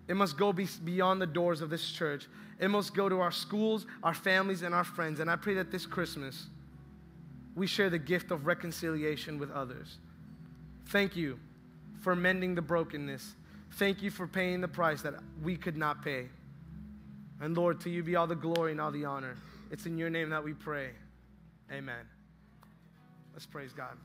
It 0.06 0.14
must 0.14 0.38
go 0.38 0.52
be 0.52 0.68
beyond 0.84 1.20
the 1.20 1.26
doors 1.26 1.60
of 1.60 1.70
this 1.70 1.90
church. 1.90 2.28
It 2.60 2.68
must 2.68 2.94
go 2.94 3.08
to 3.08 3.20
our 3.20 3.32
schools, 3.32 3.84
our 4.04 4.14
families, 4.14 4.62
and 4.62 4.72
our 4.74 4.84
friends. 4.84 5.18
And 5.18 5.28
I 5.28 5.34
pray 5.34 5.54
that 5.54 5.72
this 5.72 5.86
Christmas, 5.86 6.46
we 7.56 7.66
share 7.66 7.90
the 7.90 7.98
gift 7.98 8.30
of 8.30 8.46
reconciliation 8.46 9.38
with 9.38 9.50
others. 9.50 9.98
Thank 10.86 11.16
you 11.16 11.40
for 12.00 12.14
mending 12.14 12.54
the 12.54 12.62
brokenness. 12.62 13.34
Thank 13.72 14.02
you 14.02 14.10
for 14.12 14.28
paying 14.28 14.60
the 14.60 14.68
price 14.68 15.02
that 15.02 15.14
we 15.42 15.56
could 15.56 15.76
not 15.76 16.04
pay. 16.04 16.28
And 17.40 17.56
Lord, 17.56 17.80
to 17.80 17.90
you 17.90 18.04
be 18.04 18.14
all 18.14 18.28
the 18.28 18.36
glory 18.36 18.70
and 18.70 18.80
all 18.80 18.92
the 18.92 19.04
honor. 19.04 19.36
It's 19.72 19.86
in 19.86 19.96
your 19.96 20.10
name 20.10 20.28
that 20.30 20.44
we 20.44 20.52
pray. 20.52 20.90
Amen. 21.72 22.04
Let's 23.32 23.46
praise 23.46 23.72
God. 23.72 23.96